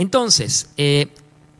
Entonces, 0.00 0.70
eh, 0.78 1.08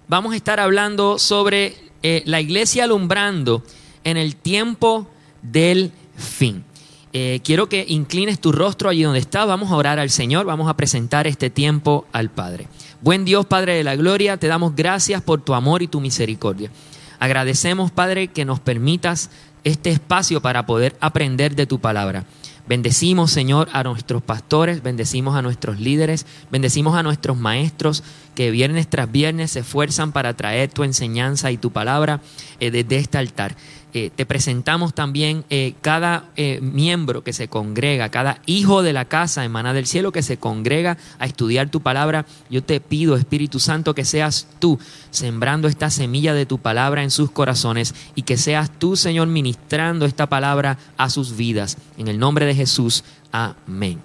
vamos 0.08 0.32
a 0.32 0.36
estar 0.36 0.60
hablando 0.60 1.18
sobre 1.18 1.76
eh, 2.02 2.22
la 2.24 2.40
iglesia 2.40 2.84
alumbrando 2.84 3.62
en 4.02 4.16
el 4.16 4.34
tiempo 4.34 5.06
del 5.42 5.92
fin. 6.16 6.64
Eh, 7.12 7.40
quiero 7.44 7.68
que 7.68 7.84
inclines 7.86 8.40
tu 8.40 8.50
rostro 8.50 8.88
allí 8.88 9.02
donde 9.02 9.18
estás. 9.18 9.46
Vamos 9.46 9.70
a 9.70 9.76
orar 9.76 9.98
al 9.98 10.08
Señor, 10.08 10.46
vamos 10.46 10.70
a 10.70 10.74
presentar 10.78 11.26
este 11.26 11.50
tiempo 11.50 12.06
al 12.12 12.30
Padre. 12.30 12.66
Buen 13.02 13.26
Dios, 13.26 13.44
Padre 13.44 13.74
de 13.74 13.84
la 13.84 13.94
Gloria, 13.94 14.38
te 14.38 14.46
damos 14.46 14.74
gracias 14.74 15.20
por 15.20 15.42
tu 15.42 15.52
amor 15.52 15.82
y 15.82 15.88
tu 15.88 16.00
misericordia. 16.00 16.70
Agradecemos, 17.18 17.90
Padre, 17.90 18.28
que 18.28 18.46
nos 18.46 18.58
permitas 18.58 19.28
este 19.64 19.90
espacio 19.90 20.40
para 20.40 20.64
poder 20.64 20.96
aprender 21.00 21.54
de 21.54 21.66
tu 21.66 21.78
palabra. 21.78 22.24
Bendecimos, 22.68 23.30
Señor, 23.32 23.68
a 23.72 23.82
nuestros 23.82 24.22
pastores, 24.22 24.82
bendecimos 24.82 25.36
a 25.36 25.42
nuestros 25.42 25.80
líderes, 25.80 26.26
bendecimos 26.50 26.94
a 26.94 27.02
nuestros 27.02 27.36
maestros 27.36 28.04
que 28.34 28.50
viernes 28.50 28.88
tras 28.88 29.10
viernes 29.10 29.52
se 29.52 29.60
esfuerzan 29.60 30.12
para 30.12 30.34
traer 30.34 30.70
tu 30.70 30.84
enseñanza 30.84 31.50
y 31.50 31.56
tu 31.56 31.72
palabra 31.72 32.20
eh, 32.60 32.70
desde 32.70 32.96
este 32.96 33.18
altar. 33.18 33.56
Eh, 33.92 34.10
te 34.14 34.24
presentamos 34.24 34.94
también 34.94 35.44
eh, 35.50 35.74
cada 35.80 36.30
eh, 36.36 36.60
miembro 36.60 37.24
que 37.24 37.32
se 37.32 37.48
congrega, 37.48 38.08
cada 38.08 38.40
hijo 38.46 38.84
de 38.84 38.92
la 38.92 39.06
casa 39.06 39.44
emana 39.44 39.72
del 39.72 39.86
cielo 39.86 40.12
que 40.12 40.22
se 40.22 40.36
congrega 40.36 40.96
a 41.18 41.26
estudiar 41.26 41.70
tu 41.70 41.80
palabra. 41.80 42.24
Yo 42.50 42.62
te 42.62 42.80
pido, 42.80 43.16
Espíritu 43.16 43.58
Santo, 43.58 43.92
que 43.94 44.04
seas 44.04 44.46
tú 44.60 44.78
sembrando 45.10 45.66
esta 45.66 45.90
semilla 45.90 46.34
de 46.34 46.46
tu 46.46 46.58
palabra 46.58 47.02
en 47.02 47.10
sus 47.10 47.32
corazones 47.32 47.96
y 48.14 48.22
que 48.22 48.36
seas 48.36 48.70
tú, 48.78 48.94
Señor, 48.94 49.26
ministrando 49.26 50.06
esta 50.06 50.28
palabra 50.28 50.78
a 50.96 51.10
sus 51.10 51.36
vidas. 51.36 51.76
En 51.98 52.06
el 52.06 52.18
nombre 52.20 52.46
de 52.46 52.54
Jesús, 52.54 53.02
amén. 53.32 54.00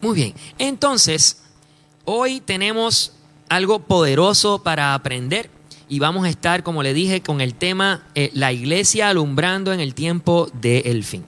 Muy 0.00 0.14
bien, 0.14 0.34
entonces, 0.58 1.42
hoy 2.04 2.40
tenemos 2.40 3.12
algo 3.50 3.80
poderoso 3.80 4.62
para 4.62 4.94
aprender 4.94 5.50
y 5.88 5.98
vamos 5.98 6.24
a 6.24 6.28
estar, 6.28 6.62
como 6.62 6.82
le 6.82 6.94
dije, 6.94 7.20
con 7.20 7.40
el 7.40 7.54
tema 7.54 8.02
eh, 8.14 8.30
La 8.34 8.52
iglesia 8.52 9.08
alumbrando 9.08 9.72
en 9.72 9.80
el 9.80 9.94
tiempo 9.94 10.48
del 10.54 11.04
fin. 11.04 11.24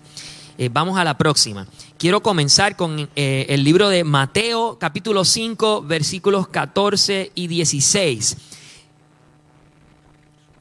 Eh, 0.58 0.70
vamos 0.72 0.98
a 0.98 1.04
la 1.04 1.18
próxima. 1.18 1.66
Quiero 1.98 2.22
comenzar 2.22 2.76
con 2.76 3.08
eh, 3.14 3.46
el 3.48 3.64
libro 3.64 3.88
de 3.88 4.04
Mateo 4.04 4.78
capítulo 4.78 5.24
5 5.24 5.82
versículos 5.82 6.48
14 6.48 7.32
y 7.34 7.46
16. 7.46 8.36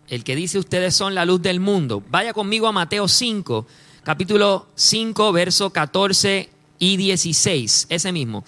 El 0.09 0.23
que 0.23 0.35
dice 0.35 0.59
ustedes 0.59 0.95
son 0.95 1.15
la 1.15 1.25
luz 1.25 1.41
del 1.41 1.59
mundo. 1.59 2.03
Vaya 2.09 2.33
conmigo 2.33 2.67
a 2.67 2.71
Mateo 2.71 3.07
5, 3.07 3.65
capítulo 4.03 4.67
5, 4.75 5.31
verso 5.31 5.69
14 5.71 6.49
y 6.77 6.97
16. 6.97 7.87
Ese 7.89 8.11
mismo. 8.11 8.43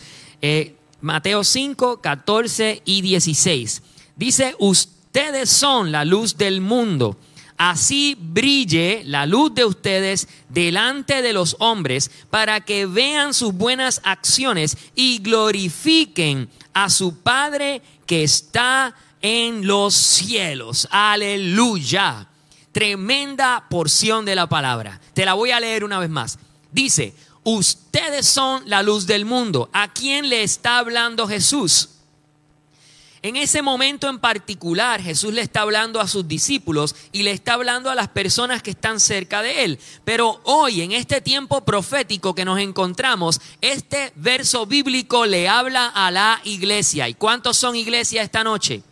Mateo 1.02 1.44
5, 1.44 2.02
14 2.02 2.82
y 2.86 3.02
16. 3.02 3.82
Dice, 4.16 4.56
usted 4.60 4.97
ustedes 5.18 5.50
son 5.50 5.92
la 5.92 6.06
luz 6.06 6.38
del 6.38 6.62
mundo. 6.62 7.18
Así 7.58 8.16
brille 8.20 9.02
la 9.04 9.26
luz 9.26 9.52
de 9.56 9.66
ustedes 9.66 10.28
delante 10.48 11.24
de 11.24 11.34
los 11.34 11.56
hombres 11.58 12.12
para 12.30 12.62
que 12.62 12.86
vean 12.86 13.34
sus 13.34 13.52
buenas 13.52 14.00
acciones 14.04 14.78
y 14.94 15.18
glorifiquen 15.18 16.48
a 16.72 16.92
su 16.92 17.18
Padre 17.18 17.82
que 18.06 18.24
está 18.24 18.94
en 19.20 19.66
los 19.66 19.96
cielos. 19.96 20.88
Aleluya. 20.92 22.28
Tremenda 22.72 23.66
porción 23.72 24.24
de 24.24 24.36
la 24.36 24.48
palabra. 24.48 25.02
Te 25.16 25.26
la 25.26 25.34
voy 25.34 25.50
a 25.50 25.60
leer 25.60 25.84
una 25.84 25.98
vez 25.98 26.12
más. 26.12 26.38
Dice, 26.72 27.16
ustedes 27.44 28.28
son 28.28 28.70
la 28.70 28.84
luz 28.84 29.08
del 29.08 29.26
mundo. 29.26 29.68
¿A 29.74 29.92
quién 29.92 30.30
le 30.30 30.44
está 30.44 30.78
hablando 30.78 31.28
Jesús? 31.28 31.97
En 33.24 33.36
ese 33.36 33.64
momento 33.64 34.10
en 34.10 34.20
particular, 34.20 35.02
Jesús 35.02 35.34
le 35.34 35.42
está 35.42 35.62
hablando 35.62 36.00
a 36.00 36.08
sus 36.08 36.28
discípulos 36.28 36.96
y 37.12 37.24
le 37.24 37.32
está 37.32 37.54
hablando 37.54 37.90
a 37.90 37.96
las 37.96 38.10
personas 38.10 38.62
que 38.62 38.72
están 38.72 39.00
cerca 39.00 39.42
de 39.42 39.64
él. 39.64 39.80
Pero 40.06 40.40
hoy, 40.44 40.82
en 40.82 40.92
este 40.92 41.20
tiempo 41.20 41.66
profético 41.66 42.36
que 42.36 42.46
nos 42.46 42.60
encontramos, 42.60 43.42
este 43.60 44.14
verso 44.16 44.68
bíblico 44.68 45.26
le 45.26 45.50
habla 45.50 45.88
a 45.88 46.12
la 46.12 46.42
iglesia. 46.44 47.10
¿Y 47.10 47.16
cuántos 47.16 47.58
son 47.58 47.76
iglesia 47.76 48.22
esta 48.22 48.44
noche? 48.44 48.84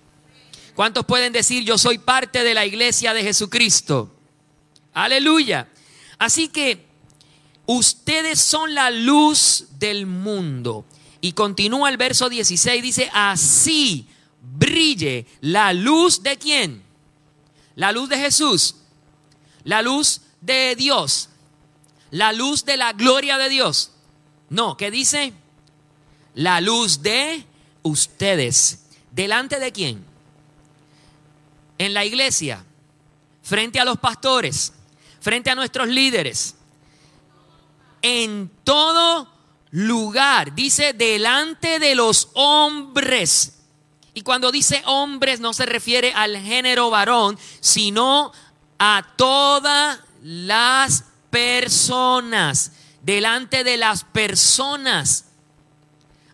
¿Cuántos 0.74 1.06
pueden 1.06 1.32
decir 1.32 1.64
yo 1.64 1.78
soy 1.78 2.00
parte 2.00 2.44
de 2.44 2.56
la 2.56 2.66
iglesia 2.66 3.14
de 3.14 3.22
Jesucristo? 3.22 4.12
Aleluya. 4.94 5.70
Así 6.18 6.48
que 6.48 6.84
ustedes 7.68 8.42
son 8.42 8.74
la 8.74 8.90
luz 8.90 9.68
del 9.78 10.08
mundo. 10.08 10.84
Y 11.22 11.34
continúa 11.34 11.90
el 11.90 11.98
verso 11.98 12.28
16, 12.28 12.84
dice, 12.84 13.10
así 13.14 14.08
brille 14.54 15.26
la 15.42 15.74
luz 15.74 16.22
de 16.22 16.38
quién? 16.38 16.84
La 17.76 17.92
luz 17.92 18.10
de 18.10 18.18
Jesús, 18.18 18.76
la 19.64 19.82
luz 19.82 20.22
de 20.42 20.76
Dios, 20.76 21.30
la 22.12 22.32
luz 22.32 22.64
de 22.64 22.78
la 22.78 22.94
gloria 22.94 23.38
de 23.38 23.50
Dios. 23.50 23.92
No, 24.50 24.78
¿qué 24.78 24.92
dice? 24.92 25.34
La 26.36 26.62
luz 26.62 27.02
de 27.02 27.46
ustedes. 27.84 28.86
¿Delante 29.12 29.60
de 29.60 29.72
quién? 29.72 30.06
En 31.78 31.94
la 31.94 32.06
iglesia, 32.06 32.64
frente 33.44 33.80
a 33.80 33.86
los 33.86 33.98
pastores, 33.98 34.74
frente 35.20 35.50
a 35.50 35.56
nuestros 35.56 35.88
líderes. 35.88 36.56
En 38.02 38.52
todo 38.64 39.28
lugar, 39.72 40.54
dice, 40.56 40.94
delante 40.94 41.80
de 41.80 41.96
los 41.96 42.30
hombres 42.34 43.55
y 44.16 44.22
cuando 44.22 44.52
dice 44.52 44.82
hombres 44.86 45.42
no 45.42 45.52
se 45.52 45.66
refiere 45.66 46.14
al 46.14 46.38
género 46.38 46.90
varón, 46.90 47.38
sino 47.60 48.32
a 48.80 49.06
todas 49.18 50.00
las 50.24 51.04
personas, 51.30 52.72
delante 53.02 53.66
de 53.66 53.76
las 53.76 54.06
personas. 54.06 55.26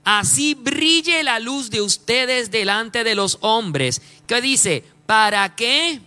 Así 0.04 0.54
brille 0.54 1.24
la 1.24 1.40
luz 1.40 1.72
de 1.72 1.82
ustedes 1.82 2.52
delante 2.52 3.04
de 3.04 3.16
los 3.16 3.40
hombres. 3.42 4.00
¿Qué 4.28 4.42
dice? 4.42 4.86
¿Para 5.08 5.56
qué? 5.56 6.02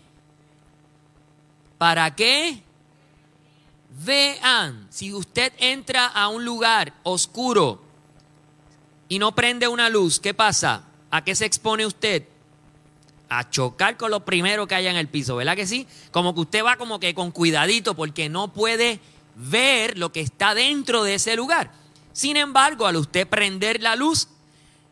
¿Para 1.76 2.14
qué? 2.14 2.62
Vean, 4.04 4.86
si 4.90 5.12
usted 5.12 5.52
entra 5.58 6.06
a 6.06 6.28
un 6.28 6.44
lugar 6.44 6.94
oscuro 7.02 7.82
y 9.08 9.18
no 9.18 9.34
prende 9.34 9.66
una 9.66 9.88
luz, 9.88 10.20
¿qué 10.20 10.34
pasa? 10.34 10.84
¿A 11.14 11.22
qué 11.22 11.36
se 11.36 11.44
expone 11.44 11.86
usted? 11.86 12.24
A 13.28 13.48
chocar 13.48 13.96
con 13.96 14.10
lo 14.10 14.24
primero 14.24 14.66
que 14.66 14.74
haya 14.74 14.90
en 14.90 14.96
el 14.96 15.06
piso, 15.06 15.36
¿verdad 15.36 15.54
que 15.54 15.64
sí? 15.64 15.86
Como 16.10 16.34
que 16.34 16.40
usted 16.40 16.64
va 16.64 16.74
como 16.74 16.98
que 16.98 17.14
con 17.14 17.30
cuidadito 17.30 17.94
porque 17.94 18.28
no 18.28 18.52
puede 18.52 18.98
ver 19.36 19.96
lo 19.96 20.10
que 20.10 20.20
está 20.20 20.56
dentro 20.56 21.04
de 21.04 21.14
ese 21.14 21.36
lugar. 21.36 21.70
Sin 22.12 22.36
embargo, 22.36 22.88
al 22.88 22.96
usted 22.96 23.28
prender 23.28 23.80
la 23.80 23.94
luz, 23.94 24.26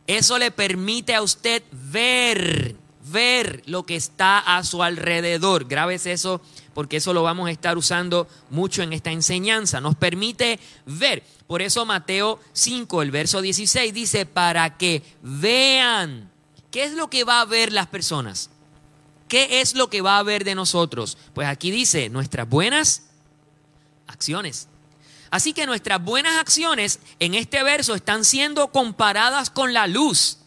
eso 0.07 0.39
le 0.39 0.53
permite 0.53 1.17
a 1.17 1.23
usted 1.23 1.65
ver, 1.73 2.77
ver 3.11 3.65
lo 3.67 3.83
que 3.83 3.97
está 3.97 4.39
a 4.39 4.63
su 4.63 4.85
alrededor. 4.85 5.65
Grabes 5.67 6.07
eso 6.07 6.41
porque 6.73 6.99
eso 6.99 7.13
lo 7.13 7.25
vamos 7.25 7.49
a 7.49 7.51
estar 7.51 7.77
usando 7.77 8.29
mucho 8.49 8.85
en 8.85 8.93
esta 8.93 9.11
enseñanza. 9.11 9.81
Nos 9.81 9.97
permite 9.97 10.61
ver. 10.87 11.25
Por 11.53 11.61
eso 11.61 11.85
Mateo 11.85 12.41
5, 12.55 13.03
el 13.03 13.11
verso 13.11 13.43
16 13.43 13.93
dice, 13.93 14.25
para 14.25 14.79
que 14.79 15.03
vean. 15.21 16.31
¿Qué 16.71 16.85
es 16.85 16.95
lo 16.95 17.11
que 17.11 17.25
va 17.25 17.43
a 17.43 17.45
ver 17.45 17.75
las 17.75 17.89
personas? 17.89 18.49
¿Qué 19.29 19.61
es 19.61 19.75
lo 19.75 19.91
que 19.91 20.01
va 20.01 20.17
a 20.17 20.23
ver 20.23 20.45
de 20.45 20.55
nosotros? 20.55 21.19
Pues 21.35 21.47
aquí 21.47 21.71
dice, 21.71 22.09
nuestras 22.09 22.49
buenas 22.49 23.03
acciones. 24.07 24.67
Así 25.31 25.53
que 25.53 25.67
nuestras 25.67 26.03
buenas 26.03 26.39
acciones 26.39 27.01
en 27.19 27.35
este 27.35 27.63
verso 27.63 27.95
están 27.95 28.25
siendo 28.25 28.69
comparadas 28.69 29.51
con 29.51 29.75
la 29.75 29.87
luz. 29.87 30.39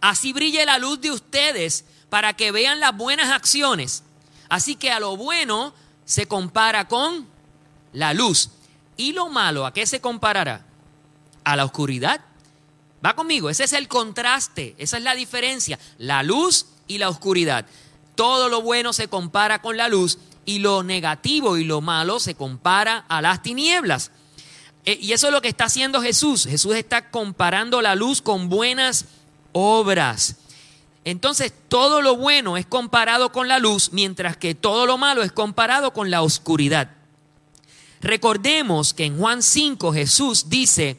Así 0.00 0.32
brille 0.32 0.64
la 0.64 0.78
luz 0.78 1.00
de 1.00 1.10
ustedes 1.10 1.86
para 2.08 2.34
que 2.34 2.52
vean 2.52 2.78
las 2.78 2.96
buenas 2.96 3.32
acciones 3.32 4.04
Así 4.48 4.76
que 4.76 4.92
a 4.92 5.00
lo 5.00 5.16
bueno 5.16 5.74
se 6.04 6.28
compara 6.28 6.86
con 6.86 7.26
la 7.92 8.14
luz. 8.14 8.50
Y 8.96 9.12
lo 9.12 9.28
malo, 9.28 9.66
¿a 9.66 9.72
qué 9.72 9.86
se 9.86 10.00
comparará? 10.00 10.64
A 11.44 11.56
la 11.56 11.64
oscuridad. 11.64 12.20
Va 13.04 13.14
conmigo, 13.14 13.50
ese 13.50 13.64
es 13.64 13.72
el 13.72 13.88
contraste, 13.88 14.74
esa 14.78 14.96
es 14.96 15.02
la 15.02 15.14
diferencia, 15.14 15.78
la 15.98 16.22
luz 16.22 16.66
y 16.86 16.98
la 16.98 17.08
oscuridad. 17.08 17.66
Todo 18.14 18.48
lo 18.48 18.62
bueno 18.62 18.92
se 18.92 19.08
compara 19.08 19.60
con 19.60 19.76
la 19.76 19.88
luz 19.88 20.18
y 20.46 20.60
lo 20.60 20.82
negativo 20.82 21.56
y 21.56 21.64
lo 21.64 21.80
malo 21.80 22.20
se 22.20 22.34
compara 22.34 23.04
a 23.08 23.20
las 23.20 23.42
tinieblas. 23.42 24.10
Eh, 24.84 24.98
y 25.00 25.12
eso 25.12 25.28
es 25.28 25.32
lo 25.32 25.42
que 25.42 25.48
está 25.48 25.64
haciendo 25.64 26.00
Jesús. 26.00 26.46
Jesús 26.46 26.74
está 26.76 27.10
comparando 27.10 27.82
la 27.82 27.94
luz 27.94 28.22
con 28.22 28.48
buenas 28.48 29.06
obras. 29.52 30.36
Entonces 31.04 31.52
todo 31.68 32.00
lo 32.00 32.16
bueno 32.16 32.56
es 32.56 32.64
comparado 32.66 33.32
con 33.32 33.48
la 33.48 33.58
luz, 33.58 33.90
mientras 33.92 34.36
que 34.36 34.54
todo 34.54 34.86
lo 34.86 34.96
malo 34.96 35.22
es 35.22 35.32
comparado 35.32 35.92
con 35.92 36.10
la 36.10 36.22
oscuridad. 36.22 36.90
Recordemos 38.04 38.92
que 38.92 39.06
en 39.06 39.16
Juan 39.16 39.42
5 39.42 39.94
Jesús 39.94 40.50
dice, 40.50 40.98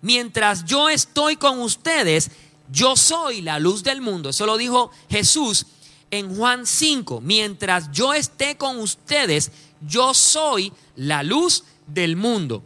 mientras 0.00 0.64
yo 0.64 0.88
estoy 0.88 1.36
con 1.36 1.60
ustedes, 1.60 2.30
yo 2.72 2.96
soy 2.96 3.42
la 3.42 3.58
luz 3.58 3.82
del 3.82 4.00
mundo. 4.00 4.30
Eso 4.30 4.46
lo 4.46 4.56
dijo 4.56 4.90
Jesús 5.10 5.66
en 6.10 6.34
Juan 6.34 6.64
5, 6.64 7.20
mientras 7.20 7.92
yo 7.92 8.14
esté 8.14 8.56
con 8.56 8.78
ustedes, 8.78 9.52
yo 9.86 10.14
soy 10.14 10.72
la 10.94 11.22
luz 11.22 11.64
del 11.86 12.16
mundo. 12.16 12.62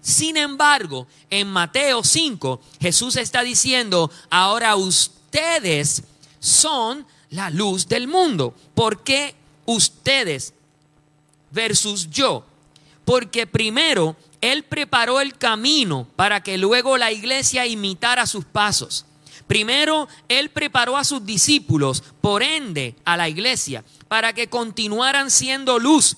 Sin 0.00 0.36
embargo, 0.36 1.06
en 1.30 1.46
Mateo 1.46 2.02
5, 2.02 2.60
Jesús 2.80 3.14
está 3.14 3.44
diciendo, 3.44 4.10
ahora 4.28 4.74
ustedes 4.74 6.02
son 6.40 7.06
la 7.30 7.48
luz 7.50 7.86
del 7.86 8.08
mundo. 8.08 8.54
¿Por 8.74 9.04
qué 9.04 9.36
ustedes 9.66 10.52
versus 11.52 12.10
yo? 12.10 12.44
Porque 13.04 13.46
primero 13.46 14.16
Él 14.40 14.64
preparó 14.64 15.20
el 15.20 15.36
camino 15.36 16.08
para 16.16 16.42
que 16.42 16.58
luego 16.58 16.96
la 16.98 17.12
iglesia 17.12 17.66
imitara 17.66 18.26
sus 18.26 18.44
pasos. 18.44 19.06
Primero, 19.46 20.08
Él 20.28 20.50
preparó 20.50 20.96
a 20.96 21.04
sus 21.04 21.24
discípulos, 21.26 22.02
por 22.20 22.42
ende, 22.42 22.96
a 23.04 23.16
la 23.16 23.28
iglesia, 23.28 23.84
para 24.08 24.32
que 24.32 24.48
continuaran 24.48 25.30
siendo 25.30 25.78
luz. 25.78 26.16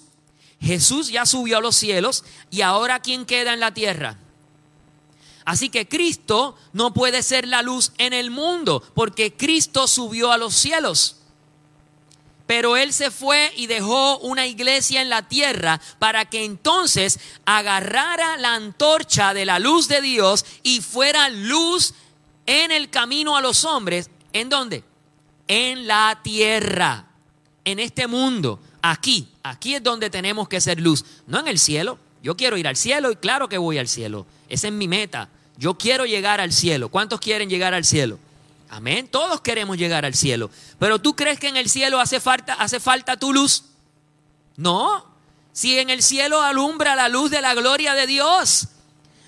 Jesús 0.61 1.09
ya 1.09 1.27
subió 1.27 1.59
a 1.59 1.61
los 1.61 1.77
cielos 1.77 2.25
y 2.51 2.63
ahora 2.63 3.01
¿quién 3.01 3.27
queda 3.27 3.53
en 3.53 3.61
la 3.61 3.75
tierra? 3.75 4.19
Así 5.45 5.69
que 5.69 5.87
Cristo 5.87 6.57
no 6.73 6.93
puede 6.93 7.23
ser 7.23 7.47
la 7.47 7.63
luz 7.63 7.93
en 7.99 8.13
el 8.13 8.31
mundo, 8.31 8.83
porque 8.95 9.33
Cristo 9.33 9.87
subió 9.87 10.33
a 10.33 10.39
los 10.39 10.55
cielos. 10.55 11.19
Pero 12.47 12.77
Él 12.77 12.93
se 12.93 13.11
fue 13.11 13.53
y 13.57 13.67
dejó 13.67 14.19
una 14.19 14.47
iglesia 14.47 15.03
en 15.03 15.11
la 15.11 15.23
tierra 15.23 15.81
para 15.99 16.25
que 16.27 16.45
entonces 16.45 17.19
agarrara 17.45 18.37
la 18.37 18.55
antorcha 18.55 19.35
de 19.35 19.45
la 19.45 19.59
luz 19.59 19.89
de 19.89 20.01
Dios 20.01 20.45
y 20.63 20.81
fuera 20.81 21.29
luz 21.29 21.95
en 22.47 22.71
el 22.71 22.89
camino 22.89 23.37
a 23.37 23.41
los 23.41 23.65
hombres. 23.65 24.11
¿En 24.33 24.49
dónde? 24.49 24.85
En 25.49 25.87
la 25.87 26.21
tierra, 26.23 27.07
en 27.65 27.81
este 27.81 28.07
mundo, 28.07 28.61
aquí. 28.81 29.29
Aquí 29.43 29.75
es 29.75 29.83
donde 29.83 30.11
tenemos 30.11 30.49
que 30.49 30.61
ser 30.61 30.81
luz, 30.81 31.05
no 31.27 31.41
en 31.41 31.49
el 31.49 31.59
cielo. 31.59 31.99
Yo 32.23 32.37
quiero 32.37 32.57
ir 32.57 32.67
al 32.67 32.77
cielo 32.77 33.11
y 33.11 33.17
claro 33.17 33.49
que 33.49 33.59
voy 33.59 33.79
al 33.79 33.89
cielo. 33.89 34.27
Esa 34.49 34.69
es 34.69 34.73
mi 34.73 34.89
meta. 34.89 35.29
Yo 35.59 35.79
quiero 35.79 36.07
llegar 36.07 36.41
al 36.41 36.53
cielo. 36.53 36.89
¿Cuántos 36.89 37.21
quieren 37.21 37.49
llegar 37.49 37.75
al 37.75 37.85
cielo? 37.85 38.19
Amén. 38.69 39.09
Todos 39.09 39.41
queremos 39.41 39.77
llegar 39.77 40.05
al 40.05 40.15
cielo. 40.15 40.51
Pero 40.79 41.01
tú 41.01 41.15
crees 41.15 41.39
que 41.39 41.49
en 41.49 41.57
el 41.57 41.69
cielo 41.69 42.01
hace 42.01 42.21
falta, 42.21 42.55
hace 42.55 42.81
falta 42.81 43.17
tu 43.17 43.33
luz? 43.33 43.65
No. 44.57 45.07
Si 45.53 45.79
en 45.79 45.91
el 45.91 46.03
cielo 46.03 46.43
alumbra 46.43 46.97
la 46.97 47.09
luz 47.09 47.31
de 47.31 47.41
la 47.41 47.55
gloria 47.55 47.95
de 47.95 48.07
Dios, 48.07 48.69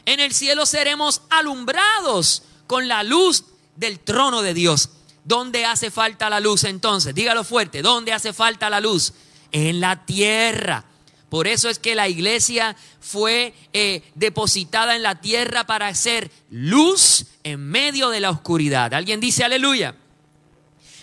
en 0.05 0.20
el 0.20 0.35
cielo 0.35 0.67
seremos 0.67 1.23
alumbrados 1.31 2.43
con 2.67 2.88
la 2.88 3.02
luz 3.02 3.44
del 3.76 4.00
trono 4.00 4.43
de 4.43 4.55
Dios. 4.55 4.90
¿Dónde 5.25 5.64
hace 5.67 5.91
falta 5.91 6.31
la 6.31 6.41
luz 6.41 6.64
entonces? 6.64 7.14
Dígalo 7.14 7.44
fuerte, 7.44 7.82
¿dónde 7.82 8.12
hace 8.12 8.32
falta 8.32 8.70
la 8.70 8.81
luz? 8.81 9.12
En 9.52 9.81
la 9.81 10.05
tierra. 10.05 10.84
Por 11.28 11.46
eso 11.46 11.69
es 11.69 11.78
que 11.78 11.94
la 11.94 12.08
iglesia 12.08 12.76
fue 13.00 13.54
eh, 13.72 14.02
depositada 14.14 14.96
en 14.96 15.02
la 15.02 15.20
tierra 15.20 15.64
para 15.64 15.94
ser 15.94 16.30
luz 16.50 17.26
en 17.44 17.60
medio 17.60 18.10
de 18.10 18.20
la 18.20 18.30
oscuridad. 18.30 18.94
¿Alguien 18.94 19.20
dice 19.20 19.44
aleluya? 19.44 19.94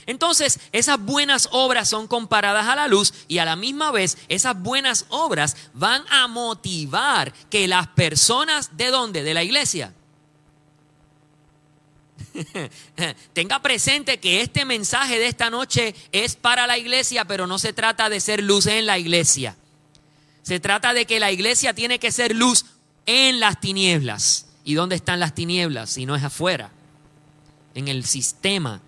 Entonces, 0.08 0.60
esas 0.72 1.00
buenas 1.00 1.50
obras 1.52 1.90
son 1.90 2.08
comparadas 2.08 2.68
a 2.68 2.76
la 2.76 2.88
luz 2.88 3.14
y 3.28 3.40
a 3.40 3.46
la 3.46 3.56
misma 3.56 3.92
vez 3.92 4.18
esas 4.30 4.60
buenas 4.62 5.06
obras 5.10 5.58
van 5.74 6.04
a 6.10 6.28
motivar 6.28 7.34
que 7.50 7.68
las 7.68 7.88
personas 7.88 8.78
de 8.78 8.88
dónde? 8.88 9.24
De 9.24 9.34
la 9.34 9.44
iglesia 9.44 9.94
Tenga 13.34 13.62
presente 13.62 14.20
que 14.20 14.42
este 14.42 14.66
mensaje 14.66 15.20
de 15.20 15.28
esta 15.28 15.50
noche 15.50 15.96
es 16.12 16.36
para 16.36 16.68
la 16.68 16.78
iglesia, 16.78 17.26
pero 17.26 17.48
no 17.48 17.60
se 17.60 17.74
trata 17.74 18.10
de 18.10 18.20
ser 18.20 18.44
luz 18.44 18.66
en 18.68 18.86
la 18.86 18.98
iglesia. 18.98 19.56
Se 20.46 20.60
trata 20.60 20.94
de 20.94 21.08
que 21.08 21.20
la 21.20 21.32
iglesia 21.32 21.74
tiene 21.74 21.98
que 21.98 22.12
ser 22.12 22.36
luz 22.36 22.66
en 23.08 23.40
las 23.40 23.60
tinieblas. 23.60 24.46
¿Y 24.64 24.76
dónde 24.76 24.96
están 24.96 25.20
las 25.20 25.34
tinieblas? 25.34 25.90
Si 25.90 26.06
no 26.06 26.16
es 26.16 26.24
afuera, 26.24 26.70
en 27.74 27.88
el 27.88 28.06
sistema 28.06 28.80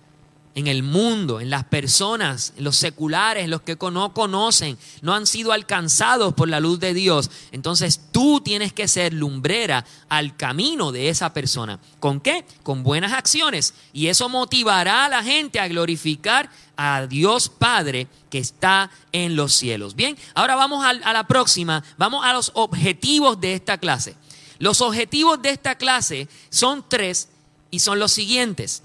en 0.57 0.65
el 0.65 0.81
mundo, 0.81 1.39
en 1.39 1.51
las 1.51 1.65
personas, 1.65 2.51
en 2.57 2.63
los 2.63 2.77
seculares, 2.77 3.47
los 3.47 3.61
que 3.61 3.77
no 3.91 4.11
conocen, 4.11 4.75
no 5.03 5.13
han 5.13 5.27
sido 5.27 5.51
alcanzados 5.51 6.33
por 6.33 6.49
la 6.49 6.59
luz 6.59 6.79
de 6.79 6.95
Dios. 6.95 7.29
Entonces 7.51 8.01
tú 8.11 8.41
tienes 8.41 8.73
que 8.73 8.87
ser 8.87 9.13
lumbrera 9.13 9.85
al 10.09 10.35
camino 10.35 10.91
de 10.91 11.09
esa 11.09 11.31
persona. 11.31 11.79
¿Con 11.99 12.19
qué? 12.19 12.43
Con 12.63 12.81
buenas 12.81 13.13
acciones. 13.13 13.75
Y 13.93 14.07
eso 14.07 14.29
motivará 14.29 15.05
a 15.05 15.09
la 15.09 15.23
gente 15.23 15.59
a 15.59 15.67
glorificar 15.67 16.49
a 16.75 17.05
Dios 17.05 17.49
Padre 17.49 18.07
que 18.31 18.39
está 18.39 18.89
en 19.11 19.35
los 19.35 19.53
cielos. 19.53 19.95
Bien, 19.95 20.17
ahora 20.33 20.55
vamos 20.55 20.83
a, 20.83 20.89
a 20.89 21.13
la 21.13 21.27
próxima, 21.27 21.83
vamos 21.99 22.25
a 22.25 22.33
los 22.33 22.49
objetivos 22.55 23.39
de 23.39 23.53
esta 23.53 23.77
clase. 23.77 24.15
Los 24.57 24.81
objetivos 24.81 25.39
de 25.39 25.51
esta 25.51 25.75
clase 25.75 26.27
son 26.49 26.83
tres 26.89 27.29
y 27.69 27.77
son 27.77 27.99
los 27.99 28.11
siguientes. 28.11 28.81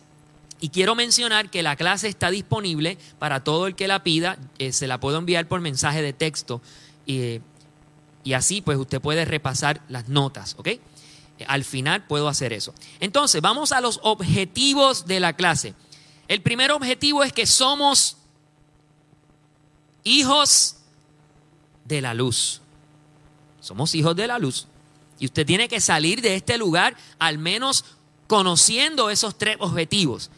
Y 0.62 0.68
quiero 0.68 0.94
mencionar 0.94 1.50
que 1.50 1.60
la 1.64 1.74
clase 1.74 2.06
está 2.06 2.30
disponible 2.30 2.96
para 3.18 3.42
todo 3.42 3.66
el 3.66 3.74
que 3.74 3.88
la 3.88 4.04
pida. 4.04 4.38
Eh, 4.60 4.72
se 4.72 4.86
la 4.86 5.00
puedo 5.00 5.18
enviar 5.18 5.48
por 5.48 5.60
mensaje 5.60 6.02
de 6.02 6.12
texto. 6.12 6.62
y 7.04 8.32
así 8.32 8.60
pues 8.60 8.78
usted 8.78 9.00
puede 9.00 9.24
repasar 9.24 9.82
las 9.88 10.08
notas, 10.08 10.54
¿ok? 10.56 10.68
Eh, 10.68 10.80
al 11.48 11.64
final 11.64 12.06
puedo 12.06 12.28
hacer 12.28 12.52
eso. 12.52 12.72
Entonces, 13.00 13.42
vamos 13.42 13.72
a 13.72 13.80
los 13.80 13.98
objetivos 14.04 15.06
de 15.06 15.18
la 15.18 15.32
clase. 15.32 15.74
El 16.28 16.42
primer 16.42 16.70
objetivo 16.70 17.24
es 17.24 17.32
que 17.32 17.44
somos 17.44 18.18
hijos 20.04 20.76
de 21.84 22.00
la 22.02 22.14
luz. 22.14 22.60
Somos 23.60 23.96
hijos 23.96 24.14
de 24.14 24.28
la 24.28 24.38
luz. 24.38 24.68
Y 25.18 25.26
usted 25.26 25.44
tiene 25.44 25.66
que 25.66 25.80
salir 25.80 26.20
de 26.20 26.36
este 26.36 26.56
lugar 26.56 26.96
al 27.18 27.38
menos 27.38 27.84
conociendo 28.28 29.10
esos 29.10 29.36
tres 29.36 29.56
objetivos. 29.58 30.30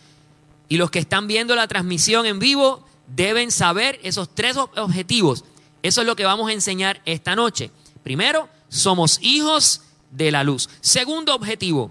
Y 0.69 0.77
los 0.77 0.91
que 0.91 0.99
están 0.99 1.27
viendo 1.27 1.55
la 1.55 1.69
transmisión 1.69 2.27
en 2.27 2.39
vivo 2.39 2.85
deben 3.07 3.51
saber 3.51 4.01
esos 4.03 4.35
tres 4.35 4.57
objetivos. 4.57 5.45
Eso 5.83 6.01
es 6.01 6.07
lo 6.07 6.17
que 6.17 6.25
vamos 6.25 6.49
a 6.49 6.53
enseñar 6.53 7.03
esta 7.05 7.37
noche. 7.37 7.71
Primero, 8.03 8.49
somos 8.69 9.19
hijos 9.21 9.83
de 10.11 10.31
la 10.31 10.43
luz. 10.45 10.69
Segundo 10.81 11.35
objetivo, 11.35 11.91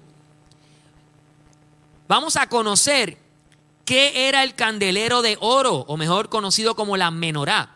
vamos 2.08 2.36
a 2.36 2.48
conocer 2.48 3.18
qué 3.86 4.27
era 4.27 4.44
el 4.44 4.56
candelero 4.56 5.22
de 5.22 5.38
oro, 5.39 5.86
o 5.88 5.98
mejor 5.98 6.30
conocido 6.30 6.75
como 6.75 6.98
la 6.98 7.12
menorá. 7.12 7.75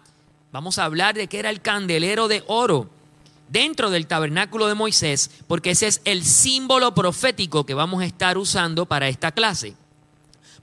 Vamos 0.51 0.79
a 0.79 0.85
hablar 0.85 1.15
de 1.15 1.27
qué 1.27 1.39
era 1.39 1.49
el 1.49 1.61
candelero 1.61 2.27
de 2.27 2.43
oro 2.47 2.89
dentro 3.49 3.89
del 3.89 4.07
tabernáculo 4.07 4.67
de 4.67 4.75
Moisés, 4.75 5.29
porque 5.47 5.71
ese 5.71 5.87
es 5.87 6.01
el 6.05 6.23
símbolo 6.23 6.93
profético 6.93 7.65
que 7.65 7.73
vamos 7.73 8.01
a 8.01 8.05
estar 8.05 8.37
usando 8.37 8.85
para 8.85 9.07
esta 9.07 9.31
clase. 9.31 9.75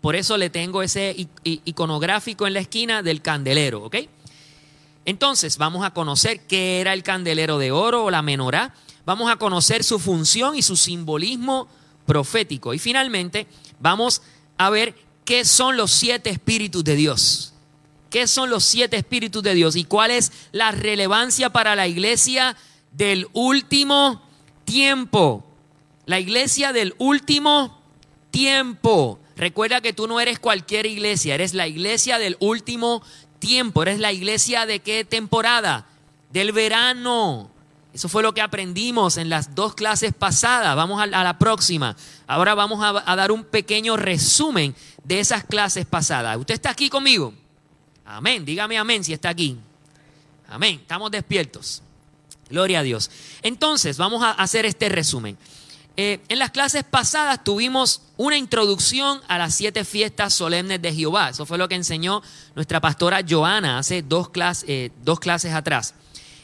Por 0.05 0.17
eso 0.17 0.37
le 0.37 0.51
tengo 0.51 0.83
ese 0.83 1.17
iconográfico 1.45 2.47
en 2.47 2.53
la 2.53 2.61
esquina 2.61 3.03
del 3.03 3.23
candelero, 3.23 3.85
¿ok? 3.85 3.97
Entonces, 5.07 5.57
vamos 5.57 5.83
a 5.83 5.93
conocer 5.95 6.41
qué 6.41 6.83
era 6.83 6.93
el 6.93 7.03
candelero 7.03 7.57
de 7.57 7.73
oro 7.73 8.05
o 8.05 8.11
la 8.11 8.21
menorá. 8.21 8.75
Vamos 9.07 9.33
a 9.33 9.37
conocer 9.37 9.83
su 9.83 9.99
función 9.99 10.57
y 10.57 10.61
su 10.61 10.77
simbolismo 10.77 11.69
profético. 12.05 12.75
Y 12.75 12.79
finalmente, 12.79 13.47
vamos 13.81 14.21
a 14.59 14.69
ver 14.69 14.95
qué 15.25 15.47
son 15.47 15.79
los 15.79 15.91
siete 15.91 16.29
espíritus 16.29 16.85
de 16.85 16.97
Dios. 16.97 17.55
¿Qué 18.11 18.27
son 18.27 18.51
los 18.51 18.63
siete 18.63 18.99
espíritus 18.99 19.43
de 19.43 19.55
Dios? 19.55 19.75
¿Y 19.75 19.85
cuál 19.85 20.11
es 20.11 20.33
la 20.53 20.71
relevancia 20.71 21.49
para 21.49 21.75
la 21.75 21.89
iglesia 21.89 22.59
del 22.93 23.27
último 23.33 24.21
tiempo? 24.67 25.47
La 26.05 26.21
iglesia 26.21 26.75
del 26.75 26.95
último 26.99 27.81
tiempo. 28.31 29.19
Recuerda 29.37 29.81
que 29.81 29.93
tú 29.93 30.07
no 30.07 30.21
eres 30.21 30.39
cualquier 30.39 30.87
iglesia, 30.87 31.35
eres 31.35 31.55
la 31.55 31.67
iglesia 31.67 32.19
del 32.19 32.37
último 32.41 33.03
tiempo, 33.39 33.83
eres 33.83 33.99
la 33.99 34.13
iglesia 34.13 34.67
de 34.67 34.81
qué 34.81 35.05
temporada? 35.05 35.87
Del 36.31 36.53
verano. 36.53 37.51
Eso 37.93 38.09
fue 38.09 38.25
lo 38.25 38.35
que 38.35 38.41
aprendimos 38.41 39.17
en 39.19 39.29
las 39.29 39.55
dos 39.55 39.75
clases 39.75 40.13
pasadas. 40.13 40.75
Vamos 40.75 41.01
a, 41.01 41.07
la 41.07 41.39
próxima. 41.39 41.97
Ahora 42.27 42.55
vamos 42.55 42.81
a, 42.83 43.17
dar 43.17 43.31
un 43.31 43.45
pequeño 43.45 43.97
resumen 43.97 44.75
de 45.05 45.21
esas 45.21 45.45
clases 45.45 45.87
pasadas. 45.87 46.37
¿Usted 46.37 46.55
está 46.55 46.71
aquí 46.71 46.89
conmigo? 46.89 47.33
Amén. 48.05 48.45
Dígame 48.45 48.77
amén 48.79 49.05
si 49.05 49.13
está 49.13 49.29
aquí. 49.29 49.57
Amén. 50.49 50.81
Estamos 50.83 51.11
despiertos. 51.13 51.83
Gloria 52.51 52.81
a 52.81 52.83
Dios. 52.83 53.11
Entonces, 53.43 53.97
vamos 53.97 54.25
a 54.25 54.33
hacer 54.33 54.67
este 54.67 54.89
resumen. 54.89 55.39
Eh, 55.97 56.21
en 56.29 56.41
las 56.41 56.51
clases 56.51 56.83
pasadas 56.83 57.45
tuvimos 57.45 58.03
una 58.17 58.37
introducción 58.37 59.21
a 59.29 59.39
las 59.39 59.55
siete 59.55 59.85
fiestas 59.85 60.35
solemnes 60.35 60.83
de 60.83 60.93
Jehová. 60.93 61.29
Eso 61.29 61.47
fue 61.47 61.57
lo 61.57 61.69
que 61.69 61.77
enseñó 61.77 62.21
nuestra 62.57 62.81
pastora 62.81 63.21
Joana 63.29 63.79
hace 63.79 64.03
dos, 64.03 64.29
eh, 64.67 64.91
dos 65.03 65.21
clases 65.21 65.53
atrás. 65.53 65.95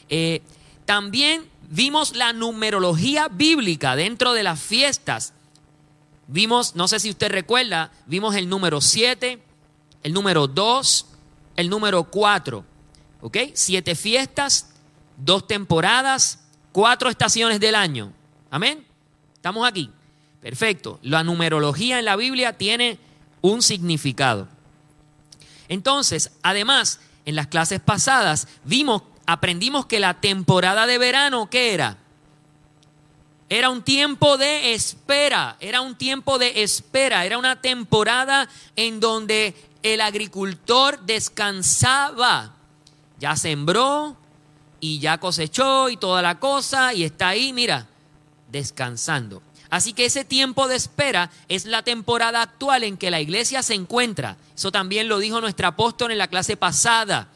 Eh, 0.07 0.41
también 0.85 1.49
vimos 1.69 2.15
la 2.15 2.31
numerología 2.31 3.27
bíblica 3.27 3.97
dentro 3.97 4.31
de 4.33 4.43
las 4.43 4.59
fiestas. 4.59 5.33
Vimos, 6.27 6.75
no 6.75 6.87
sé 6.87 6.99
si 7.01 7.09
usted 7.09 7.29
recuerda, 7.29 7.91
vimos 8.05 8.35
el 8.35 8.47
número 8.47 8.79
7, 8.79 9.41
el 10.03 10.13
número 10.13 10.47
2, 10.47 11.05
el 11.57 11.69
número 11.69 12.05
4. 12.05 12.63
¿Ok? 13.19 13.37
Siete 13.53 13.95
fiestas, 13.95 14.69
dos 15.17 15.45
temporadas, 15.45 16.39
cuatro 16.71 17.09
estaciones 17.09 17.59
del 17.59 17.75
año. 17.75 18.13
Amén. 18.49 18.90
¿Estamos 19.41 19.67
aquí? 19.67 19.89
Perfecto. 20.39 20.99
La 21.01 21.23
numerología 21.23 21.97
en 21.97 22.05
la 22.05 22.15
Biblia 22.15 22.59
tiene 22.59 22.99
un 23.41 23.63
significado. 23.63 24.47
Entonces, 25.67 26.29
además, 26.43 26.99
en 27.25 27.35
las 27.35 27.47
clases 27.47 27.79
pasadas 27.79 28.47
vimos, 28.63 29.01
aprendimos 29.25 29.87
que 29.87 29.99
la 29.99 30.21
temporada 30.21 30.85
de 30.85 30.99
verano, 30.99 31.49
¿qué 31.49 31.73
era? 31.73 31.97
Era 33.49 33.71
un 33.71 33.81
tiempo 33.81 34.37
de 34.37 34.75
espera, 34.75 35.57
era 35.59 35.81
un 35.81 35.95
tiempo 35.95 36.37
de 36.37 36.61
espera, 36.61 37.25
era 37.25 37.39
una 37.39 37.59
temporada 37.61 38.47
en 38.75 38.99
donde 38.99 39.55
el 39.81 40.01
agricultor 40.01 40.99
descansaba. 40.99 42.53
Ya 43.17 43.35
sembró 43.35 44.15
y 44.79 44.99
ya 44.99 45.17
cosechó 45.17 45.89
y 45.89 45.97
toda 45.97 46.21
la 46.21 46.39
cosa 46.39 46.93
y 46.93 47.03
está 47.03 47.29
ahí, 47.29 47.53
mira, 47.53 47.87
descansando. 48.51 49.41
Así 49.69 49.93
que 49.93 50.05
ese 50.05 50.25
tiempo 50.25 50.67
de 50.67 50.75
espera 50.75 51.31
es 51.47 51.65
la 51.65 51.81
temporada 51.81 52.41
actual 52.41 52.83
en 52.83 52.97
que 52.97 53.09
la 53.09 53.21
iglesia 53.21 53.63
se 53.63 53.73
encuentra. 53.73 54.35
Eso 54.55 54.71
también 54.71 55.07
lo 55.07 55.19
dijo 55.19 55.39
nuestro 55.39 55.67
apóstol 55.67 56.11
en 56.11 56.17
la 56.17 56.27
clase 56.27 56.57
pasada. 56.57 57.29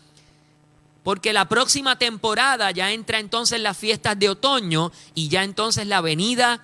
Porque 1.02 1.32
la 1.32 1.48
próxima 1.48 1.98
temporada 1.98 2.72
ya 2.72 2.92
entra 2.92 3.20
entonces 3.20 3.62
las 3.62 3.78
fiestas 3.78 4.20
de 4.20 4.30
otoño 4.30 4.92
y 5.14 5.30
ya 5.30 5.44
entonces 5.44 5.88
la 5.88 6.02
venida 6.02 6.62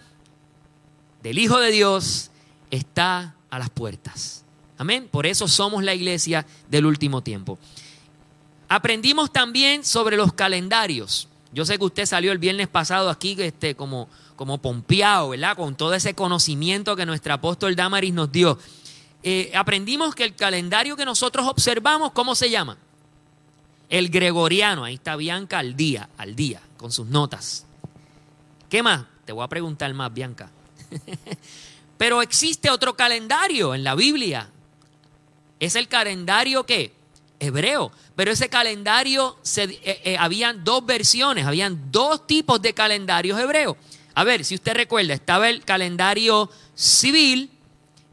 del 1.24 1.38
Hijo 1.38 1.60
de 1.60 1.72
Dios 1.72 2.31
está 2.70 3.36
a 3.50 3.60
las 3.60 3.70
puertas. 3.70 4.43
Amén. 4.77 5.08
Por 5.10 5.25
eso 5.25 5.48
somos 5.48 5.84
la 5.84 5.93
iglesia 5.93 6.46
del 6.70 6.86
último 6.86 7.22
tiempo. 7.22 7.60
Aprendimos 8.67 9.31
también 9.31 9.86
sobre 9.86 10.17
los 10.17 10.34
calendarios. 10.34 11.27
Yo 11.53 11.65
sé 11.65 11.77
que 11.77 11.86
usted 11.86 12.05
salió 12.05 12.31
el 12.31 12.39
viernes 12.39 12.67
pasado 12.67 13.10
aquí 13.10 13.36
este, 13.39 13.75
como, 13.75 14.10
como 14.42 14.58
pompeado, 14.58 15.30
¿verdad? 15.30 15.56
Con 15.56 15.76
todo 15.76 15.94
ese 15.94 16.16
conocimiento 16.16 16.96
que 16.96 17.06
nuestro 17.06 17.32
apóstol 17.32 17.76
Damaris 17.76 18.12
nos 18.12 18.32
dio. 18.32 18.58
Eh, 19.22 19.52
aprendimos 19.54 20.16
que 20.16 20.24
el 20.24 20.36
calendario 20.36 20.98
que 20.98 21.06
nosotros 21.06 21.46
observamos, 21.46 22.12
¿cómo 22.14 22.34
se 22.34 22.50
llama? 22.50 22.76
El 23.88 24.10
gregoriano. 24.10 24.84
Ahí 24.84 24.96
está 24.96 25.16
Bianca 25.16 25.60
al 25.60 25.76
día, 25.76 26.10
al 26.18 26.36
día, 26.36 26.60
con 26.78 26.92
sus 26.92 27.06
notas. 27.06 27.68
¿Qué 28.68 28.82
más? 28.82 29.06
Te 29.26 29.32
voy 29.32 29.44
a 29.44 29.48
preguntar 29.48 29.94
más, 29.94 30.12
Bianca. 30.12 30.50
Pero 32.00 32.24
existe 32.24 32.72
otro 32.72 32.96
calendario 32.96 33.76
en 33.76 33.84
la 33.84 33.94
Biblia. 33.94 34.50
Es 35.60 35.76
el 35.76 35.88
calendario 35.88 36.66
que 36.66 36.92
hebreo. 37.40 37.92
Pero 38.16 38.32
ese 38.32 38.50
calendario, 38.50 39.38
se, 39.44 39.66
eh, 39.66 40.02
eh, 40.04 40.18
habían 40.18 40.64
dos 40.64 40.84
versiones, 40.84 41.46
habían 41.46 41.92
dos 41.92 42.26
tipos 42.26 42.60
de 42.60 42.74
calendarios 42.74 43.40
hebreos. 43.40 43.78
A 44.13 44.24
ver, 44.24 44.44
si 44.44 44.56
usted 44.56 44.74
recuerda, 44.74 45.13
estaba 45.13 45.50
el 45.50 45.63
calendario 45.63 46.50
civil 46.75 47.50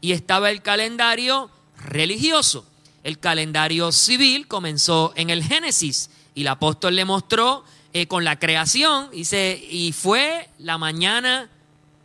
y 0.01 0.13
estaba 0.13 0.49
el 0.49 0.61
calendario 0.61 1.49
religioso. 1.77 2.65
El 3.03 3.19
calendario 3.19 3.91
civil 3.91 4.47
comenzó 4.47 5.13
en 5.15 5.29
el 5.29 5.43
Génesis 5.43 6.09
y 6.35 6.41
el 6.41 6.47
apóstol 6.47 6.95
le 6.95 7.05
mostró 7.05 7.63
eh, 7.93 8.07
con 8.07 8.23
la 8.23 8.37
creación, 8.37 9.09
dice, 9.11 9.61
y 9.69 9.91
fue 9.93 10.49
la 10.59 10.77
mañana, 10.77 11.49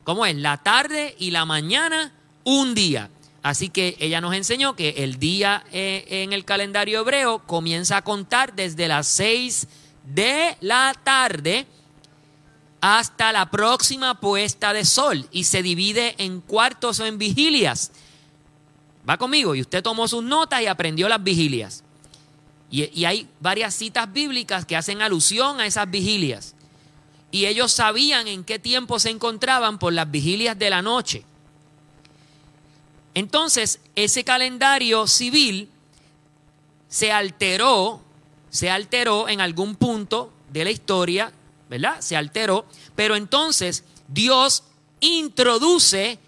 ¿cómo 0.02 0.24
es? 0.24 0.34
La 0.36 0.56
tarde 0.56 1.14
y 1.18 1.30
la 1.30 1.44
mañana, 1.44 2.12
un 2.44 2.74
día. 2.74 3.10
Así 3.42 3.68
que 3.68 3.96
ella 4.00 4.22
nos 4.22 4.34
enseñó 4.34 4.74
que 4.74 5.04
el 5.04 5.18
día 5.18 5.64
eh, 5.70 6.06
en 6.08 6.32
el 6.32 6.46
calendario 6.46 7.00
hebreo 7.00 7.40
comienza 7.40 7.98
a 7.98 8.02
contar 8.02 8.54
desde 8.54 8.88
las 8.88 9.06
seis 9.06 9.68
de 10.04 10.56
la 10.60 10.94
tarde 11.04 11.66
hasta 12.86 13.32
la 13.32 13.50
próxima 13.50 14.20
puesta 14.20 14.74
de 14.74 14.84
sol 14.84 15.26
y 15.32 15.44
se 15.44 15.62
divide 15.62 16.16
en 16.18 16.42
cuartos 16.42 17.00
o 17.00 17.06
en 17.06 17.16
vigilias. 17.16 17.92
Va 19.08 19.16
conmigo 19.16 19.54
y 19.54 19.62
usted 19.62 19.82
tomó 19.82 20.06
sus 20.06 20.22
notas 20.22 20.60
y 20.60 20.66
aprendió 20.66 21.08
las 21.08 21.24
vigilias. 21.24 21.82
Y, 22.70 22.90
y, 22.92 23.06
hay 23.06 23.26
varias 23.40 23.72
citas 23.72 24.12
bíblicas 24.12 24.66
que 24.66 24.76
hacen 24.76 25.00
alusión 25.00 25.60
a 25.60 25.66
esas 25.66 25.90
vigilias. 25.90 26.54
Y 27.30 27.46
ellos 27.46 27.72
sabían 27.72 28.28
en 28.28 28.44
qué 28.44 28.58
tiempo 28.58 28.98
se 28.98 29.08
encontraban 29.08 29.78
por 29.78 29.94
las 29.94 30.10
vigilias 30.10 30.58
de 30.58 30.68
la 30.68 30.82
noche. 30.82 31.24
Entonces, 33.14 33.80
ese 33.94 34.24
calendario 34.24 35.06
civil 35.06 35.70
se 36.88 37.12
alteró, 37.12 38.02
se 38.50 38.70
alteró 38.70 39.26
en 39.30 39.40
algún 39.40 39.74
punto 39.74 40.34
de 40.52 40.64
la 40.64 40.70
historia 40.70 41.32
¿verdad? 41.68 42.00
Se 42.00 42.16
alteró, 42.16 42.66
pero 42.94 43.16
entonces 43.16 43.84
Dios 44.08 44.64
introduce 45.00 46.18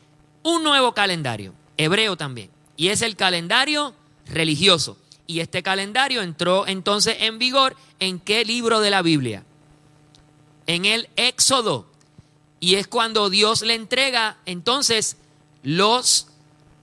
un 0.43 0.63
nuevo 0.63 0.93
calendario, 0.93 1.55
hebreo 1.77 2.17
también, 2.17 2.51
y 2.77 2.89
es 2.89 3.03
el 3.03 3.17
calendario 3.17 3.95
religioso. 4.27 4.99
Y 5.27 5.41
este 5.41 5.63
calendario 5.63 6.23
entró 6.23 6.67
entonces 6.67 7.17
en 7.21 7.39
vigor 7.39 7.77
en 7.99 8.21
qué 8.21 8.45
libro 8.45 8.81
de 8.81 8.91
la 8.91 9.03
Biblia? 9.03 9.45
En 10.67 10.85
el 10.85 11.09
Éxodo. 11.17 11.87
Y 12.61 12.77
es 12.77 12.87
cuando 12.87 13.29
Dios 13.29 13.63
le 13.63 13.75
entrega 13.75 14.39
entonces 14.47 15.17
los 15.63 16.29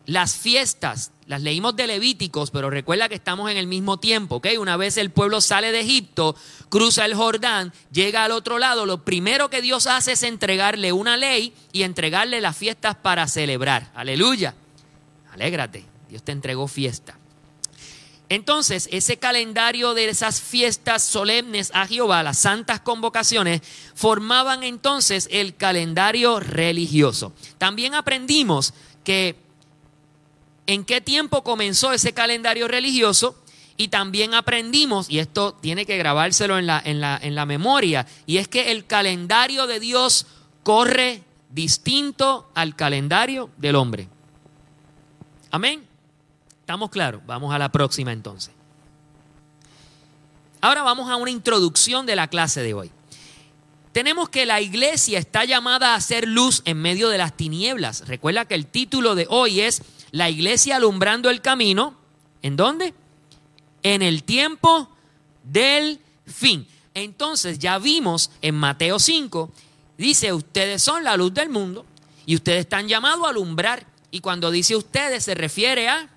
las 0.05 0.35
fiestas 0.35 1.13
las 1.27 1.41
leímos 1.41 1.75
de 1.75 1.87
Levíticos, 1.87 2.51
pero 2.51 2.69
recuerda 2.69 3.09
que 3.09 3.15
estamos 3.15 3.49
en 3.49 3.57
el 3.57 3.67
mismo 3.67 3.97
tiempo, 3.97 4.35
¿ok? 4.35 4.47
Una 4.59 4.77
vez 4.77 4.97
el 4.97 5.11
pueblo 5.11 5.41
sale 5.41 5.71
de 5.71 5.81
Egipto, 5.81 6.35
cruza 6.73 7.05
el 7.05 7.13
Jordán, 7.13 7.71
llega 7.91 8.23
al 8.23 8.31
otro 8.31 8.57
lado, 8.57 8.87
lo 8.87 9.05
primero 9.05 9.51
que 9.51 9.61
Dios 9.61 9.85
hace 9.85 10.13
es 10.13 10.23
entregarle 10.23 10.91
una 10.91 11.17
ley 11.17 11.53
y 11.71 11.83
entregarle 11.83 12.41
las 12.41 12.57
fiestas 12.57 12.95
para 12.95 13.27
celebrar. 13.27 13.91
Aleluya. 13.93 14.55
Alégrate, 15.31 15.85
Dios 16.09 16.23
te 16.23 16.31
entregó 16.31 16.67
fiesta. 16.67 17.15
Entonces, 18.27 18.89
ese 18.91 19.17
calendario 19.17 19.93
de 19.93 20.09
esas 20.09 20.41
fiestas 20.41 21.03
solemnes 21.03 21.69
a 21.75 21.85
Jehová, 21.85 22.23
las 22.23 22.39
santas 22.39 22.79
convocaciones, 22.79 23.61
formaban 23.93 24.63
entonces 24.63 25.29
el 25.29 25.55
calendario 25.55 26.39
religioso. 26.39 27.33
También 27.59 27.93
aprendimos 27.93 28.73
que 29.03 29.35
en 30.65 30.85
qué 30.85 31.01
tiempo 31.01 31.43
comenzó 31.43 31.93
ese 31.93 32.13
calendario 32.13 32.67
religioso 32.67 33.42
y 33.83 33.89
también 33.89 34.33
aprendimos, 34.33 35.09
y 35.09 35.19
esto 35.19 35.55
tiene 35.55 35.85
que 35.85 35.97
grabárselo 35.97 36.57
en 36.57 36.67
la, 36.67 36.81
en 36.85 37.01
la, 37.01 37.19
en 37.21 37.35
la 37.35 37.45
memoria, 37.45 38.07
y 38.25 38.37
es 38.37 38.47
que 38.47 38.71
el 38.71 38.85
calendario 38.85 39.67
de 39.67 39.81
Dios 39.81 40.25
corre 40.63 41.21
distinto 41.49 42.49
al 42.55 42.77
calendario 42.77 43.49
del 43.57 43.75
hombre. 43.75 44.07
Amén. 45.51 45.83
¿Estamos 46.61 46.91
claros? 46.91 47.21
Vamos 47.25 47.53
a 47.53 47.59
la 47.59 47.73
próxima 47.73 48.13
entonces. 48.13 48.53
Ahora 50.61 50.81
vamos 50.81 51.11
a 51.11 51.17
una 51.17 51.29
introducción 51.29 52.05
de 52.05 52.15
la 52.15 52.29
clase 52.29 52.61
de 52.63 52.73
hoy. 52.73 52.89
Tenemos 53.91 54.29
que 54.29 54.45
la 54.45 54.61
iglesia 54.61 55.19
está 55.19 55.43
llamada 55.43 55.91
a 55.91 55.95
hacer 55.95 56.25
luz 56.25 56.61
en 56.63 56.81
medio 56.81 57.09
de 57.09 57.17
las 57.17 57.35
tinieblas. 57.35 58.07
Recuerda 58.07 58.45
que 58.45 58.55
el 58.55 58.65
título 58.65 59.13
de 59.13 59.27
hoy 59.29 59.59
es 59.59 59.83
la 60.11 60.29
iglesia 60.29 60.77
alumbrando 60.77 61.29
el 61.29 61.41
camino. 61.41 61.95
¿En 62.41 62.55
dónde? 62.55 62.93
En 63.83 64.01
el 64.01 64.23
tiempo 64.23 64.89
del 65.43 65.99
fin. 66.25 66.65
Entonces 66.93 67.59
ya 67.59 67.79
vimos 67.79 68.31
en 68.41 68.55
Mateo 68.55 68.99
5, 68.99 69.51
dice, 69.97 70.33
ustedes 70.33 70.81
son 70.81 71.03
la 71.03 71.17
luz 71.17 71.33
del 71.33 71.49
mundo 71.49 71.85
y 72.25 72.35
ustedes 72.35 72.61
están 72.61 72.87
llamados 72.87 73.25
a 73.25 73.29
alumbrar. 73.29 73.85
Y 74.11 74.19
cuando 74.19 74.51
dice 74.51 74.75
ustedes 74.75 75.23
se 75.23 75.35
refiere 75.35 75.89
a 75.89 76.09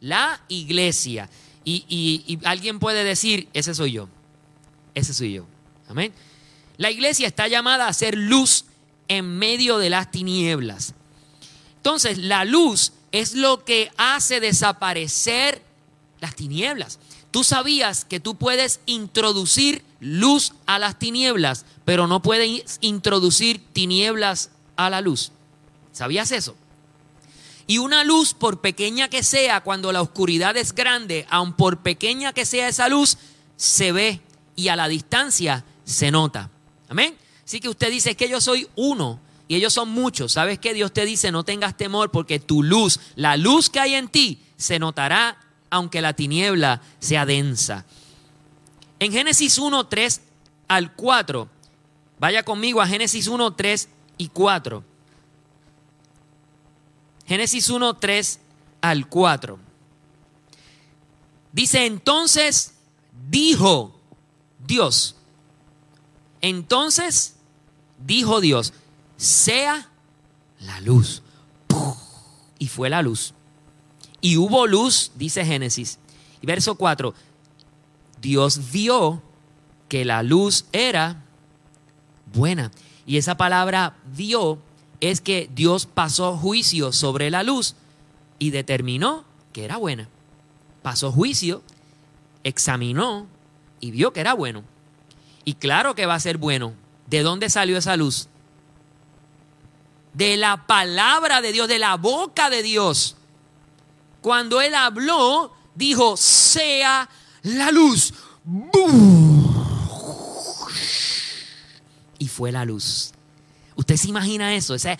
la 0.00 0.40
iglesia. 0.48 1.28
Y, 1.64 2.38
alguien 2.44 2.78
puede 2.78 3.04
decir, 3.04 3.48
ese 3.54 3.74
soy 3.74 3.92
yo. 3.92 4.08
Ese 4.94 5.14
soy 5.14 5.34
yo. 5.34 5.46
Amén. 5.88 6.12
La 6.76 6.90
iglesia 6.90 7.26
está 7.26 7.48
llamada 7.48 7.88
a 7.88 7.92
ser 7.92 8.16
luz 8.16 8.66
en 9.08 9.38
medio 9.38 9.78
de 9.78 9.90
las 9.90 10.10
tinieblas. 10.10 10.94
Entonces, 11.76 12.18
la 12.18 12.44
luz 12.44 12.92
es 13.12 13.34
lo 13.34 13.64
que 13.64 13.90
hace 13.96 14.40
desaparecer 14.40 15.62
las 16.24 16.34
tinieblas. 16.34 16.98
Tú 17.30 17.44
sabías 17.44 18.06
que 18.06 18.18
tú 18.18 18.36
puedes 18.36 18.80
introducir 18.86 19.84
luz 20.00 20.54
a 20.64 20.78
las 20.78 20.98
tinieblas, 20.98 21.66
pero 21.84 22.06
no 22.06 22.22
puedes 22.22 22.78
introducir 22.80 23.62
tinieblas 23.74 24.50
a 24.76 24.88
la 24.88 25.02
luz. 25.02 25.32
¿Sabías 25.92 26.32
eso? 26.32 26.56
Y 27.66 27.76
una 27.76 28.04
luz, 28.04 28.32
por 28.32 28.62
pequeña 28.62 29.08
que 29.08 29.22
sea, 29.22 29.60
cuando 29.60 29.92
la 29.92 30.00
oscuridad 30.00 30.56
es 30.56 30.74
grande, 30.74 31.26
aun 31.28 31.52
por 31.52 31.82
pequeña 31.82 32.32
que 32.32 32.46
sea 32.46 32.68
esa 32.68 32.88
luz, 32.88 33.18
se 33.56 33.92
ve 33.92 34.20
y 34.56 34.68
a 34.68 34.76
la 34.76 34.88
distancia 34.88 35.64
se 35.84 36.10
nota. 36.10 36.50
Amén. 36.88 37.16
Así 37.44 37.60
que 37.60 37.68
usted 37.68 37.90
dice 37.90 38.16
que 38.16 38.30
yo 38.30 38.40
soy 38.40 38.68
uno 38.76 39.20
y 39.48 39.56
ellos 39.56 39.74
son 39.74 39.90
muchos. 39.90 40.32
¿Sabes 40.32 40.58
qué? 40.58 40.72
Dios 40.72 40.92
te 40.92 41.04
dice, 41.04 41.30
no 41.30 41.44
tengas 41.44 41.76
temor 41.76 42.10
porque 42.10 42.38
tu 42.38 42.62
luz, 42.62 43.00
la 43.14 43.36
luz 43.36 43.68
que 43.68 43.80
hay 43.80 43.94
en 43.94 44.08
ti, 44.08 44.40
se 44.56 44.78
notará 44.78 45.43
aunque 45.74 46.00
la 46.00 46.12
tiniebla 46.12 46.80
sea 47.00 47.26
densa. 47.26 47.84
En 49.00 49.10
Génesis 49.10 49.58
1, 49.58 49.88
3 49.88 50.20
al 50.68 50.92
4, 50.94 51.48
vaya 52.20 52.44
conmigo 52.44 52.80
a 52.80 52.86
Génesis 52.86 53.26
1, 53.26 53.54
3 53.54 53.88
y 54.16 54.28
4. 54.28 54.84
Génesis 57.26 57.68
1, 57.68 57.94
3 57.94 58.40
al 58.82 59.08
4. 59.08 59.58
Dice, 61.50 61.86
entonces 61.86 62.74
dijo 63.28 63.98
Dios. 64.64 65.16
Entonces 66.40 67.34
dijo 67.98 68.40
Dios, 68.40 68.74
sea 69.16 69.90
la 70.60 70.78
luz. 70.82 71.24
Y 72.60 72.68
fue 72.68 72.88
la 72.88 73.02
luz. 73.02 73.34
Y 74.24 74.38
hubo 74.38 74.66
luz, 74.66 75.12
dice 75.16 75.44
Génesis. 75.44 75.98
Y 76.40 76.46
verso 76.46 76.76
4, 76.76 77.12
Dios 78.22 78.72
vio 78.72 79.22
que 79.86 80.06
la 80.06 80.22
luz 80.22 80.64
era 80.72 81.22
buena. 82.32 82.70
Y 83.04 83.18
esa 83.18 83.36
palabra 83.36 83.98
vio 84.16 84.60
es 85.02 85.20
que 85.20 85.50
Dios 85.54 85.84
pasó 85.84 86.38
juicio 86.38 86.90
sobre 86.90 87.30
la 87.30 87.42
luz 87.42 87.74
y 88.38 88.48
determinó 88.48 89.26
que 89.52 89.66
era 89.66 89.76
buena. 89.76 90.08
Pasó 90.80 91.12
juicio, 91.12 91.62
examinó 92.44 93.26
y 93.78 93.90
vio 93.90 94.14
que 94.14 94.20
era 94.20 94.32
bueno. 94.32 94.64
Y 95.44 95.52
claro 95.52 95.94
que 95.94 96.06
va 96.06 96.14
a 96.14 96.20
ser 96.20 96.38
bueno. 96.38 96.72
¿De 97.08 97.20
dónde 97.20 97.50
salió 97.50 97.76
esa 97.76 97.94
luz? 97.98 98.28
De 100.14 100.38
la 100.38 100.66
palabra 100.66 101.42
de 101.42 101.52
Dios, 101.52 101.68
de 101.68 101.78
la 101.78 101.98
boca 101.98 102.48
de 102.48 102.62
Dios. 102.62 103.18
Cuando 104.24 104.62
Él 104.62 104.74
habló, 104.74 105.52
dijo, 105.74 106.16
sea 106.16 107.10
la 107.42 107.70
luz. 107.70 108.14
Y 112.18 112.28
fue 112.28 112.50
la 112.50 112.64
luz. 112.64 113.12
¿Usted 113.76 113.98
se 113.98 114.08
imagina 114.08 114.54
eso? 114.54 114.74
Esa, 114.74 114.96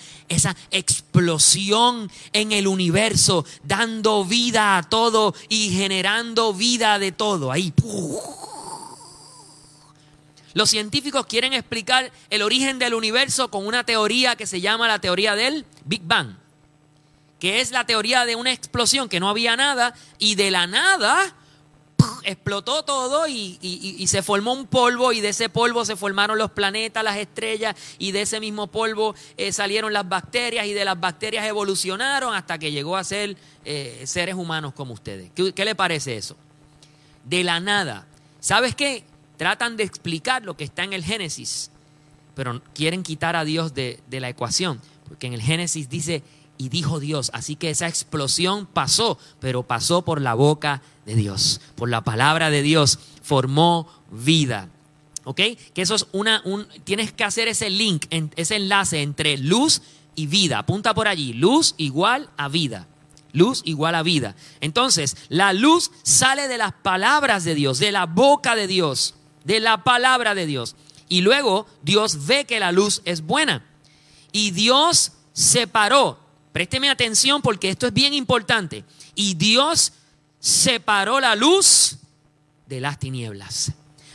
explosión 0.70 2.12
en 2.34 2.52
el 2.52 2.66
universo, 2.66 3.46
dando 3.62 4.26
vida 4.26 4.76
a 4.76 4.82
todo 4.82 5.34
y 5.48 5.70
generando 5.70 6.52
vida 6.52 6.98
de 6.98 7.10
todo. 7.10 7.50
Ahí. 7.50 7.72
Los 10.52 10.68
científicos 10.68 11.24
quieren 11.24 11.54
explicar 11.54 12.12
el 12.28 12.42
origen 12.42 12.78
del 12.78 12.92
universo 12.92 13.50
con 13.50 13.66
una 13.66 13.84
teoría 13.84 14.36
que 14.36 14.46
se 14.46 14.60
llama 14.60 14.86
la 14.86 14.98
teoría 14.98 15.34
del 15.34 15.64
Big 15.86 16.02
Bang, 16.04 16.43
que 17.38 17.60
es 17.60 17.70
la 17.70 17.84
teoría 17.84 18.24
de 18.24 18.36
una 18.36 18.52
explosión, 18.52 19.08
que 19.08 19.20
no 19.20 19.28
había 19.28 19.56
nada 19.56 19.94
y 20.18 20.34
de 20.34 20.50
la 20.50 20.66
nada 20.66 21.34
explotó 22.24 22.84
todo 22.84 23.26
y, 23.28 24.06
se 24.06 24.22
formó 24.22 24.52
un 24.52 24.66
polvo 24.66 25.12
y 25.12 25.20
de 25.20 25.30
ese 25.30 25.48
polvo 25.48 25.84
se 25.84 25.96
formaron 25.96 26.38
los 26.38 26.50
planetas, 26.50 27.02
las 27.02 27.16
estrellas 27.16 27.74
y 27.98 28.12
de 28.12 28.22
ese 28.22 28.40
mismo 28.40 28.66
polvo 28.66 29.14
eh, 29.36 29.52
salieron 29.52 29.92
las 29.92 30.08
bacterias 30.08 30.66
y 30.66 30.72
de 30.72 30.84
las 30.84 30.98
bacterias 30.98 31.46
evolucionaron 31.46 32.34
hasta 32.34 32.58
que 32.58 32.70
llegó 32.70 32.96
a 32.96 33.04
ser 33.04 33.36
eh, 33.64 34.02
seres 34.06 34.34
humanos 34.34 34.72
como 34.74 34.94
ustedes. 34.94 35.30
¿Qué, 35.34 35.64
le 35.64 35.74
parece 35.74 36.16
eso? 36.16 36.36
De 37.24 37.42
la 37.42 37.60
nada. 37.60 38.06
¿Sabes 38.40 38.74
qué? 38.74 39.04
Tratan 39.36 39.76
de 39.76 39.84
explicar 39.84 40.44
lo 40.44 40.56
que 40.56 40.64
está 40.64 40.84
en 40.84 40.92
el 40.92 41.04
Génesis, 41.04 41.70
pero 42.34 42.62
quieren 42.74 43.02
quitar 43.02 43.36
a 43.36 43.44
Dios 43.44 43.74
de, 43.74 44.00
de 44.06 44.20
la 44.20 44.28
ecuación, 44.28 44.80
porque 45.08 45.26
en 45.26 45.32
el 45.32 45.42
Génesis 45.42 45.88
dice 45.88 46.22
y 46.58 46.68
dijo 46.68 47.00
Dios. 47.00 47.30
Así 47.34 47.56
que 47.56 47.70
esa 47.70 47.88
explosión 47.88 48.66
pasó, 48.66 49.18
pero 49.40 49.62
pasó 49.62 50.02
por 50.02 50.20
la 50.20 50.34
boca 50.34 50.82
de 51.06 51.14
Dios, 51.14 51.60
por 51.74 51.88
la 51.88 52.02
palabra 52.02 52.50
de 52.50 52.62
Dios, 52.62 52.98
formó 53.22 53.88
vida. 54.10 54.68
¿Ok? 55.24 55.40
Que 55.72 55.82
eso 55.82 55.94
es 55.94 56.06
una, 56.12 56.42
un, 56.44 56.66
tienes 56.84 57.12
que 57.12 57.24
hacer 57.24 57.48
ese 57.48 57.70
link, 57.70 58.06
ese 58.10 58.56
enlace 58.56 59.02
entre 59.02 59.38
luz 59.38 59.82
y 60.14 60.26
vida. 60.26 60.58
Apunta 60.58 60.94
por 60.94 61.08
allí, 61.08 61.32
luz 61.32 61.74
igual 61.78 62.28
a 62.36 62.48
vida. 62.48 62.86
Luz 63.32 63.62
igual 63.64 63.96
a 63.96 64.02
vida. 64.02 64.36
Entonces, 64.60 65.16
la 65.28 65.52
luz 65.52 65.90
sale 66.02 66.46
de 66.46 66.58
las 66.58 66.72
palabras 66.72 67.42
de 67.44 67.54
Dios, 67.54 67.78
de 67.80 67.90
la 67.90 68.06
boca 68.06 68.54
de 68.54 68.68
Dios, 68.68 69.14
de 69.44 69.58
la 69.58 69.82
palabra 69.82 70.34
de 70.34 70.46
Dios. 70.46 70.76
Y 71.08 71.22
luego 71.22 71.66
Dios 71.82 72.26
ve 72.26 72.44
que 72.44 72.60
la 72.60 72.70
luz 72.70 73.02
es 73.04 73.22
buena. 73.22 73.64
Y 74.30 74.52
Dios 74.52 75.12
separó 75.32 76.23
Présteme 76.54 76.88
atención 76.88 77.42
porque 77.42 77.68
esto 77.68 77.88
es 77.88 77.92
bien 77.92 78.14
importante. 78.14 78.84
Y 79.16 79.34
Dios 79.34 79.92
separó 80.38 81.18
la 81.18 81.34
luz 81.34 81.96
de 82.68 82.80
las 82.80 83.00
tinieblas. 83.00 83.72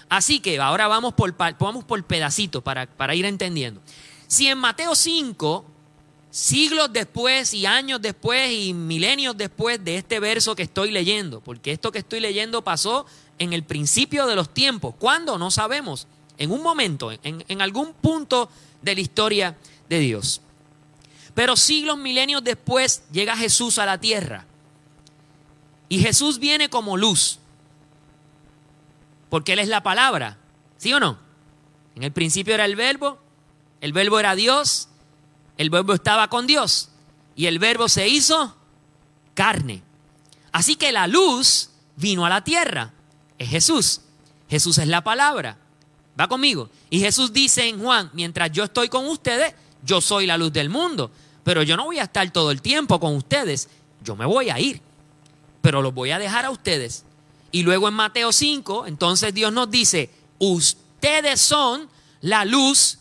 Así 0.07 0.39
que 0.39 0.57
ahora 0.57 0.87
vamos 0.87 1.13
por, 1.15 1.35
vamos 1.35 1.83
por 1.83 2.01
pedacito 2.05 2.61
para, 2.61 2.87
para 2.87 3.13
ir 3.13 3.25
entendiendo. 3.25 3.81
Si 4.27 4.47
en 4.47 4.57
Mateo 4.57 4.95
5, 4.95 5.65
siglos 6.31 6.93
después 6.93 7.53
y 7.53 7.65
años 7.65 8.01
después 8.01 8.49
y 8.53 8.73
milenios 8.73 9.35
después 9.35 9.83
de 9.83 9.97
este 9.97 10.21
verso 10.21 10.55
que 10.55 10.63
estoy 10.63 10.91
leyendo, 10.91 11.41
porque 11.41 11.73
esto 11.73 11.91
que 11.91 11.99
estoy 11.99 12.21
leyendo 12.21 12.63
pasó 12.63 13.05
en 13.37 13.51
el 13.51 13.63
principio 13.65 14.25
de 14.27 14.37
los 14.37 14.53
tiempos. 14.53 14.95
¿Cuándo? 14.97 15.37
No 15.37 15.51
sabemos. 15.51 16.07
En 16.37 16.51
un 16.51 16.63
momento, 16.63 17.11
en, 17.11 17.43
en 17.49 17.61
algún 17.61 17.91
punto 17.95 18.49
de 18.81 18.95
la 18.95 19.01
historia 19.01 19.57
de 19.89 19.99
Dios. 19.99 20.41
Pero 21.39 21.55
siglos, 21.55 21.97
milenios 21.97 22.43
después 22.43 23.01
llega 23.13 23.37
Jesús 23.37 23.77
a 23.77 23.85
la 23.85 23.97
tierra. 23.97 24.45
Y 25.87 25.99
Jesús 25.99 26.37
viene 26.37 26.69
como 26.69 26.97
luz. 26.97 27.39
Porque 29.29 29.53
Él 29.53 29.59
es 29.59 29.69
la 29.69 29.81
palabra. 29.81 30.37
¿Sí 30.75 30.91
o 30.91 30.99
no? 30.99 31.17
En 31.95 32.03
el 32.03 32.11
principio 32.11 32.55
era 32.55 32.65
el 32.65 32.75
verbo. 32.75 33.19
El 33.79 33.93
verbo 33.93 34.19
era 34.19 34.35
Dios. 34.35 34.89
El 35.57 35.69
verbo 35.69 35.93
estaba 35.93 36.27
con 36.27 36.45
Dios. 36.45 36.89
Y 37.37 37.45
el 37.45 37.57
verbo 37.57 37.87
se 37.87 38.09
hizo 38.09 38.57
carne. 39.33 39.81
Así 40.51 40.75
que 40.75 40.91
la 40.91 41.07
luz 41.07 41.69
vino 41.95 42.25
a 42.25 42.29
la 42.29 42.43
tierra. 42.43 42.91
Es 43.37 43.47
Jesús. 43.47 44.01
Jesús 44.49 44.77
es 44.77 44.89
la 44.89 45.05
palabra. 45.05 45.57
Va 46.19 46.27
conmigo. 46.27 46.69
Y 46.89 46.99
Jesús 46.99 47.31
dice 47.31 47.65
en 47.69 47.81
Juan, 47.81 48.09
mientras 48.11 48.51
yo 48.51 48.65
estoy 48.65 48.89
con 48.89 49.07
ustedes, 49.07 49.53
yo 49.85 50.01
soy 50.01 50.25
la 50.25 50.37
luz 50.37 50.51
del 50.51 50.67
mundo 50.67 51.09
pero 51.49 51.63
yo 51.63 51.75
no 51.75 51.85
voy 51.85 51.97
a 51.97 52.03
estar 52.03 52.29
todo 52.29 52.51
el 52.51 52.61
tiempo 52.61 52.99
con 52.99 53.15
ustedes, 53.15 53.69
yo 54.03 54.15
me 54.15 54.27
voy 54.27 54.51
a 54.51 54.59
ir, 54.59 54.83
pero 55.63 55.81
los 55.81 55.91
voy 55.95 56.11
a 56.11 56.19
dejar 56.19 56.45
a 56.45 56.51
ustedes. 56.51 57.05
Y 57.51 57.63
luego 57.63 57.87
en 57.87 57.95
Mateo 57.95 58.31
5, 58.31 58.85
entonces 58.85 59.33
Dios 59.33 59.51
nos 59.51 59.71
dice, 59.71 60.11
ustedes 60.37 61.41
son 61.41 61.89
la 62.21 62.45
luz 62.45 62.99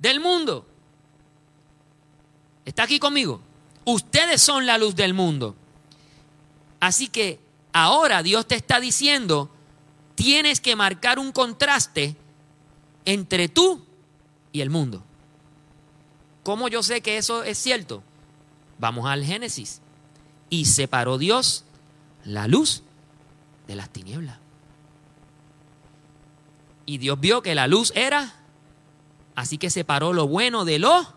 del 0.00 0.18
mundo. 0.18 0.66
¿Está 2.64 2.82
aquí 2.82 2.98
conmigo? 2.98 3.40
Ustedes 3.84 4.42
son 4.42 4.66
la 4.66 4.76
luz 4.76 4.96
del 4.96 5.14
mundo. 5.14 5.54
Así 6.80 7.06
que 7.06 7.38
ahora 7.72 8.24
Dios 8.24 8.48
te 8.48 8.56
está 8.56 8.80
diciendo, 8.80 9.48
tienes 10.16 10.60
que 10.60 10.74
marcar 10.74 11.20
un 11.20 11.30
contraste 11.30 12.16
entre 13.04 13.48
tú 13.48 13.80
y 14.50 14.60
el 14.60 14.70
mundo. 14.70 15.04
¿Cómo 16.50 16.66
yo 16.66 16.82
sé 16.82 17.00
que 17.00 17.16
eso 17.16 17.44
es 17.44 17.58
cierto? 17.58 18.02
Vamos 18.80 19.06
al 19.06 19.24
Génesis. 19.24 19.80
Y 20.48 20.64
separó 20.64 21.16
Dios 21.16 21.64
la 22.24 22.48
luz 22.48 22.82
de 23.68 23.76
las 23.76 23.88
tinieblas. 23.88 24.36
Y 26.86 26.98
Dios 26.98 27.20
vio 27.20 27.40
que 27.40 27.54
la 27.54 27.68
luz 27.68 27.92
era, 27.94 28.34
así 29.36 29.58
que 29.58 29.70
separó 29.70 30.12
lo 30.12 30.26
bueno 30.26 30.64
de 30.64 30.80
lo, 30.80 31.14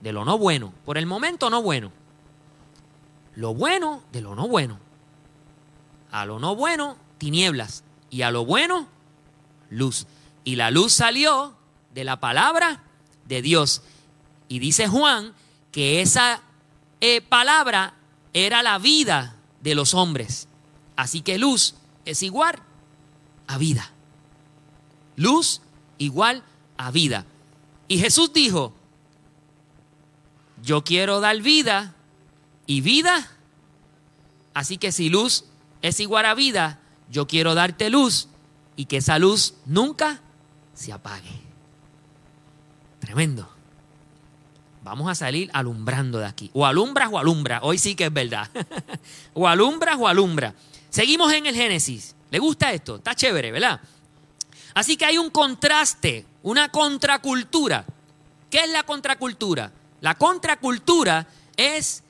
de 0.00 0.14
lo 0.14 0.24
no 0.24 0.38
bueno. 0.38 0.72
Por 0.86 0.96
el 0.96 1.04
momento 1.04 1.50
no 1.50 1.60
bueno. 1.60 1.92
Lo 3.34 3.52
bueno 3.52 4.02
de 4.10 4.22
lo 4.22 4.34
no 4.34 4.48
bueno. 4.48 4.78
A 6.10 6.24
lo 6.24 6.38
no 6.38 6.56
bueno, 6.56 6.96
tinieblas. 7.18 7.84
Y 8.08 8.22
a 8.22 8.30
lo 8.30 8.46
bueno, 8.46 8.88
luz. 9.68 10.06
Y 10.44 10.56
la 10.56 10.70
luz 10.70 10.94
salió 10.94 11.54
de 11.92 12.04
la 12.04 12.20
palabra 12.20 12.84
de 13.26 13.42
Dios. 13.42 13.82
Y 14.48 14.58
dice 14.58 14.88
Juan 14.88 15.34
que 15.72 16.00
esa 16.02 16.42
eh, 17.00 17.20
palabra 17.20 17.94
era 18.32 18.62
la 18.62 18.78
vida 18.78 19.36
de 19.60 19.74
los 19.74 19.94
hombres. 19.94 20.48
Así 20.96 21.20
que 21.20 21.38
luz 21.38 21.74
es 22.04 22.22
igual 22.22 22.58
a 23.46 23.58
vida. 23.58 23.90
Luz 25.16 25.60
igual 25.98 26.42
a 26.76 26.90
vida. 26.90 27.26
Y 27.88 27.98
Jesús 27.98 28.32
dijo, 28.32 28.74
yo 30.62 30.84
quiero 30.84 31.20
dar 31.20 31.40
vida 31.40 31.94
y 32.66 32.80
vida. 32.80 33.30
Así 34.54 34.78
que 34.78 34.92
si 34.92 35.08
luz 35.08 35.44
es 35.82 36.00
igual 36.00 36.26
a 36.26 36.34
vida, 36.34 36.80
yo 37.10 37.26
quiero 37.26 37.54
darte 37.54 37.90
luz 37.90 38.28
y 38.74 38.86
que 38.86 38.98
esa 38.98 39.18
luz 39.18 39.54
nunca 39.64 40.20
se 40.74 40.92
apague. 40.92 41.40
Tremendo. 43.00 43.55
Vamos 44.86 45.10
a 45.10 45.16
salir 45.16 45.50
alumbrando 45.52 46.20
de 46.20 46.26
aquí. 46.26 46.48
O 46.54 46.64
alumbras 46.64 47.08
o 47.10 47.18
alumbra. 47.18 47.58
Hoy 47.64 47.76
sí 47.76 47.96
que 47.96 48.04
es 48.04 48.12
verdad. 48.12 48.48
o 49.34 49.48
alumbras 49.48 49.96
o 49.98 50.06
alumbra. 50.06 50.54
Seguimos 50.90 51.32
en 51.32 51.44
el 51.46 51.56
Génesis. 51.56 52.14
¿Le 52.30 52.38
gusta 52.38 52.72
esto? 52.72 52.94
Está 52.94 53.12
chévere, 53.12 53.50
¿verdad? 53.50 53.80
Así 54.74 54.96
que 54.96 55.04
hay 55.04 55.18
un 55.18 55.30
contraste, 55.30 56.24
una 56.44 56.68
contracultura. 56.68 57.84
¿Qué 58.48 58.60
es 58.60 58.70
la 58.70 58.84
contracultura? 58.84 59.72
La 60.02 60.14
contracultura 60.14 61.26
es 61.56 62.04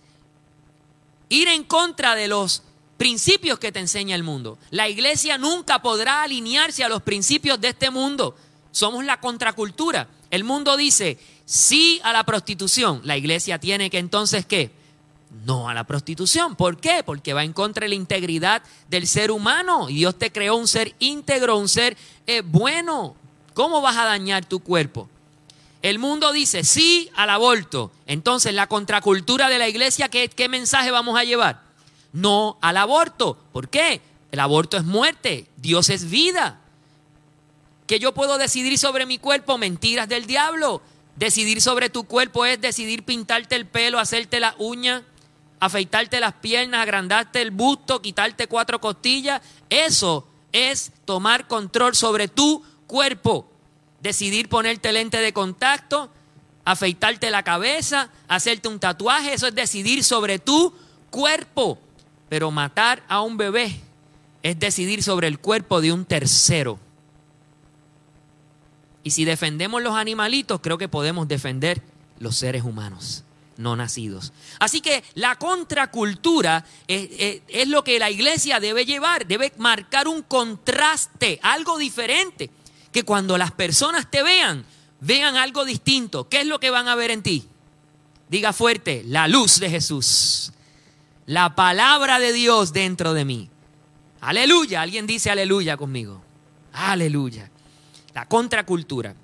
ir 1.31 1.49
en 1.49 1.65
contra 1.65 2.15
de 2.15 2.29
los 2.29 2.62
principios 2.99 3.59
que 3.59 3.73
te 3.73 3.81
enseña 3.81 4.15
el 4.15 4.23
mundo. 4.23 4.59
La 4.69 4.87
iglesia 4.91 5.39
nunca 5.39 5.81
podrá 5.81 6.25
alinearse 6.25 6.85
a 6.85 6.91
los 6.91 7.01
principios 7.01 7.59
de 7.59 7.69
este 7.69 7.89
mundo. 7.89 8.37
Somos 8.71 9.03
la 9.03 9.19
contracultura. 9.19 10.09
El 10.31 10.45
mundo 10.45 10.77
dice 10.77 11.19
sí 11.47 12.01
a 12.05 12.13
la 12.13 12.25
prostitución. 12.25 13.01
La 13.05 13.17
iglesia 13.17 13.59
tiene 13.59 13.89
que 13.89 13.99
entonces 13.99 14.45
qué? 14.45 14.71
No 15.47 15.69
a 15.71 15.75
la 15.75 15.85
prostitución. 15.85 16.57
¿Por 16.57 16.77
qué? 16.79 17.03
Porque 17.05 17.33
va 17.33 17.45
en 17.45 17.55
contra 17.55 17.85
de 17.85 17.89
la 17.91 17.95
integridad 17.95 18.63
del 18.91 19.07
ser 19.07 19.31
humano. 19.31 19.89
Y 19.89 19.95
Dios 19.95 20.19
te 20.19 20.31
creó 20.31 20.57
un 20.57 20.69
ser 20.69 20.95
íntegro, 20.99 21.57
un 21.57 21.69
ser 21.69 21.97
eh, 22.27 22.43
bueno. 22.45 23.17
¿Cómo 23.55 23.81
vas 23.81 23.97
a 23.97 24.05
dañar 24.05 24.45
tu 24.45 24.61
cuerpo? 24.61 25.09
El 25.83 25.99
mundo 25.99 26.33
dice 26.33 26.65
sí 26.65 27.11
al 27.15 27.31
aborto. 27.31 27.93
Entonces, 28.07 28.53
la 28.53 28.67
contracultura 28.67 29.49
de 29.49 29.59
la 29.59 29.69
iglesia, 29.69 30.09
¿qué, 30.09 30.29
¿qué, 30.29 30.49
mensaje 30.49 30.91
vamos 30.91 31.19
a 31.19 31.25
llevar? 31.25 31.63
No 32.13 32.59
al 32.61 32.77
aborto. 32.77 33.39
¿Por 33.53 33.69
qué? 33.69 34.01
El 34.33 34.41
aborto 34.41 34.77
es 34.77 34.85
muerte, 34.85 35.47
Dios 35.57 35.89
es 35.91 36.11
vida. 36.11 36.61
Que 37.87 38.01
yo 38.01 38.13
puedo 38.13 38.37
decidir 38.37 38.77
sobre 38.79 39.07
mi 39.07 39.19
cuerpo, 39.19 39.59
mentiras 39.59 40.09
del 40.09 40.27
diablo. 40.27 40.83
Decidir 41.17 41.61
sobre 41.61 41.91
tu 41.91 42.05
cuerpo 42.05 42.45
es 42.45 42.61
decidir 42.61 43.03
pintarte 43.03 43.57
el 43.57 43.67
pelo, 43.67 43.99
hacerte 43.99 44.39
la 44.39 44.55
uña, 44.59 45.03
afeitarte 45.61 46.21
las 46.21 46.35
piernas, 46.35 46.83
agrandarte 46.83 47.41
el 47.43 47.51
busto, 47.51 48.03
quitarte 48.03 48.47
cuatro 48.47 48.81
costillas. 48.81 49.41
Eso 49.71 50.29
es 50.53 50.93
tomar 51.05 51.47
control 51.49 51.95
sobre 51.95 52.29
tu 52.29 52.63
cuerpo 52.87 53.51
decidir 54.07 54.49
ponerte 54.49 54.93
lente 54.93 55.19
de 55.19 55.33
contacto, 55.33 56.11
afeitarte 56.65 57.31
la 57.31 57.43
cabeza, 57.43 58.11
hacerte 58.29 58.69
un 58.69 58.79
tatuaje, 58.79 59.35
eso 59.35 59.49
es 59.49 59.55
decidir 59.55 60.05
sobre 60.05 60.39
tu 60.39 60.73
cuerpo. 61.11 61.79
Pero 62.29 62.51
matar 62.51 63.03
a 63.09 63.21
un 63.23 63.37
bebé 63.37 63.81
es 64.43 64.59
decidir 64.59 65.03
sobre 65.03 65.27
el 65.27 65.39
cuerpo 65.41 65.81
de 65.81 65.93
un 65.93 66.05
tercero. 66.05 66.79
Y 69.07 69.12
si 69.12 69.25
defendemos 69.25 69.85
los 69.85 69.95
animalitos, 69.95 70.59
creo 70.61 70.79
que 70.79 70.88
podemos 70.88 71.29
defender 71.29 71.81
los 72.19 72.37
seres 72.37 72.64
humanos 72.64 73.23
no 73.57 73.77
nacidos. 73.77 74.33
Así 74.59 74.81
que 74.81 75.05
la 75.14 75.37
contracultura 75.37 76.66
es, 76.88 77.69
lo 77.69 77.85
que 77.85 78.01
la 78.01 78.11
iglesia 78.11 78.59
debe 78.59 78.85
llevar, 78.85 79.29
debe 79.29 79.53
marcar 79.59 80.09
un 80.09 80.23
contraste, 80.23 81.38
algo 81.45 81.79
diferente 81.79 82.51
que 82.90 83.05
cuando 83.05 83.38
las 83.38 83.53
personas 83.53 84.11
te 84.11 84.25
vean, 84.25 84.64
vean 84.99 85.37
algo 85.37 85.64
distinto. 85.64 86.29
¿Qué 86.29 86.40
es 86.40 86.47
lo 86.49 86.59
que 86.59 86.71
van 86.71 86.88
a 86.88 86.97
ver 86.97 87.12
en 87.12 87.23
ti? 87.23 87.47
Diga 88.29 88.53
fuerte, 88.53 89.05
la 89.07 89.29
luz 89.29 89.61
de 89.61 89.71
Jesús. 89.71 90.51
La 91.27 91.55
palabra 91.55 92.19
de 92.19 92.33
Dios 92.33 92.73
dentro 92.73 93.14
de 93.14 93.25
mí. 93.25 93.51
Aleluya. 94.21 94.83
Alguien 94.83 95.07
dice 95.07 95.31
aleluya 95.31 95.77
conmigo. 95.77 96.21
Aleluya. 96.73 97.53
La 98.17 98.25
contracultura. 98.25 99.15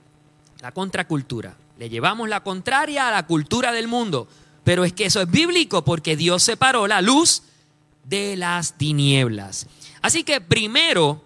La 0.60 0.70
contracultura. 0.72 1.56
Le 1.78 1.88
llevamos 1.88 2.28
la 2.28 2.42
contraria 2.42 3.08
a 3.08 3.10
la 3.10 3.26
cultura 3.26 3.72
del 3.72 3.88
mundo. 3.88 4.28
Pero 4.64 4.84
es 4.84 4.92
que 4.92 5.06
eso 5.06 5.22
es 5.22 5.30
bíblico 5.30 5.82
porque 5.82 6.14
Dios 6.14 6.42
separó 6.42 6.86
la 6.86 7.00
luz 7.00 7.42
de 8.04 8.36
las 8.36 8.74
tinieblas. 8.76 9.66
Así 10.02 10.24
que 10.24 10.42
primero 10.42 11.24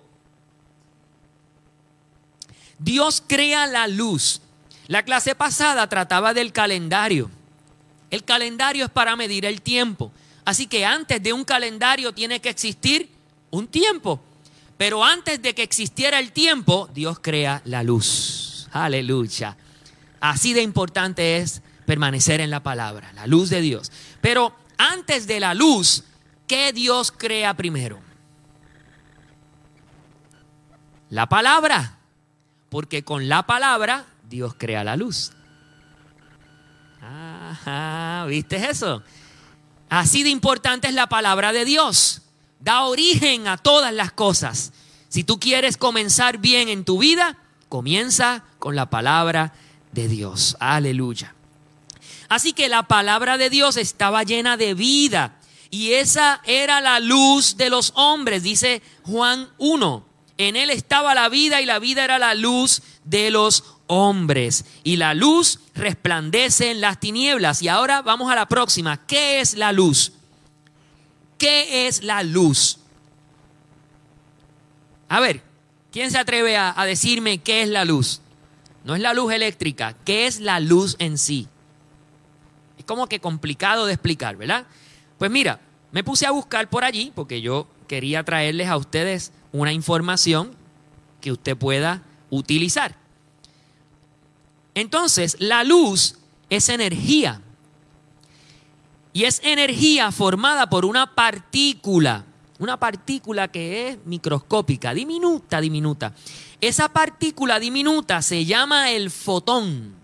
Dios 2.79 3.21
crea 3.27 3.67
la 3.67 3.89
luz. 3.89 4.43
La 4.87 5.03
clase 5.03 5.35
pasada 5.35 5.89
trataba 5.89 6.35
del 6.35 6.53
calendario. 6.53 7.29
El 8.13 8.23
calendario 8.23 8.85
es 8.85 8.93
para 8.93 9.17
medir 9.17 9.45
el 9.45 9.61
tiempo. 9.61 10.13
Así 10.45 10.69
que 10.69 10.85
antes 10.85 11.21
de 11.21 11.33
un 11.33 11.43
calendario 11.43 12.13
tiene 12.13 12.41
que 12.41 12.49
existir 12.49 13.11
un 13.51 13.67
tiempo. 13.67 14.23
Pero 14.77 15.05
antes 15.05 15.41
de 15.43 15.55
que 15.55 15.63
existiera 15.63 16.19
el 16.19 16.33
tiempo, 16.33 16.89
Dios 16.93 17.19
crea 17.21 17.63
la 17.65 17.83
luz. 17.83 18.69
Aleluya. 18.73 19.57
Así 20.21 20.53
de 20.53 20.63
importante 20.63 21.39
es 21.39 21.63
permanecer 21.87 22.41
en 22.41 22.51
la 22.51 22.63
palabra, 22.63 23.13
la 23.15 23.27
luz 23.27 23.49
de 23.49 23.61
Dios. 23.61 23.91
Pero 24.21 24.55
antes 24.77 25.27
de 25.27 25.41
la 25.41 25.55
luz, 25.55 26.05
¿qué 26.47 26.73
Dios 26.73 27.13
crea 27.13 27.55
primero? 27.55 28.01
La 31.09 31.29
palabra 31.29 31.97
porque 32.69 33.05
con 33.05 33.29
la 33.29 33.47
palabra 33.47 34.05
Dios 34.29 34.55
crea 34.59 34.85
la 34.85 34.97
luz. 34.97 35.33
¿viste 38.29 38.69
eso? 38.69 39.03
Así 39.89 40.23
de 40.23 40.31
importante 40.31 40.89
es 40.89 40.95
la 40.95 41.07
palabra 41.07 41.53
de 41.53 41.65
Dios. 41.65 42.23
Da 42.61 42.83
origen 42.83 43.49
a 43.49 43.57
todas 43.57 43.93
las 43.93 44.13
cosas. 44.13 44.73
Si 45.09 45.25
tú 45.25 45.39
quieres 45.39 45.77
comenzar 45.77 46.39
bien 46.39 46.69
en 46.69 46.85
tu 46.85 46.99
vida, 46.99 47.39
comienza 47.69 48.45
con 48.59 48.77
la 48.77 48.91
palabra 48.91 49.53
de 49.93 50.09
Dios. 50.09 50.57
Aleluya. 50.61 51.35
Así 52.29 52.53
que 52.53 52.69
la 52.69 52.83
palabra 52.83 53.39
de 53.39 53.51
Dios 53.51 53.77
estaba 53.77 54.25
llena 54.25 54.57
de 54.57 54.75
vida 54.75 55.37
y 55.71 55.93
esa 55.93 56.41
era 56.45 56.81
la 56.81 57.01
luz 57.01 57.57
de 57.57 57.71
los 57.71 57.93
hombres, 57.97 58.43
dice 58.43 58.83
Juan 59.03 59.49
1. 59.59 60.07
En 60.39 60.57
él 60.57 60.71
estaba 60.71 61.15
la 61.15 61.29
vida 61.29 61.61
y 61.61 61.67
la 61.67 61.79
vida 61.79 62.05
era 62.05 62.19
la 62.19 62.35
luz 62.35 62.83
de 63.05 63.31
los 63.31 63.65
hombres. 63.87 64.65
Y 64.85 64.97
la 64.97 65.15
luz 65.15 65.61
resplandece 65.75 66.71
en 66.71 66.81
las 66.81 67.01
tinieblas. 67.01 67.63
Y 67.63 67.69
ahora 67.69 68.03
vamos 68.03 68.31
a 68.31 68.35
la 68.35 68.47
próxima. 68.47 69.07
¿Qué 69.07 69.41
es 69.41 69.55
la 69.55 69.73
luz? 69.73 70.13
¿Qué 71.39 71.87
es 71.87 72.03
la 72.03 72.23
luz? 72.23 72.79
A 75.09 75.21
ver, 75.21 75.43
¿quién 75.93 76.11
se 76.11 76.19
atreve 76.19 76.57
a, 76.57 76.85
decirme 76.85 77.39
qué 77.39 77.63
es 77.63 77.69
la 77.69 77.85
luz? 77.85 78.21
No 78.85 78.95
es 78.95 79.01
la 79.01 79.15
luz 79.15 79.33
eléctrica, 79.33 79.97
¿qué 80.05 80.27
es 80.27 80.41
la 80.41 80.61
luz 80.61 80.97
en 80.99 81.19
sí? 81.19 81.49
Es 82.79 82.85
como 82.85 83.09
que 83.09 83.21
complicado 83.21 83.87
de 83.87 83.95
explicar, 83.95 84.37
¿verdad? 84.37 84.67
Pues 85.19 85.31
mira, 85.31 85.61
me 85.93 86.05
puse 86.05 86.27
a 86.27 86.31
buscar 86.31 86.69
por 86.69 86.85
allí 86.85 87.13
porque 87.15 87.41
yo 87.41 87.67
quería 87.89 88.25
traerles 88.25 88.69
a 88.69 88.77
ustedes 88.77 89.33
una 89.53 89.73
información 89.73 90.55
que 91.21 91.33
usted 91.33 91.57
pueda 91.57 92.03
utilizar. 92.31 92.97
Entonces, 94.75 95.37
la 95.39 95.65
luz 95.65 96.17
es 96.51 96.69
energía. 96.69 97.41
Y 99.17 99.25
es 99.25 99.41
energía 99.43 100.13
formada 100.13 100.69
por 100.69 100.85
una 100.85 101.15
partícula, 101.15 102.27
una 102.59 102.79
partícula 102.79 103.49
que 103.49 103.89
es 103.89 103.99
microscópica, 104.05 104.93
diminuta, 104.93 105.59
diminuta. 105.59 106.13
Esa 106.61 106.91
partícula 106.91 107.59
diminuta 107.59 108.21
se 108.21 108.45
llama 108.45 108.91
el 108.91 109.11
fotón. 109.11 109.95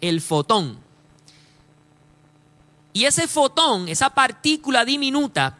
El 0.00 0.20
fotón. 0.20 0.78
Y 2.92 3.06
ese 3.06 3.26
fotón, 3.26 3.88
esa 3.88 4.10
partícula 4.10 4.84
diminuta, 4.84 5.58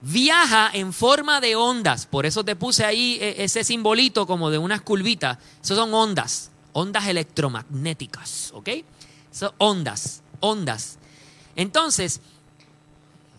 viaja 0.00 0.70
en 0.72 0.94
forma 0.94 1.38
de 1.38 1.54
ondas. 1.54 2.06
Por 2.06 2.24
eso 2.24 2.46
te 2.46 2.56
puse 2.56 2.86
ahí 2.86 3.18
eh, 3.20 3.44
ese 3.44 3.62
simbolito 3.62 4.26
como 4.26 4.48
de 4.48 4.56
unas 4.56 4.80
curvitas. 4.80 5.36
Esas 5.62 5.76
son 5.76 5.92
ondas, 5.92 6.50
ondas 6.72 7.06
electromagnéticas, 7.08 8.52
¿ok? 8.54 8.70
Son 9.30 9.52
ondas, 9.58 10.22
ondas. 10.40 10.98
Entonces, 11.58 12.22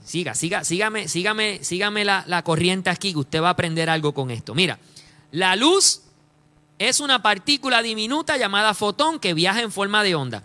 siga, 0.05 0.36
siga, 0.36 0.63
sígame, 0.63 1.08
sígame, 1.08 1.63
sígame 1.63 2.05
la, 2.05 2.23
la 2.27 2.43
corriente 2.43 2.91
aquí, 2.91 3.13
que 3.13 3.19
usted 3.19 3.41
va 3.41 3.47
a 3.47 3.51
aprender 3.51 3.89
algo 3.89 4.13
con 4.13 4.29
esto. 4.29 4.53
Mira, 4.53 4.77
la 5.32 5.55
luz 5.55 6.01
es 6.77 6.99
una 6.99 7.23
partícula 7.23 7.82
diminuta 7.82 8.38
llamada 8.38 8.75
fotón 8.75 9.19
que 9.19 9.34
viaja 9.34 9.62
en 9.62 9.71
forma 9.71 10.03
de 10.03 10.15
onda. 10.15 10.43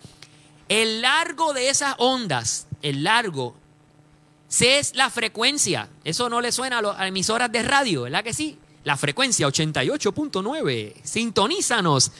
El 0.69 1.01
largo 1.01 1.53
de 1.53 1.69
esas 1.69 1.95
ondas, 1.97 2.65
el 2.81 3.03
largo, 3.03 3.55
es 4.61 4.95
la 4.95 5.09
frecuencia. 5.09 5.89
Eso 6.05 6.29
no 6.29 6.39
le 6.39 6.53
suena 6.53 6.79
a 6.79 6.81
las 6.81 7.01
emisoras 7.01 7.51
de 7.51 7.61
radio, 7.61 8.03
¿verdad 8.03 8.23
que 8.23 8.33
sí? 8.33 8.57
La 8.85 8.95
frecuencia 8.95 9.47
88.9. 9.47 10.93
Sintonízanos. 11.03 12.11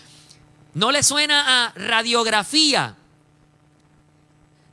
No 0.74 0.92
le 0.92 1.04
suena 1.04 1.68
a 1.68 1.74
radiografía. 1.76 2.98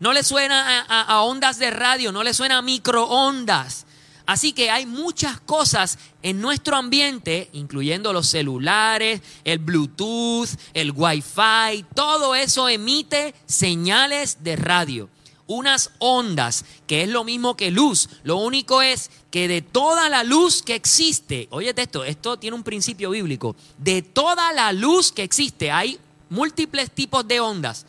No 0.02 0.12
le 0.12 0.24
suena 0.24 0.80
a, 0.80 1.22
ondas 1.22 1.60
de 1.60 1.70
radio, 1.70 2.10
no 2.10 2.24
le 2.24 2.34
suena 2.34 2.58
a 2.58 2.62
microondas. 2.62 3.86
Así 4.26 4.52
que 4.52 4.68
hay 4.68 4.84
muchas 4.84 5.38
cosas 5.38 5.96
en 6.24 6.40
nuestro 6.40 6.74
ambiente, 6.74 7.48
incluyendo 7.52 8.12
los 8.12 8.26
celulares, 8.26 9.22
el 9.44 9.60
Bluetooth, 9.60 10.48
el 10.74 10.90
Wi-Fi, 10.90 11.84
todo 11.94 12.34
eso 12.34 12.68
emite 12.68 13.32
señales 13.46 14.38
de 14.42 14.56
radio, 14.56 15.08
unas 15.46 15.92
ondas, 16.00 16.64
que 16.88 17.04
es 17.04 17.08
lo 17.08 17.22
mismo 17.22 17.56
que 17.56 17.70
luz. 17.70 18.08
Lo 18.24 18.38
único 18.38 18.82
es 18.82 19.08
que 19.30 19.46
de 19.46 19.62
toda 19.62 20.08
la 20.08 20.24
luz 20.24 20.64
que 20.64 20.74
existe, 20.74 21.46
oye 21.52 21.72
esto, 21.76 22.02
esto 22.02 22.40
tiene 22.40 22.56
un 22.56 22.64
principio 22.64 23.10
bíblico, 23.10 23.54
de 23.78 24.02
toda 24.02 24.52
la 24.52 24.72
luz 24.72 25.12
que 25.12 25.22
existe 25.22 25.70
hay 25.70 26.00
múltiples 26.28 26.90
tipos 26.90 27.28
de 27.28 27.38
ondas, 27.38 27.86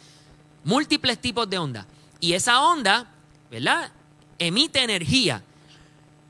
múltiples 0.63 1.19
tipos 1.19 1.49
de 1.49 1.57
ondas. 1.57 1.87
Y 2.23 2.35
esa 2.35 2.61
onda, 2.61 3.11
¿verdad? 3.51 3.91
Emite 4.39 4.81
energía. 4.81 5.43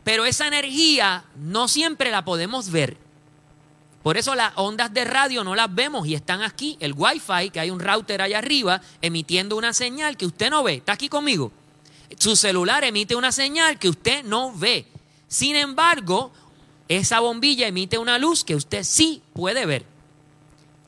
Pero 0.03 0.25
esa 0.25 0.47
energía 0.47 1.23
no 1.35 1.67
siempre 1.67 2.09
la 2.09 2.25
podemos 2.25 2.71
ver. 2.71 2.97
Por 4.01 4.17
eso 4.17 4.33
las 4.33 4.53
ondas 4.55 4.91
de 4.91 5.05
radio 5.05 5.43
no 5.43 5.53
las 5.53 5.71
vemos 5.71 6.07
y 6.07 6.15
están 6.15 6.41
aquí. 6.41 6.77
El 6.79 6.95
Wi-Fi, 6.97 7.51
que 7.51 7.59
hay 7.59 7.69
un 7.69 7.79
router 7.79 8.23
allá 8.23 8.39
arriba, 8.39 8.81
emitiendo 9.03 9.55
una 9.55 9.71
señal 9.71 10.17
que 10.17 10.25
usted 10.25 10.49
no 10.49 10.63
ve. 10.63 10.77
¿Está 10.77 10.93
aquí 10.93 11.09
conmigo? 11.09 11.51
Su 12.17 12.35
celular 12.35 12.83
emite 12.83 13.15
una 13.15 13.31
señal 13.31 13.77
que 13.77 13.89
usted 13.89 14.23
no 14.23 14.51
ve. 14.51 14.87
Sin 15.27 15.55
embargo, 15.55 16.31
esa 16.87 17.19
bombilla 17.19 17.67
emite 17.67 17.99
una 17.99 18.17
luz 18.17 18.43
que 18.43 18.55
usted 18.55 18.83
sí 18.83 19.21
puede 19.33 19.67
ver. 19.67 19.85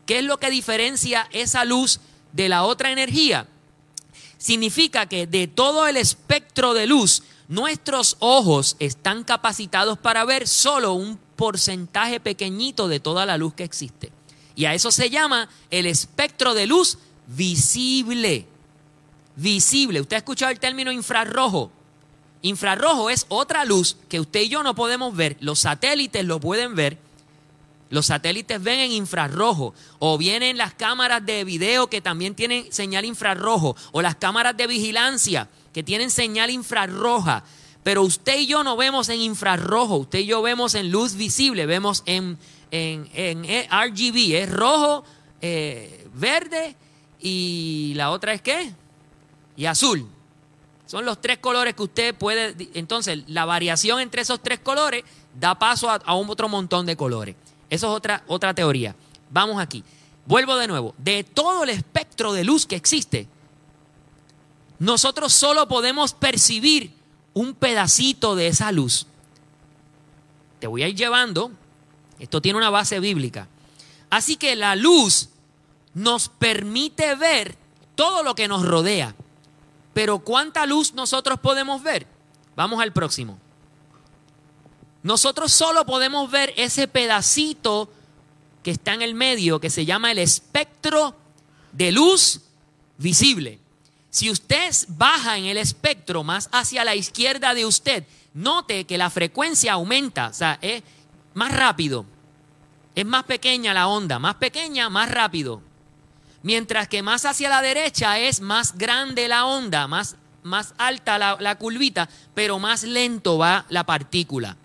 ¿Qué 0.07 0.17
es 0.17 0.25
lo 0.25 0.39
que 0.39 0.49
diferencia 0.49 1.29
esa 1.31 1.63
luz 1.63 1.99
de 2.33 2.49
la 2.49 2.63
otra 2.63 2.89
energía? 2.89 3.47
Significa 4.37 5.07
que 5.07 5.27
de 5.27 5.47
todo 5.47 5.87
el 5.87 5.97
espectro 5.97 6.73
de 6.73 6.87
luz, 6.87 7.23
Nuestros 7.47 8.17
ojos 8.19 8.75
están 8.79 9.23
capacitados 9.23 9.99
para 9.99 10.25
ver 10.25 10.47
solo 10.47 10.93
un 10.93 11.19
porcentaje 11.35 12.19
pequeñito 12.19 12.87
de 12.87 12.99
toda 12.99 13.25
la 13.25 13.37
luz 13.37 13.53
que 13.53 13.63
existe. 13.63 14.11
Y 14.55 14.65
a 14.65 14.73
eso 14.73 14.89
se 14.89 15.09
llama 15.09 15.49
el 15.69 15.85
espectro 15.85 16.55
de 16.55 16.65
luz 16.65 16.97
visible. 17.27 18.47
Visible. 19.35 20.01
Usted 20.01 20.15
ha 20.15 20.19
escuchado 20.19 20.51
el 20.51 20.59
término 20.59 20.91
infrarrojo. 20.91 21.71
Infrarrojo 22.41 23.09
es 23.11 23.25
otra 23.29 23.63
luz 23.63 23.97
que 24.09 24.19
usted 24.19 24.41
y 24.41 24.49
yo 24.49 24.63
no 24.63 24.73
podemos 24.73 25.15
ver. 25.15 25.37
Los 25.39 25.59
satélites 25.59 26.25
lo 26.25 26.39
pueden 26.39 26.73
ver. 26.73 26.97
Los 27.89 28.07
satélites 28.07 28.61
ven 28.61 28.79
en 28.79 28.91
infrarrojo. 28.91 29.73
O 29.99 30.17
vienen 30.17 30.57
las 30.57 30.73
cámaras 30.73 31.25
de 31.25 31.43
video 31.43 31.87
que 31.87 32.01
también 32.01 32.35
tienen 32.35 32.71
señal 32.71 33.05
infrarrojo. 33.05 33.75
O 33.91 34.01
las 34.01 34.15
cámaras 34.15 34.57
de 34.57 34.67
vigilancia 34.67 35.49
que 35.75 35.83
tienen 35.83 36.09
señal 36.09 36.51
infrarroja, 36.51 37.43
pero 37.83 38.01
usted 38.01 38.39
y 38.39 38.47
yo 38.47 38.63
no 38.63 38.77
vemos 38.77 39.09
en 39.09 39.19
infrarrojo, 39.19 39.97
usted 39.97 40.19
y 40.19 40.25
yo 40.25 40.41
vemos 40.41 40.73
en 40.73 40.89
luz 40.89 41.15
visible, 41.15 41.65
vemos 41.65 42.01
en, 42.05 42.37
en, 42.71 43.09
eh, 43.13 43.67
RGB, 43.69 44.37
es 44.41 44.49
rojo, 44.49 45.03
eh, 45.41 46.07
verde 46.13 46.77
y 47.19 47.91
la 47.97 48.11
otra 48.11 48.31
es 48.31 48.41
qué? 48.41 48.73
Y 49.57 49.65
azul. 49.65 50.07
Son 50.85 51.03
los 51.03 51.19
tres 51.19 51.39
colores 51.39 51.75
que 51.75 51.83
usted 51.83 52.15
puede, 52.15 52.55
entonces 52.73 53.25
la 53.27 53.43
variación 53.43 53.99
entre 53.99 54.21
esos 54.21 54.41
tres 54.41 54.59
colores 54.59 55.03
da 55.37 55.59
paso 55.59 55.89
a, 55.89 55.95
a 55.95 56.15
un 56.15 56.29
otro 56.29 56.47
montón 56.47 56.85
de 56.85 56.95
colores. 56.95 57.35
Eso 57.69 57.87
es 57.87 57.93
otra, 57.93 58.23
otra 58.27 58.53
teoría. 58.53 58.95
Vamos 59.29 59.61
aquí. 59.61 59.83
Vuelvo 60.25 60.55
de 60.55 60.67
nuevo. 60.67 60.95
De 60.97 61.23
todo 61.23 61.63
el 61.63 61.69
espectro 61.69 62.33
de 62.33 62.43
luz 62.43 62.65
que 62.65 62.75
existe, 62.75 63.27
nosotros 64.79 65.33
solo 65.33 65.67
podemos 65.67 66.13
percibir 66.13 66.91
un 67.33 67.53
pedacito 67.53 68.35
de 68.35 68.47
esa 68.47 68.71
luz. 68.71 69.07
Te 70.59 70.67
voy 70.67 70.83
a 70.83 70.87
ir 70.87 70.95
llevando, 70.95 71.51
esto 72.19 72.41
tiene 72.41 72.57
una 72.57 72.69
base 72.69 72.99
bíblica. 72.99 73.47
Así 74.09 74.37
que 74.37 74.55
la 74.55 74.75
luz 74.75 75.29
nos 75.93 76.29
permite 76.29 77.15
ver 77.15 77.55
todo 77.95 78.23
lo 78.23 78.35
que 78.35 78.47
nos 78.47 78.65
rodea. 78.65 79.15
Pero 79.93 80.19
¿cuánta 80.19 80.65
luz 80.65 80.93
nosotros 80.93 81.39
podemos 81.39 81.81
ver? 81.83 82.07
Vamos 82.55 82.81
al 82.81 82.93
próximo. 82.93 83.39
Nosotros 85.05 85.53
solo 85.53 85.85
podemos 85.85 86.31
ver 86.31 86.51
ese 86.57 86.87
pedacito 86.87 87.91
que 88.63 88.71
está 88.71 88.95
en 88.95 89.03
el 89.03 89.13
medio, 89.13 89.59
que 89.59 89.69
se 89.69 89.85
llama 89.85 90.09
el 90.09 90.17
espectro 90.17 91.15
de 91.73 91.91
luz 91.91 92.41
visible. 92.97 93.59
Si 94.09 94.31
usted 94.31 94.71
baja 94.87 95.37
en 95.37 95.45
el 95.45 95.57
espectro 95.57 96.23
más 96.23 96.49
hacia 96.51 96.83
la 96.83 96.95
izquierda 96.95 97.53
de 97.53 97.67
usted, 97.67 98.03
note 98.33 98.85
que 98.85 98.97
la 98.97 99.11
frecuencia 99.11 99.73
aumenta, 99.73 100.29
o 100.29 100.33
sea, 100.33 100.57
es 100.59 100.81
más 101.35 101.51
rápido. 101.51 102.07
Es 102.95 103.05
más 103.05 103.25
pequeña 103.25 103.75
la 103.75 103.87
onda, 103.87 104.17
más 104.17 104.37
pequeña, 104.37 104.89
más 104.89 105.11
rápido. 105.11 105.61
Mientras 106.41 106.87
que 106.87 107.03
más 107.03 107.25
hacia 107.25 107.49
la 107.49 107.61
derecha 107.61 108.17
es 108.17 108.41
más 108.41 108.75
grande 108.75 109.27
la 109.27 109.45
onda, 109.45 109.87
más, 109.87 110.15
más 110.41 110.73
alta 110.79 111.19
la, 111.19 111.37
la 111.39 111.59
curvita, 111.59 112.09
pero 112.33 112.57
más 112.57 112.81
lento 112.81 113.37
va 113.37 113.67
la 113.69 113.83
partícula. 113.83 114.57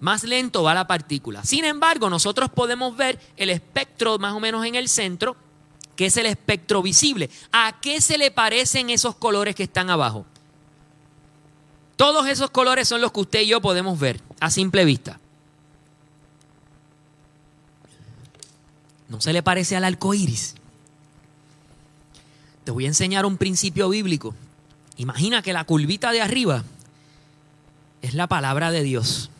Más 0.00 0.24
lento 0.24 0.62
va 0.62 0.74
la 0.74 0.86
partícula. 0.86 1.44
Sin 1.44 1.64
embargo, 1.64 2.10
nosotros 2.10 2.50
podemos 2.50 2.96
ver 2.96 3.18
el 3.36 3.50
espectro 3.50 4.18
más 4.18 4.34
o 4.34 4.40
menos 4.40 4.64
en 4.66 4.74
el 4.74 4.88
centro 4.88 5.36
que 5.96 6.06
es 6.06 6.16
el 6.18 6.26
espectro 6.26 6.82
visible. 6.82 7.30
¿A 7.50 7.80
qué 7.80 8.00
se 8.00 8.18
le 8.18 8.30
parecen 8.30 8.90
esos 8.90 9.16
colores 9.16 9.54
que 9.54 9.64
están 9.64 9.90
abajo? 9.90 10.26
Todos 11.96 12.28
esos 12.28 12.50
colores 12.50 12.86
son 12.86 13.00
los 13.00 13.10
que 13.10 13.20
usted 13.20 13.40
y 13.40 13.48
yo 13.48 13.60
podemos 13.60 13.98
ver 13.98 14.20
a 14.38 14.50
simple 14.50 14.84
vista. 14.84 15.18
¿No 19.08 19.20
se 19.20 19.32
le 19.32 19.42
parece 19.42 19.76
al 19.76 19.84
arco 19.84 20.12
iris? 20.12 20.54
Te 22.64 22.70
voy 22.70 22.84
a 22.84 22.88
enseñar 22.88 23.24
un 23.24 23.38
principio 23.38 23.88
bíblico. 23.88 24.34
Imagina 24.98 25.40
que 25.40 25.52
la 25.52 25.64
curvita 25.64 26.12
de 26.12 26.20
arriba 26.20 26.64
es 28.02 28.14
la 28.14 28.26
palabra 28.26 28.70
de 28.70 28.82
Dios. 28.82 29.30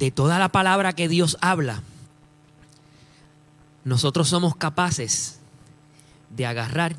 De 0.00 0.10
toda 0.10 0.38
la 0.38 0.48
palabra 0.48 0.94
que 0.94 1.08
Dios 1.08 1.36
habla, 1.42 1.82
nosotros 3.84 4.30
somos 4.30 4.56
capaces 4.56 5.40
de 6.30 6.46
agarrar 6.46 6.96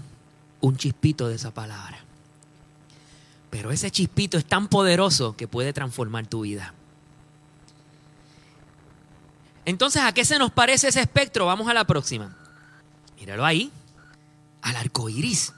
un 0.60 0.78
chispito 0.78 1.28
de 1.28 1.34
esa 1.34 1.50
palabra. 1.50 1.98
Pero 3.50 3.72
ese 3.72 3.90
chispito 3.90 4.38
es 4.38 4.46
tan 4.46 4.68
poderoso 4.68 5.36
que 5.36 5.48
puede 5.48 5.74
transformar 5.74 6.28
tu 6.28 6.42
vida. 6.42 6.76
Entonces, 9.66 10.04
¿a 10.04 10.14
qué 10.14 10.24
se 10.24 10.38
nos 10.38 10.52
parece 10.52 10.90
ese 10.90 11.02
espectro? 11.02 11.48
Vamos 11.48 11.68
a 11.70 11.74
la 11.74 11.86
próxima. 11.86 12.38
Míralo 13.20 13.44
ahí. 13.44 13.72
Al 14.62 14.76
arco 14.76 15.10
iris. 15.10 15.54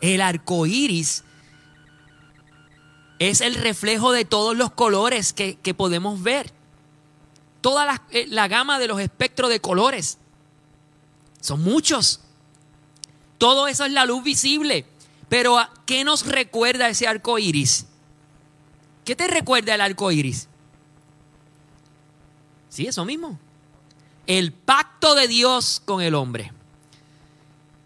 El 0.00 0.20
arco 0.20 0.64
iris 0.66 1.24
es 3.30 3.40
el 3.40 3.54
reflejo 3.54 4.12
de 4.12 4.24
todos 4.24 4.56
los 4.56 4.72
colores 4.72 5.32
que, 5.32 5.74
podemos 5.76 6.22
ver. 6.22 6.52
Toda 7.60 7.86
la, 7.86 8.02
eh, 8.10 8.26
la 8.28 8.48
gama 8.48 8.78
de 8.78 8.88
los 8.88 9.00
espectros 9.00 9.50
de 9.50 9.60
colores. 9.60 10.18
Son 11.40 11.62
muchos. 11.62 12.20
Todo 13.38 13.68
eso 13.68 13.84
es 13.84 13.92
la 13.92 14.04
luz 14.04 14.24
visible. 14.24 14.86
Pero 15.28 15.56
¿qué 15.86 16.04
nos 16.04 16.26
recuerda 16.26 16.88
ese 16.88 17.06
arco 17.06 17.38
iris? 17.38 17.86
¿Qué 19.04 19.16
te 19.16 19.28
recuerda 19.28 19.74
el 19.74 19.80
arco 19.80 20.10
iris? 20.12 20.48
Sí, 22.68 22.86
eso 22.86 23.04
mismo. 23.04 23.38
El 24.26 24.52
pacto 24.52 25.14
de 25.14 25.28
Dios 25.28 25.80
con 25.84 26.02
el 26.02 26.14
hombre. 26.14 26.52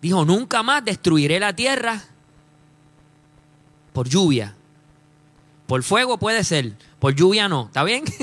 Dijo, 0.03 0.25
nunca 0.25 0.63
más 0.63 0.85
destruiré 0.85 1.39
la 1.39 1.55
tierra 1.55 2.03
por 3.93 4.09
lluvia. 4.09 4.56
Por 5.67 5.83
fuego 5.83 6.19
puede 6.19 6.45
ser, 6.45 6.73
por 6.99 7.15
lluvia 7.15 7.49
no. 7.49 7.67
¿Está 7.67 7.83
bien? 7.83 8.05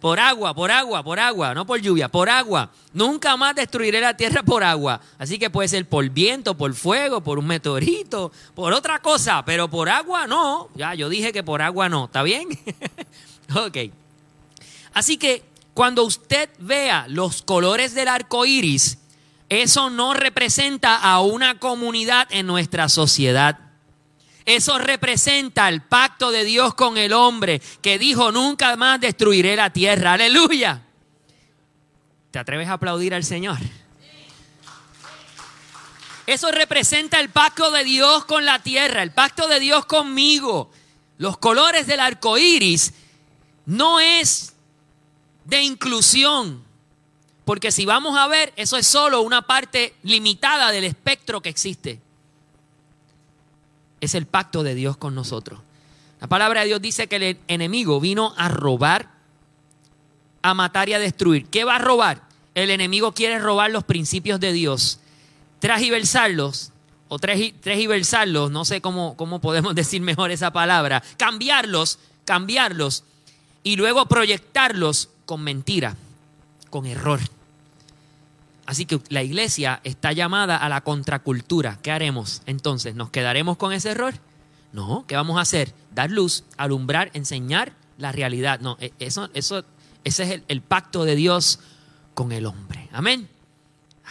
Por 0.00 0.18
agua, 0.18 0.54
por 0.54 0.70
agua, 0.70 1.02
por 1.02 1.20
agua, 1.20 1.54
no 1.54 1.66
por 1.66 1.78
lluvia, 1.78 2.08
por 2.08 2.30
agua. 2.30 2.70
Nunca 2.94 3.36
más 3.36 3.54
destruiré 3.54 4.00
la 4.00 4.16
tierra 4.16 4.42
por 4.42 4.64
agua. 4.64 4.98
Así 5.18 5.38
que 5.38 5.50
puede 5.50 5.68
ser 5.68 5.86
por 5.86 6.08
viento, 6.08 6.56
por 6.56 6.72
fuego, 6.74 7.20
por 7.20 7.38
un 7.38 7.46
meteorito, 7.46 8.32
por 8.54 8.72
otra 8.72 9.00
cosa, 9.00 9.44
pero 9.44 9.68
por 9.68 9.90
agua 9.90 10.26
no. 10.26 10.70
Ya, 10.74 10.94
yo 10.94 11.10
dije 11.10 11.34
que 11.34 11.42
por 11.42 11.60
agua 11.60 11.90
no. 11.90 12.06
¿Está 12.06 12.22
bien? 12.22 12.48
ok. 13.54 13.76
Así 14.94 15.18
que 15.18 15.44
cuando 15.74 16.04
usted 16.04 16.48
vea 16.58 17.06
los 17.08 17.42
colores 17.42 17.94
del 17.94 18.08
arco 18.08 18.46
iris, 18.46 18.98
eso 19.50 19.90
no 19.90 20.14
representa 20.14 20.96
a 20.96 21.20
una 21.20 21.58
comunidad 21.58 22.26
en 22.30 22.46
nuestra 22.46 22.88
sociedad. 22.88 23.69
Eso 24.50 24.78
representa 24.78 25.68
el 25.68 25.80
pacto 25.80 26.32
de 26.32 26.42
Dios 26.42 26.74
con 26.74 26.98
el 26.98 27.12
hombre 27.12 27.62
que 27.80 28.00
dijo 28.00 28.32
nunca 28.32 28.76
más 28.76 29.00
destruiré 29.00 29.54
la 29.54 29.70
tierra. 29.70 30.14
Aleluya. 30.14 30.82
¿Te 32.32 32.38
atreves 32.40 32.66
a 32.66 32.72
aplaudir 32.72 33.14
al 33.14 33.22
Señor? 33.22 33.58
Eso 36.26 36.50
representa 36.50 37.20
el 37.20 37.30
pacto 37.30 37.70
de 37.70 37.84
Dios 37.84 38.24
con 38.24 38.44
la 38.44 38.58
tierra, 38.60 39.04
el 39.04 39.12
pacto 39.12 39.46
de 39.46 39.60
Dios 39.60 39.86
conmigo. 39.86 40.72
Los 41.16 41.38
colores 41.38 41.86
del 41.86 42.00
arco 42.00 42.36
iris 42.36 42.92
no 43.66 44.00
es 44.00 44.54
de 45.44 45.62
inclusión, 45.62 46.64
porque 47.44 47.70
si 47.70 47.86
vamos 47.86 48.18
a 48.18 48.26
ver, 48.26 48.52
eso 48.56 48.76
es 48.76 48.88
solo 48.88 49.22
una 49.22 49.42
parte 49.42 49.94
limitada 50.02 50.72
del 50.72 50.82
espectro 50.82 51.40
que 51.40 51.50
existe. 51.50 52.00
Es 54.00 54.14
el 54.14 54.26
pacto 54.26 54.62
de 54.62 54.74
Dios 54.74 54.96
con 54.96 55.14
nosotros. 55.14 55.60
La 56.20 56.26
palabra 56.26 56.60
de 56.60 56.68
Dios 56.68 56.82
dice 56.82 57.06
que 57.06 57.16
el 57.16 57.38
enemigo 57.48 58.00
vino 58.00 58.34
a 58.36 58.48
robar, 58.48 59.10
a 60.42 60.54
matar 60.54 60.88
y 60.88 60.94
a 60.94 60.98
destruir. 60.98 61.46
¿Qué 61.46 61.64
va 61.64 61.76
a 61.76 61.78
robar? 61.78 62.22
El 62.54 62.70
enemigo 62.70 63.12
quiere 63.12 63.38
robar 63.38 63.70
los 63.70 63.84
principios 63.84 64.38
de 64.40 64.52
Dios, 64.52 65.00
transversarlos 65.60 66.72
o 67.08 67.18
transversarlos, 67.18 68.50
no 68.50 68.64
sé 68.64 68.80
cómo, 68.80 69.16
cómo 69.16 69.40
podemos 69.40 69.74
decir 69.76 70.02
mejor 70.02 70.30
esa 70.30 70.52
palabra, 70.52 71.02
cambiarlos, 71.16 71.98
cambiarlos 72.24 73.04
y 73.62 73.76
luego 73.76 74.06
proyectarlos 74.06 75.08
con 75.24 75.42
mentira, 75.42 75.96
con 76.70 76.86
error. 76.86 77.20
Así 78.70 78.86
que 78.86 79.00
la 79.08 79.24
iglesia 79.24 79.80
está 79.82 80.12
llamada 80.12 80.56
a 80.56 80.68
la 80.68 80.82
contracultura. 80.82 81.80
¿Qué 81.82 81.90
haremos 81.90 82.40
entonces? 82.46 82.94
¿Nos 82.94 83.10
quedaremos 83.10 83.56
con 83.56 83.72
ese 83.72 83.90
error? 83.90 84.14
No, 84.72 85.04
¿qué 85.08 85.16
vamos 85.16 85.38
a 85.38 85.40
hacer? 85.40 85.74
Dar 85.92 86.08
luz, 86.08 86.44
alumbrar, 86.56 87.10
enseñar 87.12 87.72
la 87.98 88.12
realidad. 88.12 88.60
No, 88.60 88.76
e, 88.78 88.92
eso, 89.00 89.28
eso, 89.34 89.64
ese 90.04 90.22
es 90.22 90.30
el, 90.30 90.44
el 90.46 90.62
pacto 90.62 91.04
de 91.04 91.16
Dios 91.16 91.58
con 92.14 92.30
el 92.30 92.46
hombre. 92.46 92.88
Amén. 92.92 93.28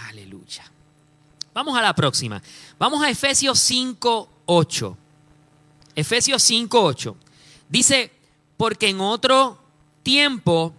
Aleluya. 0.10 0.70
Vamos 1.54 1.78
a 1.78 1.82
la 1.82 1.96
próxima. 1.96 2.44
Vamos 2.78 3.02
a 3.02 3.10
Efesios 3.10 3.60
5.8. 3.72 4.96
Efesios 5.96 6.52
5.8. 6.52 7.16
Dice, 7.70 8.12
porque 8.58 8.90
en 8.90 9.00
otro 9.00 9.58
tiempo 10.04 10.74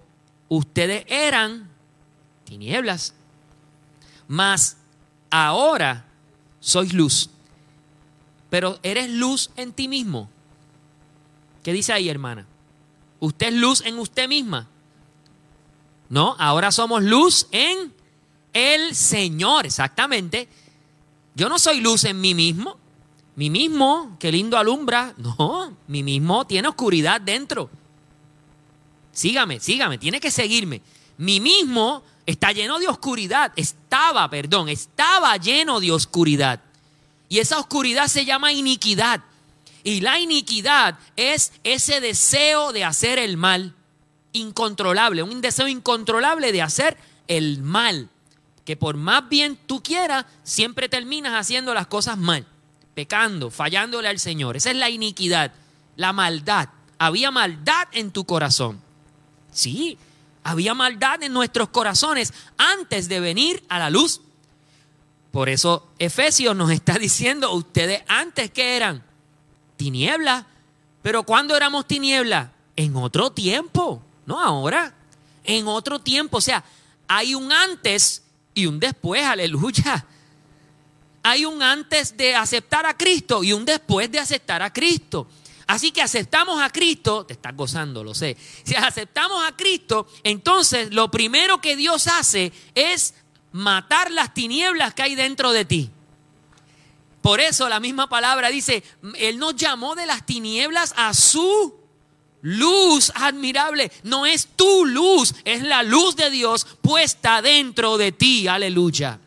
ustedes 0.50 1.06
eran 1.08 1.70
tinieblas 2.44 3.14
mas 4.30 4.76
ahora 5.28 6.04
sois 6.60 6.94
luz. 6.94 7.30
Pero 8.48 8.78
eres 8.84 9.10
luz 9.10 9.50
en 9.56 9.72
ti 9.72 9.88
mismo. 9.88 10.30
¿Qué 11.64 11.72
dice 11.72 11.92
ahí, 11.92 12.08
hermana? 12.08 12.46
¿Usted 13.18 13.48
es 13.48 13.54
luz 13.54 13.80
en 13.84 13.98
usted 13.98 14.28
misma? 14.28 14.68
No, 16.08 16.36
ahora 16.38 16.70
somos 16.70 17.02
luz 17.02 17.48
en 17.50 17.92
el 18.52 18.94
Señor, 18.94 19.66
exactamente. 19.66 20.48
Yo 21.34 21.48
no 21.48 21.58
soy 21.58 21.80
luz 21.80 22.04
en 22.04 22.20
mí 22.20 22.32
mismo. 22.32 22.76
Mi 23.34 23.50
mismo, 23.50 24.16
qué 24.20 24.30
lindo 24.30 24.56
alumbra. 24.56 25.12
No, 25.16 25.76
mi 25.88 26.04
mismo 26.04 26.46
tiene 26.46 26.68
oscuridad 26.68 27.20
dentro. 27.20 27.68
Sígame, 29.10 29.58
sígame, 29.58 29.98
tiene 29.98 30.20
que 30.20 30.30
seguirme. 30.30 30.82
Mi 31.18 31.40
mismo 31.40 32.04
está 32.30 32.52
lleno 32.52 32.78
de 32.78 32.88
oscuridad. 32.88 33.52
Estaba, 33.56 34.28
perdón, 34.30 34.68
estaba 34.68 35.36
lleno 35.36 35.80
de 35.80 35.92
oscuridad. 35.92 36.60
Y 37.28 37.38
esa 37.38 37.58
oscuridad 37.58 38.08
se 38.08 38.24
llama 38.24 38.52
iniquidad. 38.52 39.22
Y 39.82 40.00
la 40.00 40.18
iniquidad 40.18 40.98
es 41.16 41.52
ese 41.64 42.00
deseo 42.00 42.72
de 42.72 42.84
hacer 42.84 43.18
el 43.18 43.36
mal 43.36 43.74
incontrolable, 44.32 45.22
un 45.22 45.40
deseo 45.40 45.68
incontrolable 45.68 46.52
de 46.52 46.62
hacer 46.62 46.96
el 47.28 47.62
mal. 47.62 48.08
Que 48.64 48.76
por 48.76 48.96
más 48.96 49.28
bien 49.28 49.58
tú 49.66 49.82
quieras, 49.82 50.26
siempre 50.42 50.88
terminas 50.88 51.32
haciendo 51.34 51.72
las 51.72 51.86
cosas 51.86 52.18
mal, 52.18 52.46
pecando, 52.94 53.50
fallándole 53.50 54.08
al 54.08 54.18
Señor. 54.18 54.56
Esa 54.56 54.70
es 54.70 54.76
la 54.76 54.90
iniquidad, 54.90 55.52
la 55.96 56.12
maldad. 56.12 56.68
Había 56.98 57.30
maldad 57.30 57.88
en 57.92 58.10
tu 58.10 58.24
corazón. 58.24 58.80
Sí, 59.50 59.98
había 60.42 60.74
maldad 60.74 61.22
en 61.22 61.32
nuestros 61.32 61.68
corazones 61.68 62.32
antes 62.56 63.08
de 63.08 63.20
venir 63.20 63.62
a 63.68 63.78
la 63.78 63.90
luz. 63.90 64.20
Por 65.30 65.48
eso 65.48 65.88
Efesios 65.98 66.56
nos 66.56 66.70
está 66.70 66.94
diciendo, 66.94 67.52
ustedes 67.52 68.02
antes 68.08 68.50
que 68.50 68.76
eran 68.76 69.02
tinieblas, 69.76 70.44
pero 71.02 71.22
cuando 71.22 71.56
éramos 71.56 71.86
tinieblas? 71.86 72.50
En 72.76 72.96
otro 72.96 73.30
tiempo, 73.30 74.02
no 74.26 74.40
ahora, 74.40 74.94
en 75.44 75.66
otro 75.68 75.98
tiempo. 75.98 76.38
O 76.38 76.40
sea, 76.40 76.64
hay 77.08 77.34
un 77.34 77.52
antes 77.52 78.22
y 78.54 78.66
un 78.66 78.80
después, 78.80 79.22
aleluya. 79.22 80.06
Hay 81.22 81.44
un 81.44 81.62
antes 81.62 82.16
de 82.16 82.34
aceptar 82.34 82.86
a 82.86 82.96
Cristo 82.96 83.44
y 83.44 83.52
un 83.52 83.64
después 83.64 84.10
de 84.10 84.18
aceptar 84.18 84.62
a 84.62 84.72
Cristo. 84.72 85.26
Así 85.70 85.92
que 85.92 86.02
aceptamos 86.02 86.60
a 86.60 86.68
Cristo, 86.68 87.24
te 87.24 87.34
estás 87.34 87.54
gozando, 87.54 88.02
lo 88.02 88.12
sé. 88.12 88.36
Si 88.64 88.74
aceptamos 88.74 89.40
a 89.46 89.56
Cristo, 89.56 90.08
entonces 90.24 90.92
lo 90.92 91.12
primero 91.12 91.60
que 91.60 91.76
Dios 91.76 92.08
hace 92.08 92.52
es 92.74 93.14
matar 93.52 94.10
las 94.10 94.34
tinieblas 94.34 94.94
que 94.94 95.02
hay 95.02 95.14
dentro 95.14 95.52
de 95.52 95.64
ti. 95.64 95.88
Por 97.22 97.38
eso 97.38 97.68
la 97.68 97.78
misma 97.78 98.08
palabra 98.08 98.48
dice, 98.48 98.82
Él 99.14 99.38
nos 99.38 99.54
llamó 99.54 99.94
de 99.94 100.06
las 100.06 100.26
tinieblas 100.26 100.92
a 100.96 101.14
su 101.14 101.78
luz 102.42 103.12
admirable. 103.14 103.92
No 104.02 104.26
es 104.26 104.48
tu 104.56 104.84
luz, 104.86 105.36
es 105.44 105.62
la 105.62 105.84
luz 105.84 106.16
de 106.16 106.30
Dios 106.30 106.66
puesta 106.82 107.42
dentro 107.42 107.96
de 107.96 108.10
ti. 108.10 108.48
Aleluya. 108.48 109.20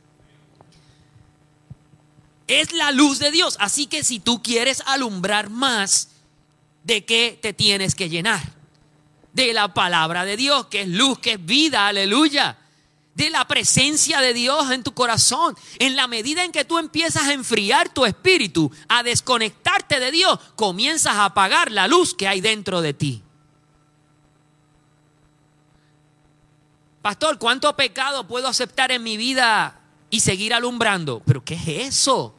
Es 2.47 2.73
la 2.73 2.91
luz 2.91 3.19
de 3.19 3.31
Dios. 3.31 3.55
Así 3.61 3.85
que 3.85 4.03
si 4.03 4.19
tú 4.19 4.43
quieres 4.43 4.83
alumbrar 4.85 5.49
más, 5.49 6.09
¿De 6.83 7.05
qué 7.05 7.39
te 7.41 7.53
tienes 7.53 7.95
que 7.95 8.09
llenar? 8.09 8.41
De 9.31 9.53
la 9.53 9.73
palabra 9.73 10.25
de 10.25 10.37
Dios, 10.37 10.67
que 10.67 10.81
es 10.81 10.87
luz, 10.87 11.17
que 11.19 11.33
es 11.33 11.45
vida, 11.45 11.87
aleluya. 11.87 12.57
De 13.15 13.29
la 13.29 13.47
presencia 13.47 14.19
de 14.19 14.33
Dios 14.33 14.69
en 14.71 14.83
tu 14.83 14.93
corazón. 14.93 15.55
En 15.79 15.95
la 15.95 16.07
medida 16.07 16.43
en 16.43 16.51
que 16.51 16.65
tú 16.65 16.77
empiezas 16.77 17.23
a 17.23 17.33
enfriar 17.33 17.93
tu 17.93 18.05
espíritu, 18.05 18.71
a 18.89 19.01
desconectarte 19.01 19.99
de 19.99 20.11
Dios, 20.11 20.39
comienzas 20.55 21.15
a 21.15 21.25
apagar 21.25 21.71
la 21.71 21.87
luz 21.87 22.13
que 22.13 22.27
hay 22.27 22.41
dentro 22.41 22.81
de 22.81 22.93
ti. 22.93 23.23
Pastor, 27.01 27.37
¿cuánto 27.37 27.75
pecado 27.75 28.27
puedo 28.27 28.47
aceptar 28.47 28.91
en 28.91 29.03
mi 29.03 29.17
vida 29.17 29.79
y 30.09 30.21
seguir 30.21 30.53
alumbrando? 30.53 31.21
¿Pero 31.25 31.43
qué 31.43 31.55
es 31.55 31.67
eso? 31.67 32.35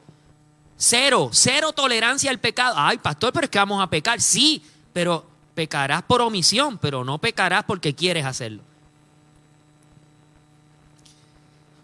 Cero, 0.76 1.30
cero 1.32 1.72
tolerancia 1.72 2.30
al 2.30 2.40
pecado. 2.40 2.74
Ay, 2.76 2.98
pastor, 2.98 3.32
pero 3.32 3.44
es 3.44 3.50
que 3.50 3.58
vamos 3.58 3.82
a 3.82 3.88
pecar. 3.88 4.20
Sí, 4.20 4.62
pero 4.92 5.26
pecarás 5.54 6.02
por 6.02 6.20
omisión, 6.20 6.78
pero 6.78 7.04
no 7.04 7.18
pecarás 7.18 7.64
porque 7.64 7.94
quieres 7.94 8.24
hacerlo. 8.24 8.62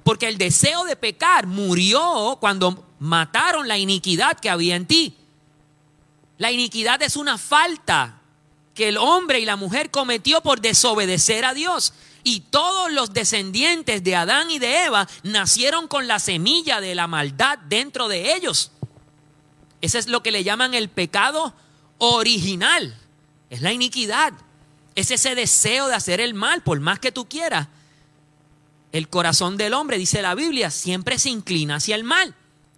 Porque 0.03 0.29
el 0.29 0.39
deseo 0.39 0.85
de 0.85 0.97
pecar 0.97 1.47
murió 1.47 2.39
cuando 2.41 2.85
mataron 2.99 3.69
la 3.69 3.79
iniquidad 3.79 4.39
que 4.39 4.51
había 4.51 4.77
en 4.77 4.87
ti. 4.87 5.15
La 6.39 6.51
iniquidad 6.51 7.01
es 7.03 7.17
una 7.17 7.39
falta 7.39 8.21
que 8.75 8.89
el 8.89 8.97
hombre 8.97 9.41
y 9.41 9.45
la 9.45 9.57
mujer 9.57 9.91
cometió 9.91 10.41
por 10.41 10.61
desobedecer 10.61 11.45
a 11.45 11.55
Dios. 11.55 11.93
Y 12.25 12.41
todos 12.41 12.91
los 12.91 13.13
descendientes 13.13 14.03
de 14.03 14.17
Adán 14.17 14.51
y 14.51 14.59
de 14.59 14.85
Eva 14.85 15.07
nacieron 15.23 15.87
con 15.87 16.07
la 16.07 16.19
semilla 16.19 16.81
de 16.81 16.95
la 16.95 17.07
maldad 17.07 17.59
dentro 17.59 18.09
de 18.09 18.35
ellos. 18.35 18.73
Ese 19.81 19.99
es 19.99 20.09
lo 20.09 20.23
que 20.23 20.31
le 20.31 20.45
llaman 20.45 20.75
el 20.75 20.89
pecado 20.89 21.55
original. 21.99 22.95
Es 23.49 23.63
la 23.63 23.73
iniquidad. 23.73 24.33
Es 24.95 25.11
ese 25.11 25.35
deseo 25.35 25.89
de 25.89 25.95
hacer 25.95 26.21
el 26.21 26.35
mal, 26.35 26.63
por 26.63 26.81
más 26.81 26.99
que 26.99 27.13
tú 27.13 27.29
quieras. 27.29 27.69
El 28.93 29.09
corazón 29.09 29.57
del 29.57 29.75
hombre, 29.75 29.99
dice 29.99 30.21
la 30.21 30.35
Biblia, 30.35 30.71
siempre 30.71 31.19
se 31.19 31.31
inclina 31.31 31.77
hacia 31.77 31.95
el 31.95 32.05
mal. 32.05 32.35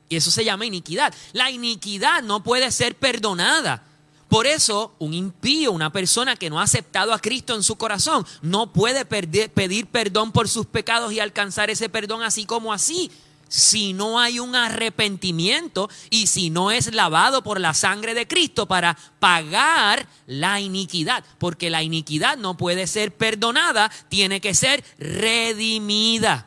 Y 0.09 0.17
eso 0.17 0.31
se 0.31 0.45
llama 0.45 0.67
iniquidad. 0.67 1.15
La 1.33 1.51
iniquidad 1.51 2.23
no 2.23 2.43
puede 2.43 2.71
ser 2.71 2.95
perdonada. 2.95 3.83
Por 4.29 4.47
eso, 4.47 4.95
un 4.99 5.15
impío, 5.15 5.73
una 5.73 5.93
persona 5.93 6.37
que 6.37 6.49
no 6.49 6.61
ha 6.61 6.65
aceptado 6.65 7.13
a 7.13 7.19
Cristo 7.19 7.55
en 7.55 7.63
su 7.63 7.77
corazón, 7.77 8.27
no 8.41 8.73
puede 8.73 9.05
pedir 9.05 9.87
perdón 9.87 10.33
por 10.33 10.49
sus 10.49 10.67
pecados 10.67 11.13
y 11.13 11.21
alcanzar 11.21 11.71
ese 11.71 11.89
perdón 11.89 12.23
así 12.23 12.47
como 12.47 12.73
así 12.73 13.11
si 13.53 13.93
no 13.93 14.19
hay 14.19 14.39
un 14.39 14.55
arrepentimiento 14.57 15.91
y 16.09 16.27
si 16.27 16.49
no 16.49 16.71
es 16.71 16.95
lavado 16.95 17.43
por 17.43 17.61
la 17.61 17.75
sangre 17.75 18.15
de 18.15 18.27
Cristo 18.27 18.67
para 18.67 18.97
pagar 19.19 20.09
la 20.27 20.59
iniquidad. 20.59 21.23
Porque 21.39 21.69
la 21.69 21.83
iniquidad 21.83 22.39
no 22.39 22.57
puede 22.57 22.87
ser 22.87 23.15
perdonada, 23.15 23.93
tiene 24.09 24.41
que 24.41 24.55
ser 24.55 24.83
redimida. 24.99 26.47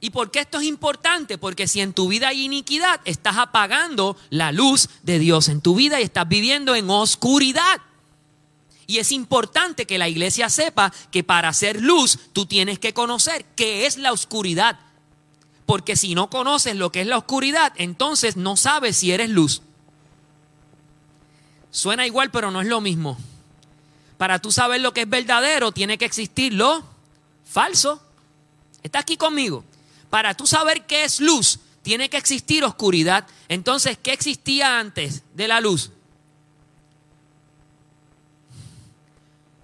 ¿Y 0.00 0.10
por 0.10 0.32
qué 0.32 0.40
esto 0.40 0.58
es 0.58 0.64
importante? 0.64 1.38
Porque 1.38 1.68
si 1.68 1.80
en 1.80 1.92
tu 1.92 2.08
vida 2.08 2.26
hay 2.28 2.44
iniquidad, 2.44 3.00
estás 3.04 3.36
apagando 3.36 4.16
la 4.30 4.50
luz 4.50 4.88
de 5.04 5.20
Dios 5.20 5.48
en 5.48 5.60
tu 5.60 5.76
vida 5.76 6.00
y 6.00 6.04
estás 6.04 6.28
viviendo 6.28 6.74
en 6.74 6.90
oscuridad. 6.90 7.80
Y 8.90 8.98
es 8.98 9.12
importante 9.12 9.86
que 9.86 9.98
la 9.98 10.08
iglesia 10.08 10.50
sepa 10.50 10.92
que 11.12 11.22
para 11.22 11.48
hacer 11.48 11.80
luz 11.80 12.18
tú 12.32 12.46
tienes 12.46 12.80
que 12.80 12.92
conocer 12.92 13.44
qué 13.54 13.86
es 13.86 13.98
la 13.98 14.10
oscuridad. 14.12 14.80
Porque 15.64 15.94
si 15.94 16.16
no 16.16 16.28
conoces 16.28 16.74
lo 16.74 16.90
que 16.90 17.02
es 17.02 17.06
la 17.06 17.18
oscuridad, 17.18 17.72
entonces 17.76 18.36
no 18.36 18.56
sabes 18.56 18.96
si 18.96 19.12
eres 19.12 19.30
luz. 19.30 19.62
Suena 21.70 22.04
igual, 22.04 22.32
pero 22.32 22.50
no 22.50 22.60
es 22.60 22.66
lo 22.66 22.80
mismo. 22.80 23.16
Para 24.18 24.40
tú 24.40 24.50
saber 24.50 24.80
lo 24.80 24.92
que 24.92 25.02
es 25.02 25.08
verdadero, 25.08 25.70
tiene 25.70 25.96
que 25.96 26.06
existir 26.06 26.52
lo 26.52 26.82
falso. 27.44 28.02
¿Está 28.82 28.98
aquí 28.98 29.16
conmigo? 29.16 29.62
Para 30.10 30.34
tú 30.34 30.48
saber 30.48 30.84
qué 30.86 31.04
es 31.04 31.20
luz, 31.20 31.60
tiene 31.82 32.10
que 32.10 32.16
existir 32.16 32.64
oscuridad. 32.64 33.24
Entonces, 33.46 33.96
¿qué 34.02 34.12
existía 34.12 34.80
antes 34.80 35.22
de 35.34 35.46
la 35.46 35.60
luz? 35.60 35.92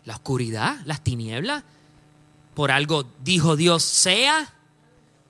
La 0.07 0.15
oscuridad, 0.15 0.79
las 0.87 1.05
tinieblas. 1.05 1.63
Por 2.55 2.71
algo 2.71 3.07
dijo 3.23 3.57
Dios, 3.57 3.83
sea 3.83 4.55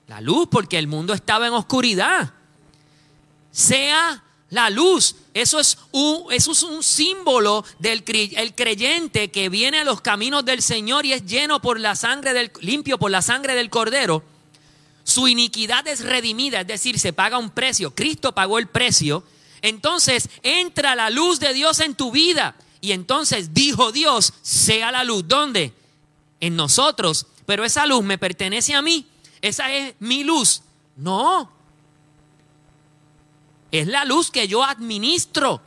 la 0.07 0.21
luz, 0.21 0.47
porque 0.49 0.79
el 0.79 0.87
mundo 0.87 1.13
estaba 1.13 1.47
en 1.47 1.53
oscuridad. 1.53 2.33
Sea 3.51 4.23
la 4.49 4.69
luz. 4.69 5.17
Eso 5.33 5.59
es 5.59 5.77
un, 5.91 6.31
eso 6.31 6.53
es 6.53 6.63
un 6.63 6.81
símbolo 6.81 7.65
del 7.79 8.05
el 8.07 8.55
creyente 8.55 9.29
que 9.29 9.49
viene 9.49 9.79
a 9.79 9.83
los 9.83 9.99
caminos 9.99 10.45
del 10.45 10.61
Señor 10.61 11.05
y 11.05 11.11
es 11.11 11.25
lleno 11.25 11.59
por 11.59 11.77
la 11.81 11.97
sangre 11.97 12.33
del, 12.33 12.53
limpio 12.61 12.97
por 12.97 13.11
la 13.11 13.21
sangre 13.21 13.55
del 13.55 13.69
Cordero 13.69 14.23
su 15.07 15.29
iniquidad 15.29 15.87
es 15.87 16.03
redimida, 16.03 16.59
es 16.59 16.67
decir, 16.67 16.99
se 16.99 17.13
paga 17.13 17.37
un 17.37 17.49
precio, 17.49 17.95
Cristo 17.95 18.35
pagó 18.35 18.59
el 18.59 18.67
precio, 18.67 19.23
entonces 19.61 20.27
entra 20.43 20.97
la 20.97 21.09
luz 21.09 21.39
de 21.39 21.53
Dios 21.53 21.79
en 21.79 21.95
tu 21.95 22.11
vida. 22.11 22.57
Y 22.81 22.91
entonces 22.91 23.53
dijo 23.53 23.91
Dios, 23.91 24.33
sea 24.41 24.91
la 24.91 25.03
luz. 25.03 25.27
¿Dónde? 25.27 25.73
En 26.39 26.55
nosotros. 26.55 27.25
Pero 27.45 27.63
esa 27.63 27.85
luz 27.85 28.03
me 28.03 28.17
pertenece 28.17 28.75
a 28.75 28.81
mí. 28.81 29.07
Esa 29.41 29.71
es 29.73 29.95
mi 29.99 30.23
luz. 30.23 30.61
No. 30.95 31.51
Es 33.71 33.87
la 33.87 34.05
luz 34.05 34.31
que 34.31 34.47
yo 34.47 34.63
administro. 34.63 35.61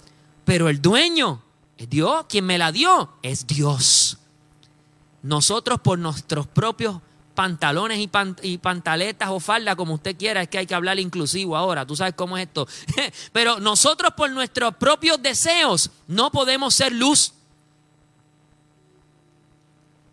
Pero 0.44 0.68
el 0.68 0.80
dueño 0.80 1.42
es 1.76 1.88
Dios. 1.88 2.26
Quien 2.28 2.46
me 2.46 2.58
la 2.58 2.72
dio 2.72 3.10
es 3.22 3.46
Dios. 3.46 4.18
Nosotros 5.22 5.80
por 5.80 5.98
nuestros 5.98 6.46
propios 6.46 7.00
pantalones 7.40 7.98
y, 8.42 8.58
pantaletas 8.58 9.30
o 9.30 9.40
falda, 9.40 9.74
como 9.74 9.94
usted 9.94 10.14
quiera, 10.14 10.42
es 10.42 10.48
que 10.50 10.58
hay 10.58 10.66
que 10.66 10.74
hablar 10.74 10.98
inclusivo 10.98 11.56
ahora, 11.56 11.86
tú 11.86 11.96
sabes 11.96 12.12
cómo 12.14 12.36
es 12.36 12.46
esto. 12.46 12.68
Pero 13.32 13.58
nosotros 13.60 14.12
por 14.14 14.30
nuestros 14.30 14.74
propios 14.74 15.22
deseos 15.22 15.88
no 16.06 16.30
podemos 16.30 16.74
ser 16.74 16.92
luz. 16.92 17.32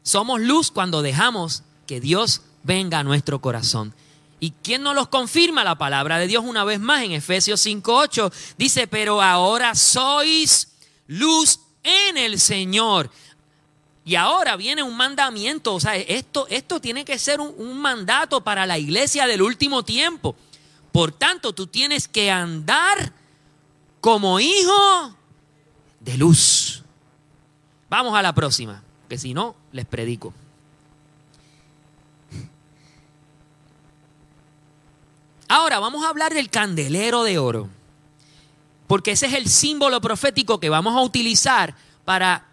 Somos 0.03 0.39
luz 0.39 0.71
cuando 0.71 1.01
dejamos 1.01 1.63
que 1.85 1.99
Dios 1.99 2.43
venga 2.63 2.99
a 2.99 3.03
nuestro 3.03 3.41
corazón. 3.41 3.93
¿Y 4.39 4.51
quién 4.63 4.81
nos 4.81 4.95
los 4.95 5.09
confirma? 5.09 5.65
La 5.65 5.77
palabra 5.77 6.19
de 6.19 6.27
Dios 6.27 6.45
una 6.45 6.63
vez 6.63 6.79
más 6.79 7.03
en 7.03 7.11
Efesios 7.11 7.65
5.8 7.65 8.31
dice, 8.57 8.87
pero 8.87 9.21
ahora 9.21 9.75
sois 9.75 10.69
luz 11.07 11.59
en 11.83 12.15
el 12.15 12.39
Señor. 12.39 13.11
Y 14.07 14.15
ahora 14.15 14.55
viene 14.55 14.83
un 14.83 14.95
mandamiento, 14.95 15.75
o 15.75 15.81
sea, 15.81 15.97
esto, 15.97 16.47
esto 16.49 16.79
tiene 16.79 17.03
que 17.03 17.19
ser 17.19 17.41
un, 17.41 17.53
un 17.57 17.77
mandato 17.77 18.39
para 18.39 18.65
la 18.65 18.77
iglesia 18.77 19.27
del 19.27 19.41
último 19.41 19.83
tiempo. 19.83 20.33
Por 20.93 21.11
tanto, 21.11 21.51
tú 21.51 21.67
tienes 21.67 22.07
que 22.07 22.31
andar 22.31 23.11
como 23.99 24.39
hijo 24.39 25.13
de 25.99 26.17
luz. 26.17 26.83
Vamos 27.89 28.17
a 28.17 28.21
la 28.21 28.33
próxima, 28.33 28.81
que 29.09 29.17
si 29.17 29.33
no, 29.33 29.57
les 29.73 29.85
predico. 29.85 30.33
Ahora 35.49 35.79
vamos 35.79 36.05
a 36.05 36.09
hablar 36.09 36.33
del 36.33 36.49
candelero 36.49 37.25
de 37.25 37.39
oro, 37.39 37.67
porque 38.87 39.11
ese 39.11 39.25
es 39.25 39.33
el 39.33 39.49
símbolo 39.49 39.99
profético 39.99 40.61
que 40.61 40.69
vamos 40.69 40.95
a 40.95 41.01
utilizar 41.01 41.75
para 42.05 42.47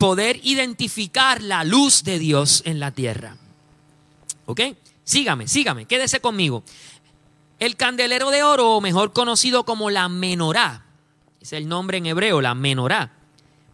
poder 0.00 0.40
identificar 0.44 1.42
la 1.42 1.62
luz 1.62 2.04
de 2.04 2.18
Dios 2.18 2.62
en 2.64 2.80
la 2.80 2.90
tierra. 2.90 3.36
¿Ok? 4.46 4.62
Sígame, 5.04 5.46
sígame, 5.46 5.84
quédese 5.84 6.20
conmigo. 6.20 6.64
El 7.58 7.76
candelero 7.76 8.30
de 8.30 8.42
oro, 8.42 8.80
mejor 8.80 9.12
conocido 9.12 9.66
como 9.66 9.90
la 9.90 10.08
menorá, 10.08 10.86
es 11.38 11.52
el 11.52 11.68
nombre 11.68 11.98
en 11.98 12.06
hebreo, 12.06 12.40
la 12.40 12.54
menorá. 12.54 13.12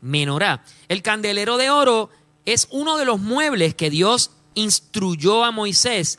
Menorá. 0.01 0.65
El 0.89 1.01
candelero 1.03 1.59
de 1.59 1.71
oro 1.71 2.11
es 2.45 2.67
uno 2.73 2.97
de 2.97 3.05
los 3.05 3.21
muebles 3.21 3.77
que 3.77 3.89
Dios 3.89 4.33
instruyó 4.55 5.45
a 5.45 5.53
Moisés 5.53 6.19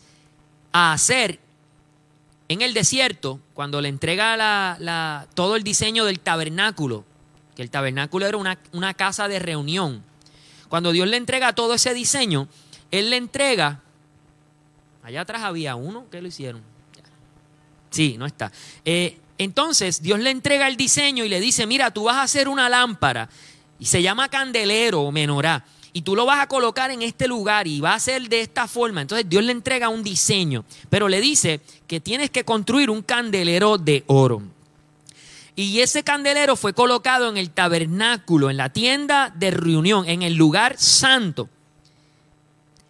a 0.72 0.93
hacer 0.93 1.41
en 2.47 2.62
el 2.62 2.74
desierto 2.74 3.41
cuando 3.53 3.82
le 3.82 3.89
entrega 3.89 5.28
todo 5.34 5.58
el 5.58 5.64
diseño 5.64 6.05
del 6.05 6.22
tabernáculo 6.22 7.03
que 7.58 7.64
el 7.64 7.72
tabernáculo 7.72 8.28
era 8.28 8.38
una, 8.38 8.60
una 8.72 8.93
casa 8.93 9.28
de 9.28 9.39
reunión. 9.39 10.03
Cuando 10.70 10.91
Dios 10.91 11.08
le 11.08 11.18
entrega 11.18 11.53
todo 11.53 11.74
ese 11.74 11.95
diseño, 11.95 12.47
Él 12.91 13.10
le 13.10 13.18
entrega, 13.18 13.82
allá 15.01 15.22
atrás 15.22 15.41
había 15.41 15.76
uno, 15.76 16.05
¿qué 16.12 16.22
lo 16.22 16.28
hicieron? 16.28 16.62
Sí, 17.89 18.16
no 18.20 18.28
está. 18.28 18.51
Eh, 18.86 19.18
entonces 19.39 20.03
Dios 20.03 20.20
le 20.20 20.30
entrega 20.30 20.68
el 20.68 20.78
diseño 20.78 21.26
y 21.26 21.30
le 21.30 21.39
dice, 21.39 21.66
mira, 21.66 21.89
tú 21.89 22.03
vas 22.03 22.18
a 22.18 22.22
hacer 22.22 22.47
una 22.47 22.70
lámpara 22.70 23.28
y 23.80 23.86
se 23.88 24.03
llama 24.03 24.30
candelero 24.30 25.01
o 25.01 25.12
menorá 25.12 25.66
y 25.93 26.03
tú 26.03 26.16
lo 26.16 26.28
vas 26.28 26.41
a 26.41 26.47
colocar 26.47 26.91
en 26.91 27.01
este 27.01 27.28
lugar 27.28 27.66
y 27.66 27.82
va 27.82 27.95
a 27.95 27.99
ser 27.99 28.30
de 28.30 28.41
esta 28.41 28.68
forma. 28.68 29.01
Entonces 29.01 29.28
Dios 29.28 29.43
le 29.43 29.51
entrega 29.51 29.89
un 29.89 30.03
diseño, 30.03 30.64
pero 30.91 31.10
le 31.10 31.20
dice 31.20 31.60
que 31.88 31.99
tienes 31.99 32.30
que 32.30 32.43
construir 32.43 32.91
un 32.91 33.01
candelero 33.01 33.80
de 33.80 34.03
oro. 34.05 34.43
Y 35.60 35.82
ese 35.82 36.03
candelero 36.03 36.55
fue 36.55 36.74
colocado 36.74 37.28
en 37.30 37.36
el 37.36 37.49
tabernáculo, 37.49 38.51
en 38.51 38.58
la 38.58 38.70
tienda 38.70 39.34
de 39.34 39.49
reunión, 39.49 40.08
en 40.08 40.22
el 40.22 40.36
lugar 40.36 40.78
santo. 40.78 41.49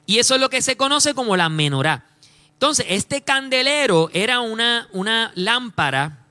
Y 0.05 0.20
eso 0.20 0.36
es 0.36 0.41
lo 0.41 0.49
que 0.49 0.61
se 0.61 0.76
conoce 0.76 1.13
como 1.13 1.38
la 1.38 1.47
menorá. 1.47 2.03
Entonces, 2.51 2.86
este 2.89 3.22
candelero 3.22 4.09
era 4.11 4.41
una, 4.41 4.89
una 4.91 5.32
lámpara 5.36 6.26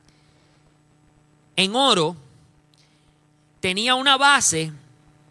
en 1.57 1.75
oro, 1.75 2.19
tenía 3.61 3.95
una 3.95 4.19
base, 4.19 4.73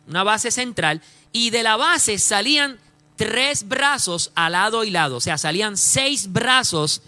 una 0.08 0.24
base 0.24 0.50
central, 0.50 1.04
y 1.32 1.52
de 1.52 1.62
la 1.62 1.76
base 1.76 2.18
salían 2.18 2.80
tres 3.16 3.68
brazos 3.68 4.32
al 4.34 4.54
lado 4.54 4.84
y 4.84 4.90
lado, 4.90 5.18
o 5.18 5.22
sea, 5.22 5.38
salían 5.38 5.78
seis 5.78 6.34
brazos 6.34 7.04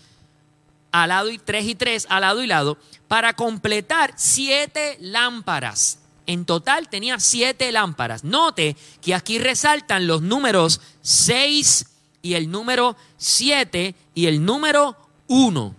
al 1.04 1.10
lado 1.10 1.30
y 1.30 1.38
tres 1.38 1.66
y 1.66 1.76
tres 1.76 2.08
al 2.10 2.22
lado 2.22 2.43
y 2.43 2.48
lado, 2.48 2.78
para 3.08 3.34
completar 3.34 4.14
siete 4.16 4.98
lámparas. 5.00 6.00
En 6.26 6.45
total 6.45 6.89
tenía 6.89 7.20
siete 7.20 7.72
lámparas. 7.72 8.24
Note 8.24 8.76
que 9.02 9.16
aquí 9.16 9.39
resaltan 9.39 10.08
los 10.08 10.22
números 10.22 10.82
6 11.02 11.86
y 12.22 12.34
el 12.34 12.52
número 12.52 12.98
7 13.16 13.95
y 14.14 14.26
el 14.26 14.43
número 14.43 14.98
1. 15.28 15.76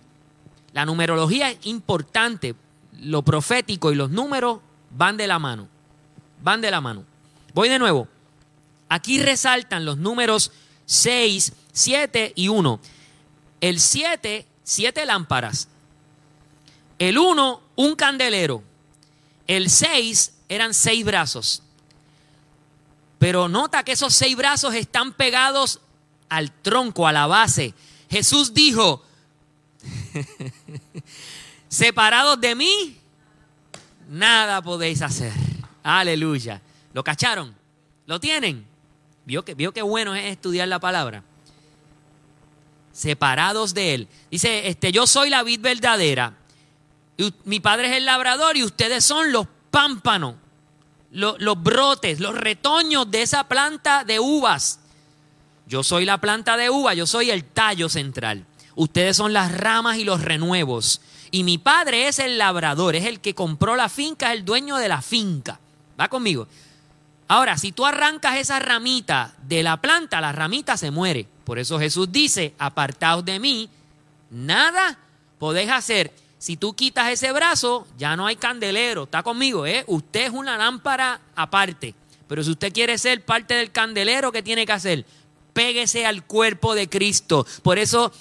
La 0.73 0.85
numerología 0.85 1.51
es 1.51 1.59
importante. 1.65 2.55
Lo 2.99 3.21
profético 3.21 3.91
y 3.91 3.95
los 3.95 4.09
números 4.09 4.59
van 4.89 5.17
de 5.17 5.27
la 5.27 5.37
mano. 5.37 5.67
Van 6.41 6.61
de 6.61 6.71
la 6.71 6.81
mano. 6.81 7.03
Voy 7.53 7.69
de 7.69 7.77
nuevo. 7.77 8.07
Aquí 8.89 9.21
resaltan 9.21 9.85
los 9.85 9.97
números 9.97 10.51
6, 10.87 11.53
7 11.71 12.33
y 12.35 12.47
1. 12.47 12.79
El 13.61 13.79
7, 13.79 14.47
siete 14.69 15.03
lámparas. 15.05 15.67
El 16.99 17.17
uno, 17.17 17.61
un 17.75 17.95
candelero. 17.95 18.61
El 19.47 19.69
seis 19.69 20.33
eran 20.47 20.75
seis 20.75 21.03
brazos. 21.03 21.63
Pero 23.17 23.49
nota 23.49 23.83
que 23.83 23.93
esos 23.93 24.13
seis 24.13 24.35
brazos 24.37 24.75
están 24.75 25.13
pegados 25.13 25.81
al 26.29 26.51
tronco, 26.51 27.07
a 27.07 27.11
la 27.11 27.25
base. 27.25 27.73
Jesús 28.11 28.53
dijo, 28.53 29.03
separados 31.67 32.39
de 32.39 32.53
mí, 32.53 32.97
nada 34.07 34.61
podéis 34.61 35.01
hacer. 35.01 35.33
Aleluya. 35.81 36.61
¿Lo 36.93 37.03
cacharon? 37.03 37.55
¿Lo 38.05 38.19
tienen? 38.19 38.67
¿Vio 39.25 39.43
que, 39.43 39.55
vio 39.55 39.73
qué 39.73 39.81
bueno 39.81 40.13
es 40.13 40.25
estudiar 40.25 40.67
la 40.67 40.79
palabra? 40.79 41.23
Separados 42.99 43.73
de 43.73 43.93
él. 43.93 44.07
Dice, 44.29 44.67
este, 44.67 44.91
yo 44.91 45.07
soy 45.07 45.29
la 45.29 45.41
vid 45.43 45.61
verdadera. 45.61 46.33
mi 47.45 47.59
padre 47.61 47.87
es 47.87 47.97
el 47.97 48.05
labrador 48.05 48.57
y 48.57 48.63
ustedes 48.63 49.05
son 49.05 49.31
los 49.31 49.47
pámpanos, 49.71 50.35
los 51.11 51.63
brotes, 51.63 52.19
los 52.19 52.35
retoños 52.35 53.09
de 53.09 53.21
esa 53.21 53.47
planta 53.47 54.03
de 54.03 54.19
uvas. 54.19 54.81
Yo 55.65 55.81
soy 55.81 56.03
la 56.03 56.17
planta 56.17 56.57
de 56.57 56.69
uva, 56.69 56.93
yo 56.93 57.07
soy 57.07 57.31
el 57.31 57.45
tallo 57.45 57.87
central. 57.87 58.45
Ustedes 58.75 59.15
son 59.15 59.31
las 59.33 59.51
ramas 59.51 59.97
y 59.97 60.03
los 60.03 60.21
renuevos. 60.21 61.01
Y 61.31 61.43
mi 61.43 61.57
padre 61.57 62.07
es 62.07 62.19
el 62.19 62.37
labrador, 62.37 62.95
es 62.95 63.05
el 63.05 63.21
que 63.21 63.35
compró 63.35 63.75
la 63.75 63.87
finca, 63.87 64.33
es 64.33 64.39
el 64.39 64.45
dueño 64.45 64.75
de 64.77 64.89
la 64.89 65.01
finca. 65.01 65.59
¿Va 65.99 66.09
conmigo? 66.09 66.47
Ahora, 67.29 67.59
si 67.59 67.71
tú 67.71 67.85
arrancas 67.85 68.37
esa 68.37 68.57
ramita 68.57 69.35
de 69.43 69.61
la 69.61 69.77
planta, 69.77 70.19
la 70.19 70.31
ramita 70.31 70.77
se 70.77 70.89
muere. 70.89 71.27
Por 71.43 71.59
eso 71.59 71.79
Jesús 71.79 72.11
dice, 72.11 72.55
apartaos 72.57 73.23
de 73.23 73.39
mí, 73.39 73.69
nada 74.31 74.97
podéis 75.37 75.69
hacer. 75.69 76.11
Si 76.39 76.57
tú 76.57 76.75
quitas 76.75 77.11
ese 77.11 77.31
brazo, 77.31 77.85
ya 77.99 78.15
no 78.15 78.25
hay 78.25 78.35
candelero. 78.35 79.03
¿Está 79.03 79.21
conmigo? 79.21 79.67
¿eh? 79.67 79.83
Usted 79.85 80.25
es 80.25 80.29
una 80.31 80.57
lámpara 80.57 81.21
aparte. 81.35 81.93
Pero 82.27 82.43
si 82.43 82.49
usted 82.49 82.73
quiere 82.73 82.97
ser 82.97 83.23
parte 83.23 83.53
del 83.53 83.71
candelero, 83.71 84.31
¿qué 84.31 84.41
tiene 84.41 84.65
que 84.65 84.71
hacer? 84.71 85.05
Péguese 85.53 86.07
al 86.07 86.25
cuerpo 86.25 86.73
de 86.73 86.89
Cristo. 86.89 87.45
Por 87.61 87.77
eso 87.77 88.11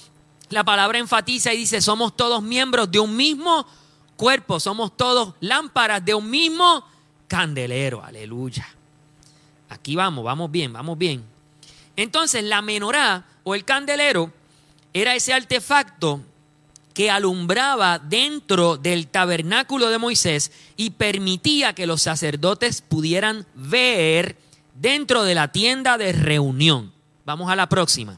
la 0.50 0.64
palabra 0.64 0.98
enfatiza 0.98 1.54
y 1.54 1.56
dice, 1.56 1.80
somos 1.80 2.14
todos 2.14 2.42
miembros 2.42 2.90
de 2.90 3.00
un 3.00 3.16
mismo 3.16 3.66
cuerpo, 4.16 4.61
somos 4.61 4.94
todos 4.98 5.32
lámparas 5.40 6.04
de 6.04 6.14
un 6.14 6.28
mismo 6.28 6.84
candelero. 7.26 8.04
Aleluya. 8.04 8.68
Aquí 9.68 9.96
vamos, 9.96 10.24
vamos 10.24 10.50
bien, 10.50 10.72
vamos 10.72 10.96
bien. 10.96 11.24
Entonces 11.96 12.44
la 12.44 12.62
menorá 12.62 13.24
o 13.44 13.54
el 13.54 13.64
candelero 13.64 14.32
era 14.92 15.14
ese 15.14 15.32
artefacto 15.32 16.22
que 16.94 17.10
alumbraba 17.10 17.98
dentro 17.98 18.76
del 18.76 19.06
tabernáculo 19.06 19.88
de 19.88 19.98
Moisés 19.98 20.50
y 20.76 20.90
permitía 20.90 21.72
que 21.72 21.86
los 21.86 22.02
sacerdotes 22.02 22.82
pudieran 22.82 23.46
ver 23.54 24.36
dentro 24.74 25.22
de 25.24 25.34
la 25.34 25.48
tienda 25.48 25.98
de 25.98 26.12
reunión. 26.12 26.92
Vamos 27.24 27.50
a 27.50 27.56
la 27.56 27.68
próxima 27.68 28.16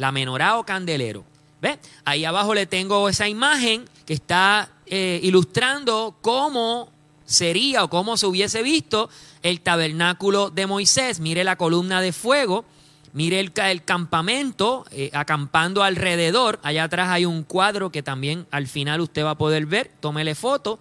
la 0.00 0.10
menorá 0.12 0.58
o 0.58 0.64
candelero. 0.64 1.24
¿Ve? 1.60 1.78
Ahí 2.04 2.24
abajo 2.24 2.54
le 2.54 2.66
tengo 2.66 3.08
esa 3.08 3.28
imagen 3.28 3.84
que 4.06 4.14
está 4.14 4.70
eh, 4.86 5.20
ilustrando 5.22 6.16
cómo 6.22 6.90
sería 7.30 7.84
o 7.84 7.90
cómo 7.90 8.16
se 8.16 8.26
hubiese 8.26 8.62
visto 8.62 9.08
el 9.42 9.60
tabernáculo 9.60 10.50
de 10.50 10.66
Moisés. 10.66 11.20
Mire 11.20 11.44
la 11.44 11.56
columna 11.56 12.00
de 12.00 12.12
fuego, 12.12 12.64
mire 13.12 13.38
el, 13.38 13.84
campamento 13.84 14.84
eh, 14.90 15.10
acampando 15.12 15.84
alrededor. 15.84 16.58
Allá 16.62 16.84
atrás 16.84 17.08
hay 17.10 17.24
un 17.24 17.44
cuadro 17.44 17.90
que 17.90 18.02
también 18.02 18.46
al 18.50 18.66
final 18.66 19.00
usted 19.00 19.24
va 19.24 19.30
a 19.30 19.38
poder 19.38 19.66
ver. 19.66 19.92
Tómele 20.00 20.34
foto 20.34 20.80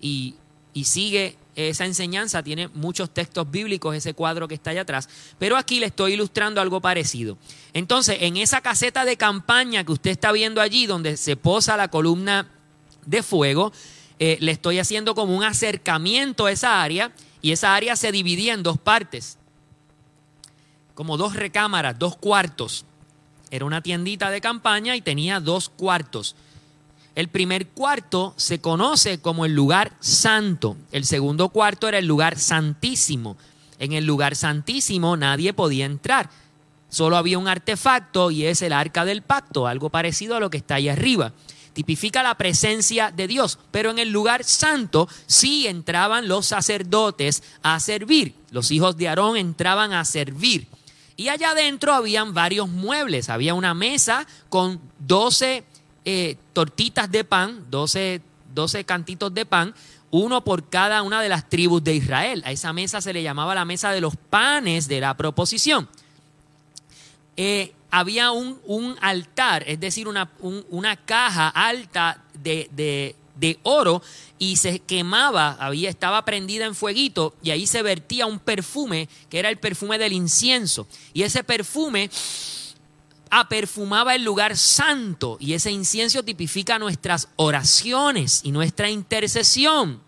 y 0.00 0.36
sigue 0.84 1.36
esa 1.66 1.86
enseñanza 1.86 2.42
tiene 2.44 2.68
muchos 2.68 3.10
textos 3.10 3.50
bíblicos, 3.50 3.96
ese 3.96 4.14
cuadro 4.14 4.46
que 4.46 4.54
está 4.54 4.70
allá 4.70 4.82
atrás, 4.82 5.08
pero 5.40 5.56
aquí 5.56 5.80
le 5.80 5.86
estoy 5.86 6.12
ilustrando 6.12 6.60
algo 6.60 6.80
parecido. 6.80 7.36
Entonces, 7.72 8.18
en 8.20 8.36
esa 8.36 8.60
caseta 8.60 9.04
de 9.04 9.16
campaña 9.16 9.82
que 9.82 9.90
usted 9.90 10.12
está 10.12 10.30
viendo 10.30 10.60
allí, 10.60 10.86
donde 10.86 11.16
se 11.16 11.34
posa 11.34 11.76
la 11.76 11.88
columna 11.88 12.48
de 13.06 13.24
fuego, 13.24 13.72
eh, 14.18 14.38
le 14.40 14.52
estoy 14.52 14.78
haciendo 14.78 15.14
como 15.14 15.36
un 15.36 15.44
acercamiento 15.44 16.46
a 16.46 16.52
esa 16.52 16.82
área 16.82 17.12
y 17.40 17.52
esa 17.52 17.74
área 17.74 17.94
se 17.96 18.12
dividía 18.12 18.54
en 18.54 18.62
dos 18.62 18.78
partes, 18.78 19.38
como 20.94 21.16
dos 21.16 21.34
recámaras, 21.34 21.98
dos 21.98 22.16
cuartos. 22.16 22.84
Era 23.50 23.64
una 23.64 23.80
tiendita 23.80 24.30
de 24.30 24.40
campaña 24.40 24.96
y 24.96 25.00
tenía 25.00 25.40
dos 25.40 25.68
cuartos. 25.68 26.34
El 27.14 27.28
primer 27.28 27.68
cuarto 27.68 28.34
se 28.36 28.60
conoce 28.60 29.20
como 29.20 29.44
el 29.44 29.54
lugar 29.54 29.92
santo. 30.00 30.76
El 30.92 31.04
segundo 31.04 31.48
cuarto 31.48 31.88
era 31.88 31.98
el 31.98 32.06
lugar 32.06 32.38
santísimo. 32.38 33.36
En 33.78 33.92
el 33.92 34.04
lugar 34.04 34.36
santísimo 34.36 35.16
nadie 35.16 35.52
podía 35.52 35.86
entrar. 35.86 36.30
Solo 36.88 37.16
había 37.16 37.38
un 37.38 37.48
artefacto 37.48 38.30
y 38.30 38.44
es 38.46 38.62
el 38.62 38.72
arca 38.72 39.04
del 39.04 39.22
pacto, 39.22 39.66
algo 39.66 39.90
parecido 39.90 40.36
a 40.36 40.40
lo 40.40 40.50
que 40.50 40.58
está 40.58 40.76
ahí 40.76 40.88
arriba. 40.88 41.32
Tipifica 41.78 42.24
la 42.24 42.34
presencia 42.34 43.12
de 43.12 43.28
Dios, 43.28 43.60
pero 43.70 43.92
en 43.92 44.00
el 44.00 44.10
lugar 44.10 44.42
santo 44.42 45.08
sí 45.26 45.68
entraban 45.68 46.26
los 46.26 46.46
sacerdotes 46.46 47.44
a 47.62 47.78
servir. 47.78 48.34
Los 48.50 48.72
hijos 48.72 48.96
de 48.96 49.08
Aarón 49.08 49.36
entraban 49.36 49.92
a 49.92 50.04
servir. 50.04 50.66
Y 51.16 51.28
allá 51.28 51.52
adentro 51.52 51.94
habían 51.94 52.34
varios 52.34 52.68
muebles. 52.68 53.28
Había 53.28 53.54
una 53.54 53.74
mesa 53.74 54.26
con 54.48 54.80
12 54.98 55.62
eh, 56.04 56.36
tortitas 56.52 57.12
de 57.12 57.22
pan, 57.22 57.64
12, 57.70 58.22
12 58.52 58.82
cantitos 58.82 59.32
de 59.32 59.46
pan, 59.46 59.72
uno 60.10 60.42
por 60.42 60.68
cada 60.68 61.02
una 61.02 61.22
de 61.22 61.28
las 61.28 61.48
tribus 61.48 61.84
de 61.84 61.94
Israel. 61.94 62.42
A 62.44 62.50
esa 62.50 62.72
mesa 62.72 63.00
se 63.00 63.12
le 63.12 63.22
llamaba 63.22 63.54
la 63.54 63.64
mesa 63.64 63.92
de 63.92 64.00
los 64.00 64.16
panes 64.16 64.88
de 64.88 65.00
la 65.00 65.16
proposición. 65.16 65.88
Eh, 67.36 67.72
había 67.90 68.30
un, 68.32 68.60
un, 68.64 68.96
altar, 69.00 69.64
es 69.66 69.80
decir, 69.80 70.08
una, 70.08 70.30
una 70.40 70.96
caja 70.96 71.48
alta 71.48 72.22
de, 72.34 72.68
de, 72.72 73.14
de, 73.36 73.58
oro 73.62 74.02
y 74.38 74.56
se 74.56 74.80
quemaba, 74.80 75.56
había, 75.58 75.88
estaba 75.88 76.24
prendida 76.24 76.66
en 76.66 76.74
fueguito 76.74 77.34
y 77.42 77.50
ahí 77.50 77.66
se 77.66 77.82
vertía 77.82 78.26
un 78.26 78.38
perfume 78.38 79.08
que 79.30 79.38
era 79.38 79.48
el 79.48 79.58
perfume 79.58 79.98
del 79.98 80.12
incienso. 80.12 80.86
Y 81.14 81.22
ese 81.22 81.44
perfume 81.44 82.10
aperfumaba 83.30 84.14
el 84.14 84.24
lugar 84.24 84.56
santo 84.56 85.36
y 85.40 85.54
ese 85.54 85.70
incienso 85.70 86.22
tipifica 86.22 86.78
nuestras 86.78 87.28
oraciones 87.36 88.40
y 88.44 88.52
nuestra 88.52 88.90
intercesión. 88.90 90.00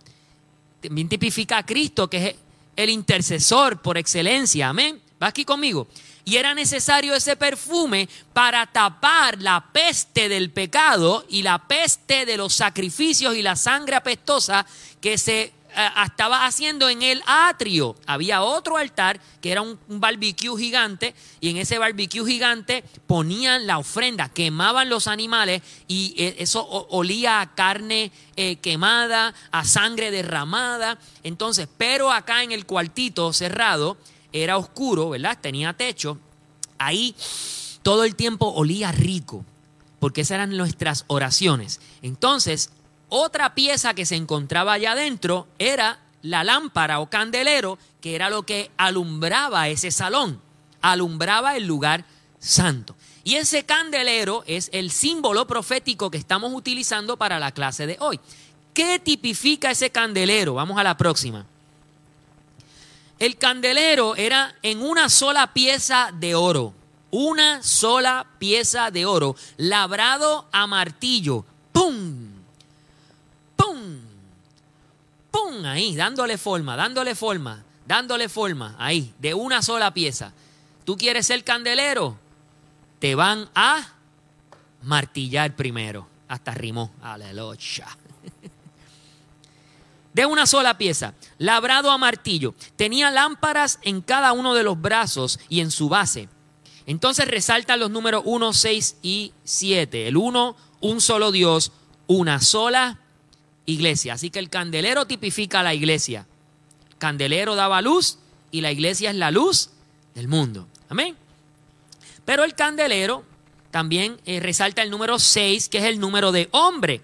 También 0.81 1.09
tipifica 1.09 1.59
a 1.59 1.67
Cristo, 1.67 2.09
que 2.09 2.29
es 2.29 2.35
el 2.77 2.91
intercesor 2.91 3.81
por 3.81 3.99
excelencia. 3.99 4.71
Amén. 4.71 5.01
Va 5.23 5.29
aquí 5.29 5.45
conmigo. 5.45 5.87
Y 6.25 6.37
era 6.37 6.55
necesario 6.55 7.15
ese 7.15 7.37
perfume 7.37 8.09
para 8.33 8.67
tapar 8.67 9.41
la 9.41 9.73
peste 9.73 10.29
del 10.29 10.51
pecado 10.51 11.25
y 11.29 11.43
la 11.43 11.67
peste 11.67 12.27
de 12.27 12.37
los 12.37 12.55
sacrificios 12.55 13.35
y 13.35 13.43
la 13.43 13.57
sangre 13.57 13.97
apestosa 13.97 14.67
que 15.01 15.19
se 15.19 15.53
eh, 15.77 15.89
estaba 16.05 16.47
haciendo 16.47 16.89
en 16.89 17.03
el 17.03 17.23
atrio. 17.27 17.95
Había 18.07 18.43
otro 18.43 18.77
altar 18.77 19.21
que 19.41 19.53
era 19.53 19.63
un, 19.63 19.79
barbecue 19.87 20.59
gigante 20.59 21.15
y 21.41 21.51
en 21.51 21.59
ese 21.59 21.79
barbecue 21.79 22.27
gigante 22.27 22.83
ponían 23.07 23.67
la 23.67 23.79
ofrenda, 23.79 24.29
quemaban 24.29 24.89
los 24.89 25.07
animales 25.07 25.63
y 25.87 26.15
eh, 26.17 26.37
eso 26.39 26.67
olía 26.67 27.41
a 27.41 27.55
carne 27.55 28.11
eh, 28.37 28.57
quemada, 28.57 29.33
a 29.53 29.65
sangre 29.65 30.11
derramada. 30.11 30.99
Entonces, 31.23 31.69
pero 31.79 32.11
acá 32.11 32.43
en 32.43 32.51
el 32.51 32.67
cuartito 32.67 33.33
cerrado 33.33 33.97
era 34.33 34.57
oscuro, 34.57 35.11
¿verdad? 35.11 35.39
Tenía 35.41 35.73
techo. 35.73 36.19
Ahí 36.79 37.15
todo 37.83 38.05
el 38.05 38.15
tiempo 38.15 38.47
olía 38.47 38.93
rico 38.93 39.45
porque 40.01 40.23
esas 40.23 40.37
eran 40.37 40.57
nuestras 40.57 41.05
oraciones. 41.07 41.81
Entonces, 42.03 42.71
otra 43.09 43.55
pieza 43.55 43.95
que 43.95 44.07
se 44.07 44.17
encontraba 44.17 44.73
allá 44.73 44.93
adentro 44.93 45.47
era 45.59 46.01
la 46.23 46.43
lámpara 46.43 47.01
o 47.01 47.09
candelero, 47.09 47.79
que 48.01 48.15
era 48.15 48.31
lo 48.31 48.43
que 48.43 48.71
alumbraba 48.77 49.69
ese 49.69 49.91
salón, 49.91 50.41
alumbraba 50.81 51.57
el 51.57 51.67
lugar 51.67 52.05
santo. 52.39 52.97
Y 53.23 53.35
ese 53.37 53.65
candelero 53.65 54.43
es 54.47 54.71
el 54.73 54.91
símbolo 54.91 55.47
profético 55.47 56.11
que 56.11 56.19
estamos 56.19 56.53
utilizando 56.55 57.17
para 57.17 57.39
la 57.39 57.53
clase 57.53 57.87
de 57.87 57.97
hoy. 58.01 58.19
¿Qué 58.73 58.99
tipifica 58.99 59.71
ese 59.71 59.91
candelero? 59.91 60.55
Vamos 60.55 60.79
a 60.79 60.85
la 60.85 60.97
próxima. 60.97 61.45
El 63.21 63.37
candelero 63.37 64.17
era 64.17 64.57
en 64.63 64.81
una 64.81 65.11
sola 65.11 65.53
pieza 65.53 66.11
de 66.13 66.35
oro, 66.35 66.73
una 67.11 67.63
sola 67.63 68.27
pieza 68.39 68.91
de 68.91 69.05
oro, 69.05 69.37
labrado 69.59 70.49
a 70.51 70.67
martillo. 70.67 71.45
¡Pum! 71.71 72.31
¡pum! 73.55 74.01
Ahí, 75.65 75.95
dándole 75.95 76.39
forma, 76.39 76.77
dándole 76.77 77.15
forma, 77.15 77.63
dándole 77.87 78.29
forma, 78.29 78.77
ahí, 78.79 79.15
de 79.19 79.35
una 79.35 79.63
sola 79.63 79.93
pieza. 79.93 80.33
¿Tú 80.85 80.97
quieres 80.97 81.27
ser 81.27 81.45
candelero? 81.45 82.19
Te 82.99 83.15
van 83.15 83.49
a 83.55 83.87
martillar 84.83 85.55
primero. 85.55 86.09
Hasta 86.29 86.53
rimó. 86.53 86.93
Aleluya. 87.03 87.87
De 90.13 90.27
una 90.27 90.47
sola 90.47 90.77
pieza, 90.77 91.15
labrado 91.39 91.91
a 91.91 91.99
martillo. 91.99 92.55
Tenía 92.77 93.11
lámparas 93.11 93.79
en 93.83 94.01
cada 94.01 94.33
uno 94.33 94.55
de 94.55 94.65
los 94.65 94.81
brazos 94.81 95.39
y 95.49 95.61
en 95.61 95.71
su 95.71 95.89
base. 95.89 96.29
Entonces 96.87 97.29
resaltan 97.29 97.79
los 97.79 97.91
números 97.91 98.23
1, 98.25 98.53
6 98.53 98.97
y 99.03 99.33
7. 99.45 100.09
El 100.09 100.17
1, 100.17 100.57
un 100.81 101.01
solo 101.01 101.31
Dios, 101.31 101.73
una 102.07 102.41
sola 102.41 102.99
iglesia. 103.67 104.15
Así 104.15 104.31
que 104.31 104.41
el 104.41 104.51
candelero 104.51 105.07
tipifica 105.07 105.61
a 105.61 105.63
la 105.63 105.75
iglesia. 105.75 106.27
candelero 106.99 107.55
daba 107.55 107.81
luz 107.81 108.19
y 108.51 108.61
la 108.61 108.73
iglesia 108.73 109.11
es 109.11 109.17
la 109.17 109.31
luz 109.31 109.71
del 110.15 110.27
mundo. 110.27 110.67
Amén. 110.89 111.17
Pero 112.25 112.45
el 112.45 112.55
candelero 112.55 113.25
también 113.71 114.21
eh, 114.27 114.41
resalta 114.41 114.83
el 114.83 114.91
número 114.91 115.19
6, 115.19 115.69
que 115.69 115.79
es 115.79 115.85
el 115.85 116.01
número 116.01 116.33
de 116.33 116.49
hombre. 116.51 117.01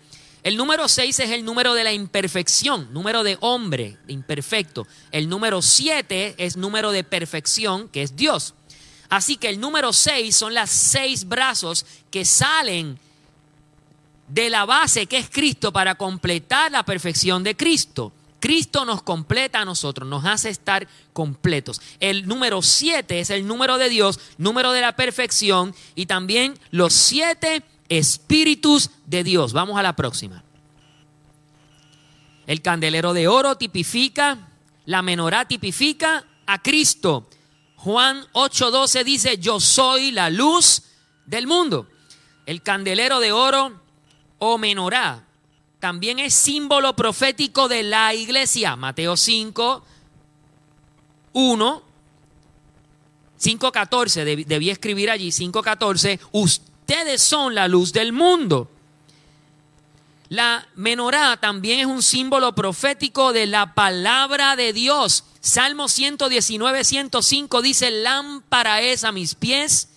El 0.47 0.57
número 0.57 0.87
6 0.87 1.19
es 1.19 1.31
el 1.33 1.45
número 1.45 1.75
de 1.75 1.83
la 1.83 1.93
imperfección, 1.93 2.87
número 2.93 3.25
de 3.25 3.37
hombre, 3.41 3.99
imperfecto. 4.07 4.87
El 5.11 5.29
número 5.29 5.61
7 5.61 6.37
es 6.39 6.57
número 6.57 6.93
de 6.93 7.03
perfección, 7.03 7.89
que 7.89 8.03
es 8.03 8.15
Dios. 8.15 8.55
Así 9.09 9.39
que 9.39 9.49
el 9.49 9.59
número 9.59 9.93
6 9.93 10.37
son 10.37 10.55
las 10.55 10.71
seis 10.71 11.27
brazos 11.27 11.85
que 12.13 12.25
salen 12.25 12.97
de 14.29 14.49
la 14.49 14.65
base 14.65 15.07
que 15.07 15.17
es 15.19 15.29
Cristo 15.29 15.73
para 15.73 15.97
completar 15.97 16.71
la 16.71 16.85
perfección 16.85 17.43
de 17.43 17.57
Cristo. 17.57 18.13
Cristo 18.39 18.85
nos 18.85 19.03
completa 19.03 19.63
a 19.63 19.65
nosotros, 19.65 20.09
nos 20.09 20.25
hace 20.27 20.51
estar 20.51 20.87
completos. 21.13 21.81
El 21.99 22.29
número 22.29 22.63
7 22.63 23.19
es 23.19 23.31
el 23.31 23.49
número 23.49 23.79
de 23.79 23.89
Dios, 23.89 24.21
número 24.39 24.71
de 24.71 24.83
la 24.83 24.95
perfección 24.95 25.75
y 25.97 26.07
también 26.07 26.57
los 26.71 26.93
siete 26.93 27.65
espíritus 27.89 28.91
de 29.07 29.25
Dios. 29.25 29.53
Vamos 29.53 29.79
a 29.79 29.83
la 29.83 29.95
próxima. 29.95 30.43
El 32.47 32.63
candelero 32.63 33.13
de 33.13 33.29
oro 33.29 33.57
tipifica, 33.57 34.49
la 34.85 35.03
menorá 35.03 35.47
tipifica 35.47 36.25
a 36.47 36.63
Cristo. 36.63 37.29
Juan 37.77 38.25
8:12 38.33 39.05
dice, 39.05 39.39
yo 39.39 39.61
soy 39.61 40.13
la 40.13 40.31
luz 40.31 40.83
del 41.27 41.47
mundo. 41.47 41.89
El 42.47 42.63
candelero 42.63 43.19
de 43.21 43.33
oro 43.33 43.81
o 44.39 44.59
menorá 44.59 45.25
también 45.81 46.19
es 46.19 46.35
símbolo 46.35 46.97
profético 46.97 47.69
de 47.69 47.83
la 47.83 48.15
iglesia. 48.15 48.77
Mateo 48.77 49.17
5, 49.17 49.85
1, 51.33 51.83
5.14, 53.39 54.47
debí 54.47 54.71
escribir 54.71 55.11
allí 55.11 55.29
5.14, 55.29 56.19
ustedes 56.89 57.21
son 57.21 57.57
la 57.57 57.67
luz 57.67 57.93
del 57.93 58.13
mundo. 58.13 58.71
La 60.29 60.69
menorá 60.77 61.37
también 61.37 61.81
es 61.81 61.87
un 61.87 62.01
símbolo 62.01 62.55
profético 62.55 63.33
de 63.33 63.47
la 63.49 63.75
palabra 63.75 64.55
de 64.55 64.73
Dios. 64.73 65.25
Salmo 65.41 65.89
119, 65.89 66.85
105 66.85 67.61
dice, 67.63 67.91
lámpara 67.91 68.83
es 68.83 69.03
a 69.03 69.11
mis 69.11 69.35
pies 69.35 69.89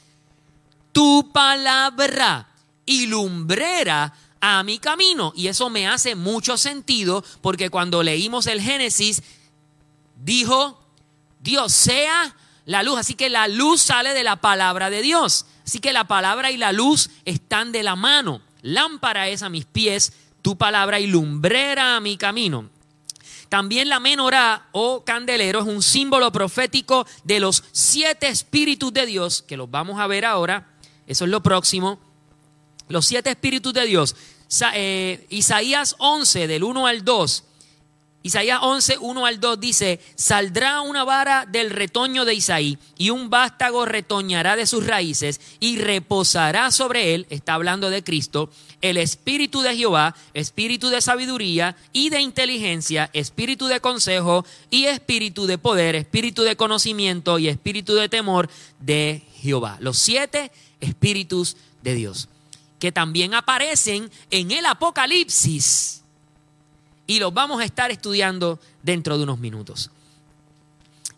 tu 0.91 1.31
palabra 1.31 2.49
y 2.87 3.05
lumbrera 3.05 4.11
a 4.41 4.63
mi 4.63 4.79
camino. 4.79 5.31
Y 5.35 5.45
eso 5.45 5.69
me 5.69 5.87
hace 5.87 6.15
mucho 6.15 6.57
sentido 6.57 7.23
porque 7.41 7.69
cuando 7.69 8.01
leímos 8.01 8.47
el 8.47 8.61
Génesis, 8.61 9.21
dijo, 10.15 10.83
Dios 11.39 11.71
sea 11.71 12.35
la 12.65 12.81
luz. 12.81 12.97
Así 12.97 13.13
que 13.13 13.29
la 13.29 13.47
luz 13.47 13.79
sale 13.79 14.15
de 14.15 14.23
la 14.23 14.37
palabra 14.37 14.89
de 14.89 15.03
Dios. 15.03 15.45
Así 15.69 15.77
que 15.77 15.93
la 15.93 16.05
palabra 16.05 16.49
y 16.49 16.57
la 16.57 16.71
luz 16.71 17.11
están 17.25 17.71
de 17.71 17.83
la 17.83 17.95
mano. 17.95 18.41
Lámpara 18.63 19.27
es 19.27 19.43
a 19.43 19.49
mis 19.49 19.65
pies 19.65 20.13
tu 20.41 20.57
palabra 20.57 20.99
y 20.99 21.05
lumbrera 21.05 21.95
a 21.95 21.99
mi 21.99 22.17
camino. 22.17 22.71
También 23.49 23.87
la 23.87 23.99
menorá 23.99 24.65
o 24.71 25.03
candelero 25.05 25.59
es 25.59 25.67
un 25.67 25.83
símbolo 25.83 26.31
profético 26.31 27.05
de 27.23 27.39
los 27.39 27.63
siete 27.71 28.29
espíritus 28.29 28.91
de 28.91 29.05
Dios, 29.05 29.43
que 29.43 29.57
los 29.57 29.69
vamos 29.69 29.99
a 29.99 30.07
ver 30.07 30.25
ahora. 30.25 30.67
Eso 31.05 31.25
es 31.25 31.29
lo 31.29 31.43
próximo. 31.43 31.99
Los 32.87 33.05
siete 33.05 33.29
espíritus 33.29 33.71
de 33.71 33.85
Dios. 33.85 34.15
Eh, 34.73 35.27
Isaías 35.29 35.95
11, 35.99 36.47
del 36.47 36.63
1 36.63 36.87
al 36.87 37.05
2. 37.05 37.43
Isaías 38.21 38.59
11, 38.61 38.97
1 38.99 39.25
al 39.25 39.39
2 39.39 39.59
dice, 39.61 40.01
saldrá 40.15 40.81
una 40.81 41.05
vara 41.05 41.45
del 41.45 41.69
retoño 41.69 42.25
de 42.25 42.33
Isaí 42.33 42.77
y 42.97 43.11
un 43.11 43.29
vástago 43.29 43.85
retoñará 43.85 44.57
de 44.57 44.65
sus 44.65 44.85
raíces 44.85 45.39
y 45.61 45.77
reposará 45.77 46.69
sobre 46.71 47.15
él, 47.15 47.27
está 47.29 47.53
hablando 47.53 47.89
de 47.89 48.03
Cristo, 48.03 48.49
el 48.81 48.97
espíritu 48.97 49.61
de 49.61 49.75
Jehová, 49.75 50.15
espíritu 50.33 50.89
de 50.89 50.99
sabiduría 50.99 51.77
y 51.93 52.09
de 52.09 52.19
inteligencia, 52.19 53.09
espíritu 53.13 53.67
de 53.67 53.79
consejo 53.79 54.45
y 54.69 54.85
espíritu 54.85 55.45
de 55.45 55.57
poder, 55.57 55.95
espíritu 55.95 56.43
de 56.43 56.57
conocimiento 56.57 57.39
y 57.39 57.47
espíritu 57.47 57.95
de 57.95 58.09
temor 58.09 58.49
de 58.81 59.23
Jehová. 59.41 59.77
Los 59.79 59.97
siete 59.97 60.51
espíritus 60.81 61.55
de 61.83 61.95
Dios 61.95 62.27
que 62.79 62.91
también 62.91 63.33
aparecen 63.33 64.09
en 64.31 64.51
el 64.51 64.65
Apocalipsis 64.65 65.98
y 67.09 67.17
los 67.17 67.33
vamos 67.33 67.59
a 67.59 67.65
estar 67.65 67.89
estudiando 67.89 68.59
dentro 68.83 69.17
de 69.17 69.23
unos 69.23 69.39
minutos. 69.39 69.89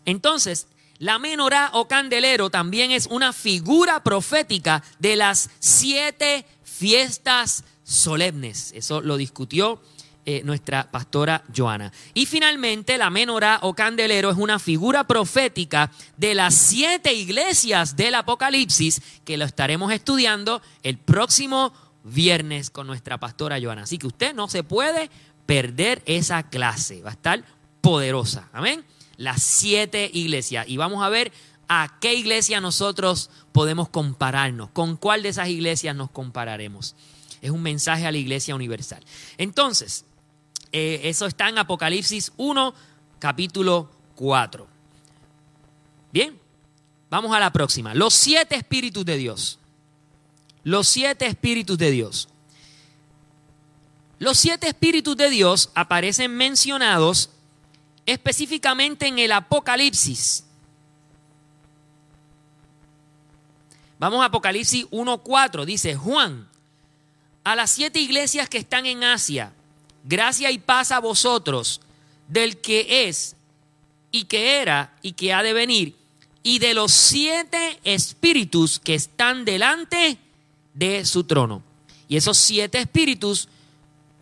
Entonces, 0.06 0.66
la 0.98 1.18
menorá 1.18 1.68
o 1.74 1.86
candelero 1.86 2.48
también 2.48 2.92
es 2.92 3.06
una 3.10 3.34
figura 3.34 4.02
profética 4.02 4.82
de 4.98 5.16
las 5.16 5.50
siete 5.58 6.46
fiestas 6.64 7.64
solemnes. 7.84 8.72
Eso 8.74 9.02
lo 9.02 9.18
discutió 9.18 9.82
eh, 10.24 10.40
nuestra 10.44 10.90
pastora 10.90 11.44
Joana. 11.54 11.92
Y 12.14 12.24
finalmente, 12.24 12.96
la 12.96 13.10
menorá 13.10 13.58
o 13.60 13.74
candelero 13.74 14.30
es 14.30 14.38
una 14.38 14.58
figura 14.58 15.06
profética 15.06 15.92
de 16.16 16.34
las 16.34 16.54
siete 16.54 17.12
iglesias 17.12 17.96
del 17.96 18.14
Apocalipsis 18.14 19.02
que 19.26 19.36
lo 19.36 19.44
estaremos 19.44 19.92
estudiando 19.92 20.62
el 20.84 20.96
próximo 20.96 21.74
viernes 22.04 22.70
con 22.70 22.86
nuestra 22.86 23.18
pastora 23.18 23.60
Joana. 23.60 23.82
Así 23.82 23.98
que 23.98 24.06
usted 24.06 24.34
no 24.34 24.48
se 24.48 24.64
puede 24.64 25.10
perder 25.46 26.02
esa 26.06 26.48
clase. 26.48 27.02
Va 27.02 27.10
a 27.10 27.14
estar 27.14 27.44
poderosa. 27.80 28.48
Amén. 28.52 28.84
Las 29.16 29.42
siete 29.42 30.10
iglesias. 30.12 30.66
Y 30.68 30.76
vamos 30.76 31.04
a 31.04 31.08
ver 31.08 31.32
a 31.68 31.98
qué 32.00 32.14
iglesia 32.14 32.60
nosotros 32.60 33.30
podemos 33.52 33.88
compararnos. 33.88 34.70
¿Con 34.70 34.96
cuál 34.96 35.22
de 35.22 35.30
esas 35.30 35.48
iglesias 35.48 35.94
nos 35.96 36.10
compararemos? 36.10 36.94
Es 37.40 37.50
un 37.50 37.62
mensaje 37.62 38.06
a 38.06 38.12
la 38.12 38.18
iglesia 38.18 38.54
universal. 38.54 39.02
Entonces, 39.38 40.04
eh, 40.70 41.00
eso 41.04 41.26
está 41.26 41.48
en 41.48 41.58
Apocalipsis 41.58 42.32
1, 42.36 42.74
capítulo 43.18 43.90
4. 44.14 44.66
Bien, 46.12 46.38
vamos 47.10 47.34
a 47.34 47.40
la 47.40 47.52
próxima. 47.52 47.94
Los 47.94 48.14
siete 48.14 48.54
espíritus 48.54 49.04
de 49.04 49.16
Dios. 49.16 49.58
Los 50.62 50.88
siete 50.88 51.26
espíritus 51.26 51.76
de 51.78 51.90
Dios. 51.90 52.28
Los 54.22 54.38
siete 54.38 54.68
espíritus 54.68 55.16
de 55.16 55.30
Dios 55.30 55.70
aparecen 55.74 56.30
mencionados 56.30 57.30
específicamente 58.06 59.08
en 59.08 59.18
el 59.18 59.32
Apocalipsis. 59.32 60.44
Vamos 63.98 64.22
a 64.22 64.26
Apocalipsis 64.26 64.86
1.4. 64.92 65.64
Dice 65.64 65.96
Juan, 65.96 66.48
a 67.42 67.56
las 67.56 67.72
siete 67.72 67.98
iglesias 67.98 68.48
que 68.48 68.58
están 68.58 68.86
en 68.86 69.02
Asia 69.02 69.52
gracia 70.04 70.52
y 70.52 70.58
paz 70.58 70.92
a 70.92 71.00
vosotros 71.00 71.80
del 72.28 72.60
que 72.60 73.08
es 73.08 73.34
y 74.12 74.26
que 74.26 74.60
era 74.60 74.96
y 75.02 75.14
que 75.14 75.32
ha 75.32 75.42
de 75.42 75.52
venir, 75.52 75.96
y 76.44 76.60
de 76.60 76.74
los 76.74 76.92
siete 76.92 77.80
espíritus 77.82 78.78
que 78.78 78.94
están 78.94 79.44
delante 79.44 80.16
de 80.74 81.04
su 81.06 81.24
trono. 81.24 81.64
Y 82.06 82.16
esos 82.16 82.38
siete 82.38 82.78
espíritus 82.78 83.48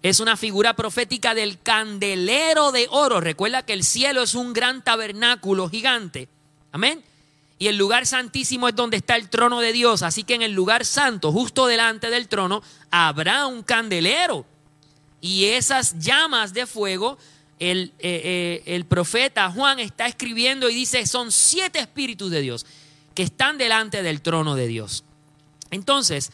es 0.03 0.21
una 0.21 0.37
figura 0.37 0.75
profética 0.75 1.35
del 1.35 1.61
candelero 1.61 2.73
de 2.73 2.89
oro. 2.91 3.21
Recuerda 3.21 3.65
que 3.65 3.75
el 3.75 3.85
cielo 3.85 4.23
es 4.23 4.35
un 4.35 4.53
gran 4.53 4.83
tabernáculo 4.83 5.69
gigante. 5.69 6.29
Amén. 6.73 7.05
Y 7.59 7.69
el 7.69 7.77
lugar 7.77 8.07
santísimo 8.07 8.69
es 8.69 8.75
donde 8.75 8.97
está 8.97 9.17
el 9.17 9.29
trono 9.29 9.61
de 9.61 9.73
Dios. 9.73 10.03
Así 10.03 10.25
que 10.25 10.35
en 10.35 10.43
el 10.43 10.53
lugar 10.53 10.87
santo, 10.87 11.31
justo 11.33 11.67
delante 11.67 12.09
del 12.09 12.29
trono, 12.29 12.63
habrá 12.91 13.47
un 13.47 13.63
candelero 13.63 14.47
y 15.21 15.47
esas 15.47 15.99
llamas 15.99 16.55
de 16.55 16.67
fuego, 16.67 17.19
el, 17.59 17.93
eh, 17.99 18.63
eh, 18.65 18.75
el, 18.75 18.87
profeta 18.87 19.51
Juan 19.51 19.79
está 19.79 20.07
escribiendo 20.07 20.71
y 20.71 20.75
dice, 20.75 21.07
son 21.07 21.31
siete 21.31 21.79
espíritus 21.79 22.31
de 22.31 22.41
Dios 22.41 22.65
que 23.15 23.23
están 23.23 23.59
delante 23.59 24.03
del 24.03 24.23
trono 24.23 24.55
de 24.55 24.67
Dios. 24.67 25.05
Entonces, 25.71 26.33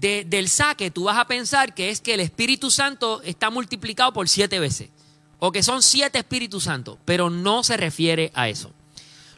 del 0.00 0.48
saque 0.48 0.90
tú 0.90 1.04
vas 1.04 1.18
a 1.18 1.26
pensar 1.26 1.74
que 1.74 1.90
es 1.90 2.00
que 2.00 2.14
el 2.14 2.20
Espíritu 2.20 2.70
Santo 2.70 3.22
está 3.22 3.50
multiplicado 3.50 4.12
por 4.12 4.28
siete 4.28 4.58
veces, 4.58 4.90
o 5.38 5.52
que 5.52 5.62
son 5.62 5.82
siete 5.82 6.18
Espíritus 6.18 6.64
Santos, 6.64 6.98
pero 7.04 7.30
no 7.30 7.62
se 7.62 7.76
refiere 7.76 8.32
a 8.34 8.48
eso. 8.48 8.72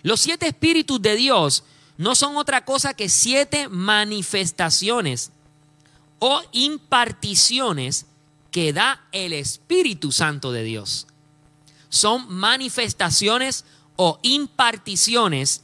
Los 0.02 0.20
siete 0.20 0.46
Espíritus 0.46 1.00
de 1.02 1.16
Dios 1.16 1.64
no 1.96 2.14
son 2.14 2.36
otra 2.36 2.64
cosa 2.64 2.94
que 2.94 3.08
siete 3.08 3.68
manifestaciones 3.68 5.32
o 6.18 6.42
imparticiones 6.52 8.06
que 8.50 8.72
da 8.72 9.04
el 9.12 9.32
Espíritu 9.32 10.12
Santo 10.12 10.52
de 10.52 10.62
Dios. 10.62 11.06
Son 11.88 12.32
manifestaciones 12.32 13.64
o 13.96 14.18
imparticiones 14.22 15.63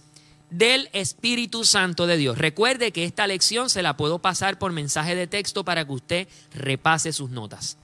del 0.50 0.90
Espíritu 0.92 1.64
Santo 1.64 2.06
de 2.06 2.16
Dios. 2.16 2.36
Recuerde 2.36 2.92
que 2.92 3.04
esta 3.04 3.26
lección 3.26 3.70
se 3.70 3.82
la 3.82 3.96
puedo 3.96 4.18
pasar 4.18 4.58
por 4.58 4.72
mensaje 4.72 5.14
de 5.14 5.26
texto 5.26 5.64
para 5.64 5.84
que 5.84 5.92
usted 5.92 6.28
repase 6.52 7.12
sus 7.12 7.30
notas. 7.30 7.76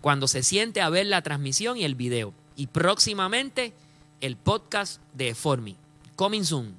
Cuando 0.00 0.28
se 0.28 0.42
siente 0.42 0.80
a 0.80 0.88
ver 0.88 1.06
la 1.06 1.22
transmisión 1.22 1.76
y 1.76 1.84
el 1.84 1.94
video. 1.94 2.32
Y 2.56 2.66
próximamente 2.66 3.72
el 4.20 4.36
podcast 4.36 5.00
de 5.14 5.34
Formi. 5.34 5.76
Coming 6.16 6.44
soon. 6.44 6.74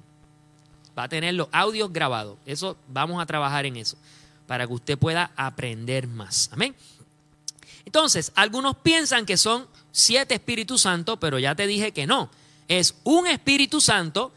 va 0.96 1.04
a 1.04 1.08
tener 1.08 1.34
los 1.34 1.48
audios 1.52 1.92
grabados. 1.92 2.38
Eso 2.46 2.76
vamos 2.88 3.20
a 3.20 3.26
trabajar 3.26 3.66
en 3.66 3.76
eso, 3.76 3.96
para 4.46 4.66
que 4.66 4.72
usted 4.72 4.98
pueda 4.98 5.32
aprender 5.36 6.06
más. 6.06 6.50
Amén. 6.52 6.74
Entonces, 7.84 8.30
algunos 8.36 8.76
piensan 8.76 9.26
que 9.26 9.36
son 9.36 9.66
siete 9.90 10.34
Espíritus 10.34 10.82
Santos, 10.82 11.18
pero 11.20 11.38
ya 11.38 11.54
te 11.54 11.66
dije 11.66 11.92
que 11.92 12.06
no. 12.06 12.30
Es 12.68 12.94
un 13.02 13.26
Espíritu 13.26 13.80
Santo 13.80 14.32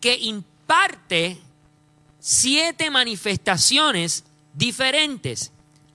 que 0.00 0.16
imparte 0.18 1.38
siete 2.20 2.90
manifestaciones 2.90 4.24
diferentes. 4.54 5.52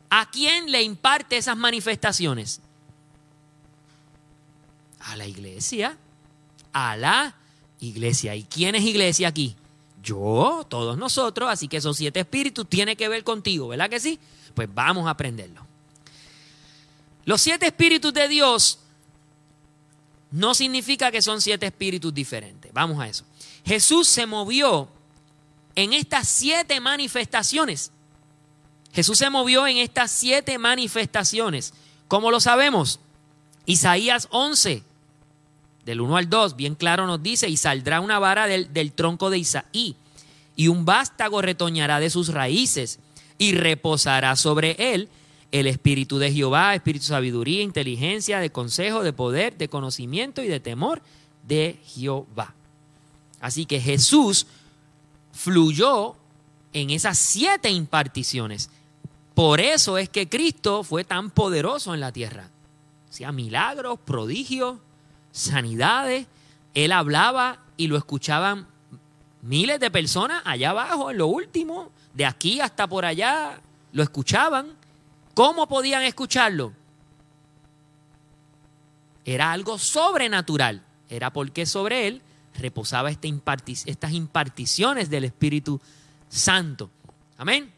¿A 0.10 0.30
quién 0.30 0.72
le 0.72 0.84
imparte 0.84 1.38
esas 1.38 1.58
manifestaciones? 1.58 2.62
A 5.00 5.16
la 5.16 5.28
iglesia. 5.28 5.98
A 6.72 6.96
la 6.96 7.36
iglesia. 7.80 8.36
¿Y 8.36 8.44
quién 8.44 8.76
es 8.76 8.84
iglesia 8.84 9.28
aquí? 9.28 9.56
Yo, 10.04 10.66
todos 10.70 10.98
nosotros. 10.98 11.50
Así 11.50 11.68
que 11.68 11.78
esos 11.78 11.98
siete 11.98 12.20
espíritus 12.20 12.68
tienen 12.68 12.96
que 12.96 13.08
ver 13.08 13.24
contigo, 13.24 13.68
¿verdad 13.68 13.90
que 13.90 14.00
sí? 14.00 14.20
Pues 14.54 14.70
vamos 14.74 15.08
a 15.08 15.12
aprenderlo. 15.12 15.66
Los 17.26 17.42
siete 17.42 17.66
espíritus 17.66 18.14
de 18.14 18.28
Dios 18.28 18.80
no 20.32 20.54
significa 20.54 21.12
que 21.12 21.22
son 21.22 21.42
siete 21.42 21.66
espíritus 21.66 22.14
diferentes. 22.14 22.72
Vamos 22.74 23.00
a 23.00 23.08
eso. 23.08 23.24
Jesús 23.66 24.08
se 24.08 24.26
movió 24.26 24.90
en 25.76 25.94
estas 25.94 26.28
siete 26.28 26.80
manifestaciones. 26.80 27.92
Jesús 28.94 29.18
se 29.18 29.30
movió 29.30 29.66
en 29.68 29.78
estas 29.78 30.12
siete 30.12 30.58
manifestaciones. 30.58 31.74
¿Cómo 32.08 32.30
lo 32.30 32.40
sabemos? 32.40 33.00
Isaías 33.66 34.28
11, 34.32 34.84
del 35.86 36.02
1 36.02 36.18
al 36.18 36.30
2, 36.30 36.56
bien 36.56 36.76
claro 36.76 37.08
nos 37.08 37.24
dice, 37.24 37.50
y 37.50 37.58
saldrá 37.58 38.02
una 38.02 38.20
vara 38.20 38.46
del, 38.48 38.72
del 38.74 38.92
tronco 38.92 39.30
de 39.30 39.40
Isaí, 39.40 39.96
y 40.56 40.68
un 40.68 40.86
vástago 40.86 41.42
retoñará 41.42 42.00
de 42.00 42.10
sus 42.10 42.28
raíces, 42.28 43.00
y 43.38 43.54
reposará 43.54 44.36
sobre 44.36 44.76
él 44.94 45.10
el 45.52 45.68
espíritu 45.68 46.20
de 46.20 46.32
Jehová, 46.32 46.76
espíritu 46.76 47.06
de 47.06 47.10
sabiduría, 47.10 47.62
inteligencia, 47.62 48.40
de 48.40 48.52
consejo, 48.52 49.04
de 49.04 49.14
poder, 49.14 49.58
de 49.58 49.70
conocimiento 49.70 50.42
y 50.44 50.48
de 50.48 50.60
temor 50.60 51.02
de 51.48 51.80
Jehová. 51.86 52.54
Así 53.44 53.66
que 53.66 53.82
Jesús 53.82 54.48
fluyó 55.34 56.16
en 56.72 56.92
esas 56.92 57.18
siete 57.18 57.70
imparticiones. 57.70 58.70
Por 59.36 59.60
eso 59.60 59.98
es 59.98 60.08
que 60.08 60.30
Cristo 60.30 60.82
fue 60.86 61.04
tan 61.04 61.30
poderoso 61.30 61.94
en 61.94 62.00
la 62.00 62.14
tierra. 62.14 62.50
Hacía 63.10 63.34
milagros, 63.34 64.00
prodigios, 64.00 64.78
sanidades. 65.34 66.26
Él 66.74 66.94
hablaba 66.94 67.60
y 67.76 67.88
lo 67.88 67.98
escuchaban 67.98 68.66
miles 69.42 69.78
de 69.82 69.92
personas 69.92 70.42
allá 70.46 70.70
abajo, 70.70 71.12
en 71.12 71.18
lo 71.18 71.28
último, 71.28 71.92
de 72.14 72.26
aquí 72.26 72.62
hasta 72.62 72.88
por 72.88 73.04
allá, 73.04 73.60
lo 73.92 74.04
escuchaban. 74.04 74.68
¿Cómo 75.34 75.68
podían 75.68 76.04
escucharlo? 76.04 76.72
Era 79.26 79.52
algo 79.52 79.78
sobrenatural. 79.78 80.82
Era 81.10 81.34
porque 81.34 81.66
sobre 81.66 82.08
él 82.08 82.22
reposaba 82.56 83.10
estas 83.10 84.12
imparticiones 84.12 85.10
del 85.10 85.26
Espíritu 85.26 85.80
Santo. 86.30 86.90
Amén. 87.38 87.72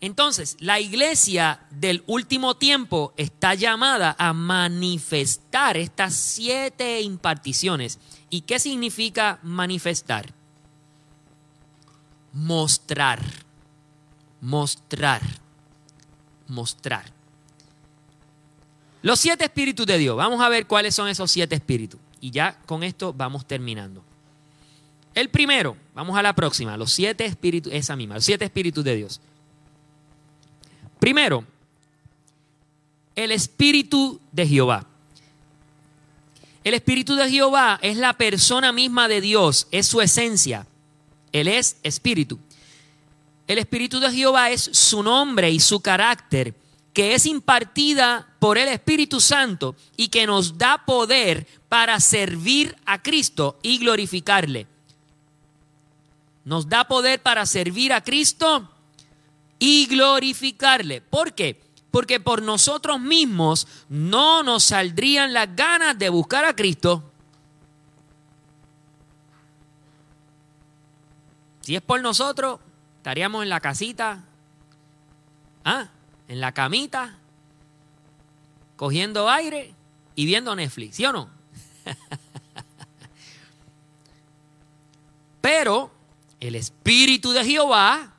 Entonces, 0.00 0.56
la 0.60 0.80
iglesia 0.80 1.60
del 1.70 2.02
último 2.06 2.56
tiempo 2.56 3.12
está 3.16 3.54
llamada 3.54 4.16
a 4.18 4.32
manifestar 4.32 5.76
estas 5.76 6.14
siete 6.14 7.02
imparticiones. 7.02 7.98
¿Y 8.30 8.42
qué 8.42 8.58
significa 8.58 9.38
manifestar? 9.42 10.32
Mostrar. 12.32 13.20
Mostrar 14.40 15.20
mostrar. 16.50 17.04
Los 19.02 19.18
siete 19.18 19.44
espíritus 19.44 19.86
de 19.86 19.96
Dios. 19.96 20.16
Vamos 20.16 20.42
a 20.42 20.48
ver 20.50 20.66
cuáles 20.66 20.94
son 20.94 21.08
esos 21.08 21.30
siete 21.30 21.54
espíritus. 21.54 21.98
Y 22.20 22.30
ya 22.30 22.58
con 22.66 22.82
esto 22.82 23.12
vamos 23.12 23.46
terminando. 23.46 24.02
El 25.14 25.28
primero, 25.28 25.76
vamos 25.94 26.16
a 26.16 26.22
la 26.22 26.34
próxima, 26.34 26.76
los 26.76 26.92
siete 26.92 27.24
espíritus, 27.24 27.72
esa 27.72 27.96
misma, 27.96 28.16
los 28.16 28.24
siete 28.24 28.44
espíritus 28.44 28.84
de 28.84 28.96
Dios. 28.96 29.20
Primero, 30.98 31.44
el 33.16 33.32
espíritu 33.32 34.20
de 34.30 34.46
Jehová. 34.46 34.86
El 36.62 36.74
espíritu 36.74 37.16
de 37.16 37.30
Jehová 37.30 37.78
es 37.82 37.96
la 37.96 38.12
persona 38.12 38.70
misma 38.70 39.08
de 39.08 39.20
Dios, 39.20 39.66
es 39.70 39.86
su 39.86 40.00
esencia. 40.00 40.66
Él 41.32 41.48
es 41.48 41.78
espíritu. 41.82 42.38
El 43.50 43.58
Espíritu 43.58 43.98
de 43.98 44.12
Jehová 44.12 44.50
es 44.52 44.62
su 44.72 45.02
nombre 45.02 45.50
y 45.50 45.58
su 45.58 45.80
carácter, 45.80 46.54
que 46.92 47.16
es 47.16 47.26
impartida 47.26 48.28
por 48.38 48.56
el 48.58 48.68
Espíritu 48.68 49.20
Santo 49.20 49.74
y 49.96 50.06
que 50.06 50.24
nos 50.24 50.56
da 50.56 50.84
poder 50.86 51.48
para 51.70 52.00
servir 52.00 52.76
a 52.84 53.00
Cristo 53.00 53.56
y 53.62 53.78
glorificarle. 53.78 54.66
Nos 56.44 56.68
da 56.68 56.88
poder 56.88 57.22
para 57.22 57.46
servir 57.46 57.92
a 57.92 58.02
Cristo 58.02 58.68
y 59.60 59.86
glorificarle. 59.86 61.00
¿Por 61.00 61.32
qué? 61.32 61.62
Porque 61.92 62.18
por 62.18 62.42
nosotros 62.42 62.98
mismos 62.98 63.68
no 63.88 64.42
nos 64.42 64.64
saldrían 64.64 65.32
las 65.32 65.54
ganas 65.54 65.96
de 65.96 66.08
buscar 66.08 66.44
a 66.44 66.56
Cristo. 66.56 67.04
Si 71.60 71.76
es 71.76 71.82
por 71.82 72.02
nosotros, 72.02 72.58
estaríamos 72.96 73.44
en 73.44 73.48
la 73.48 73.60
casita, 73.60 74.24
¿ah? 75.64 75.88
en 76.26 76.40
la 76.40 76.50
camita, 76.50 77.16
cogiendo 78.74 79.30
aire 79.30 79.72
y 80.16 80.26
viendo 80.26 80.56
Netflix, 80.56 80.96
¿sí 80.96 81.04
o 81.04 81.12
no? 81.12 81.39
Pero 85.40 85.90
el 86.38 86.54
Espíritu 86.54 87.32
de 87.32 87.44
Jehová 87.44 88.14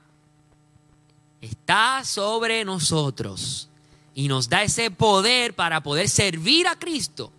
está 1.41 2.03
sobre 2.03 2.65
nosotros 2.65 3.69
y 4.13 4.27
nos 4.27 4.49
da 4.49 4.63
ese 4.63 4.91
poder 4.91 5.53
para 5.53 5.81
poder 5.81 6.09
servir 6.09 6.67
a 6.67 6.77
Cristo. 6.77 7.31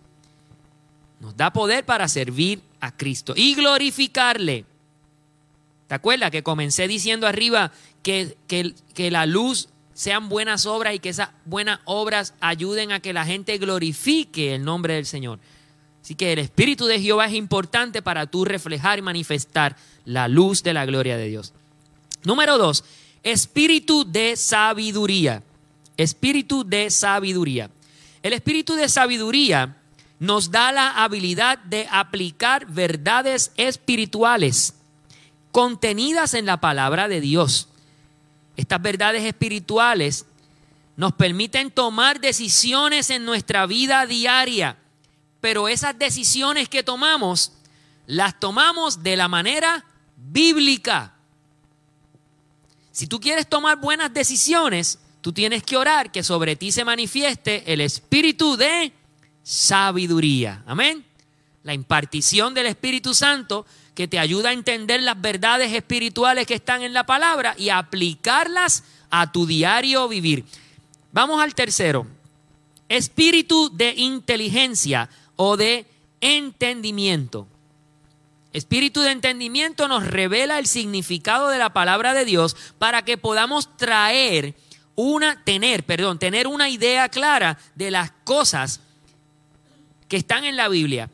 Nos 1.19 1.37
da 1.37 1.53
poder 1.53 1.85
para 1.85 2.07
servir 2.07 2.61
a 2.79 2.95
Cristo 2.95 3.33
y 3.35 3.55
glorificarle. 3.55 4.65
¿Te 5.87 5.95
acuerdas 5.95 6.31
que 6.31 6.43
comencé 6.43 6.87
diciendo 6.87 7.27
arriba 7.27 7.71
que, 8.01 8.37
que, 8.47 9.11
la 9.11 9.25
luz 9.25 9.69
sean 9.93 10.27
buenas 10.27 10.65
obras 10.65 10.95
y 10.95 10.99
que 10.99 11.09
esas 11.09 11.29
buenas 11.45 11.79
obras 11.85 12.33
ayuden 12.41 12.91
a 12.91 12.99
que 12.99 13.13
la 13.13 13.25
gente 13.25 13.57
glorifique 13.57 14.55
el 14.55 14.65
nombre 14.65 14.95
del 14.95 15.05
Señor? 15.05 15.39
Así 16.03 16.15
que 16.15 16.33
el 16.33 16.39
Espíritu 16.39 16.85
de 16.85 16.99
Jehová 16.99 17.27
es 17.27 17.33
importante 17.33 18.01
para 18.01 18.27
tú 18.27 18.43
reflejar 18.43 18.99
y 18.99 19.01
manifestar 19.01 19.77
la 20.03 20.27
luz 20.27 20.61
de 20.61 20.73
la 20.73 20.85
gloria 20.85 21.15
de 21.15 21.29
Dios. 21.29 21.53
Número 22.23 22.57
dos, 22.57 22.83
espíritu 23.23 24.03
de 24.05 24.35
sabiduría. 24.35 25.43
Espíritu 25.95 26.65
de 26.65 26.89
sabiduría. 26.89 27.69
El 28.21 28.33
espíritu 28.33 28.75
de 28.75 28.89
sabiduría 28.89 29.77
nos 30.19 30.51
da 30.51 30.71
la 30.71 31.03
habilidad 31.03 31.57
de 31.59 31.87
aplicar 31.89 32.65
verdades 32.65 33.51
espirituales 33.55 34.75
contenidas 35.51 36.33
en 36.33 36.45
la 36.45 36.59
palabra 36.59 37.07
de 37.07 37.21
Dios. 37.21 37.69
Estas 38.57 38.81
verdades 38.81 39.23
espirituales 39.23 40.25
nos 40.95 41.13
permiten 41.13 41.71
tomar 41.71 42.19
decisiones 42.19 43.09
en 43.09 43.25
nuestra 43.25 43.65
vida 43.65 44.05
diaria, 44.05 44.77
pero 45.43 45.67
esas 45.67 45.99
decisiones 45.99 46.69
que 46.69 46.83
tomamos 46.83 47.51
las 48.07 48.39
tomamos 48.39 49.03
de 49.03 49.17
la 49.17 49.27
manera 49.27 49.83
bíblica. 50.15 51.15
Si 52.93 53.07
tú 53.07 53.19
quieres 53.19 53.49
tomar 53.49 53.77
buenas 53.77 54.13
decisiones, 54.13 54.99
tú 55.19 55.33
tienes 55.33 55.61
que 55.63 55.75
orar 55.75 56.13
que 56.13 56.23
sobre 56.23 56.55
ti 56.55 56.71
se 56.71 56.85
manifieste 56.85 57.73
el 57.73 57.81
espíritu 57.81 58.55
de 58.55 58.93
sabiduría. 59.43 60.63
Amén. 60.65 61.05
La 61.63 61.73
impartición 61.73 62.53
del 62.53 62.67
Espíritu 62.67 63.13
Santo 63.13 63.65
que 63.95 64.07
te 64.07 64.19
ayuda 64.19 64.47
a 64.47 64.53
entender 64.53 65.01
las 65.01 65.19
verdades 65.19 65.73
espirituales 65.73 66.47
que 66.47 66.53
están 66.53 66.83
en 66.83 66.93
la 66.93 67.05
palabra 67.05 67.53
y 67.57 67.67
aplicarlas 67.67 68.85
a 69.09 69.29
tu 69.33 69.45
diario 69.45 70.07
vivir. 70.07 70.45
Vamos 71.11 71.41
al 71.41 71.53
tercero. 71.53 72.07
Espíritu 72.87 73.69
de 73.75 73.93
inteligencia 73.97 75.09
o 75.35 75.57
de 75.57 75.85
entendimiento. 76.21 77.47
Espíritu 78.51 79.01
de 79.01 79.11
entendimiento 79.11 79.87
nos 79.87 80.05
revela 80.05 80.59
el 80.59 80.67
significado 80.67 81.49
de 81.49 81.57
la 81.57 81.73
palabra 81.73 82.13
de 82.13 82.25
Dios 82.25 82.55
para 82.77 83.03
que 83.03 83.17
podamos 83.17 83.75
traer 83.77 84.55
una, 84.95 85.43
tener, 85.43 85.83
perdón, 85.83 86.19
tener 86.19 86.47
una 86.47 86.69
idea 86.69 87.09
clara 87.09 87.57
de 87.73 87.89
las 87.89 88.11
cosas 88.23 88.79
que 90.07 90.17
están 90.17 90.45
en 90.45 90.55
la 90.55 90.69
Biblia. 90.69 91.09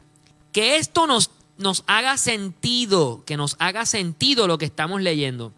Que 0.51 0.75
esto 0.75 1.07
nos 1.07 1.31
nos 1.59 1.83
haga 1.87 2.17
sentido, 2.17 3.23
que 3.25 3.37
nos 3.37 3.55
haga 3.59 3.85
sentido 3.85 4.47
lo 4.47 4.57
que 4.57 4.65
estamos 4.65 5.01
leyendo. 5.01 5.53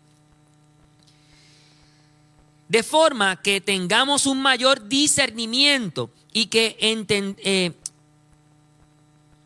De 2.67 2.83
forma 2.83 3.41
que 3.41 3.61
tengamos 3.61 4.25
un 4.25 4.41
mayor 4.41 4.89
discernimiento 4.89 6.09
y 6.33 6.47
que, 6.47 6.75
eh, 6.79 7.71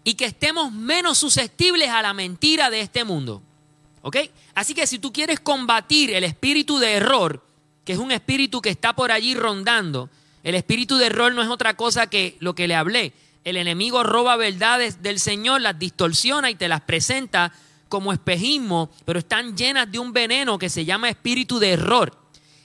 y 0.06 0.14
que 0.14 0.26
estemos 0.26 0.72
menos 0.72 1.18
susceptibles 1.18 1.90
a 1.90 2.02
la 2.02 2.14
mentira 2.14 2.70
de 2.70 2.80
este 2.80 3.04
mundo. 3.04 3.42
¿Ok? 4.04 4.18
Así 4.54 4.76
que 4.76 4.86
si 4.86 5.00
tú 5.00 5.12
quieres 5.12 5.40
combatir 5.40 6.12
el 6.12 6.24
espíritu 6.24 6.78
de 6.78 6.94
error, 6.94 7.44
que 7.84 7.94
es 7.94 8.00
un 8.00 8.12
espíritu 8.12 8.62
que 8.62 8.70
está 8.70 8.94
por 8.94 9.12
allí 9.12 9.34
rondando, 9.34 10.12
el 10.44 10.54
espíritu 10.54 10.98
de 10.98 11.08
error 11.08 11.34
no 11.34 11.42
es 11.42 11.50
otra 11.50 11.76
cosa 11.76 12.08
que 12.08 12.38
lo 12.40 12.54
que 12.54 12.68
le 12.68 12.76
hablé. 12.76 13.14
El 13.44 13.58
enemigo 13.58 14.04
roba 14.04 14.36
verdades 14.36 15.02
del 15.02 15.20
Señor, 15.20 15.62
las 15.62 15.80
distorsiona 15.80 16.52
y 16.52 16.56
te 16.56 16.68
las 16.68 16.82
presenta 16.82 17.52
como 17.90 18.14
espejismo, 18.14 18.92
pero 19.06 19.18
están 19.18 19.58
llenas 19.58 19.92
de 19.92 19.98
un 19.98 20.14
veneno 20.14 20.60
que 20.60 20.70
se 20.70 20.86
llama 20.86 21.10
espíritu 21.10 21.58
de 21.58 21.72
error. 21.72 22.16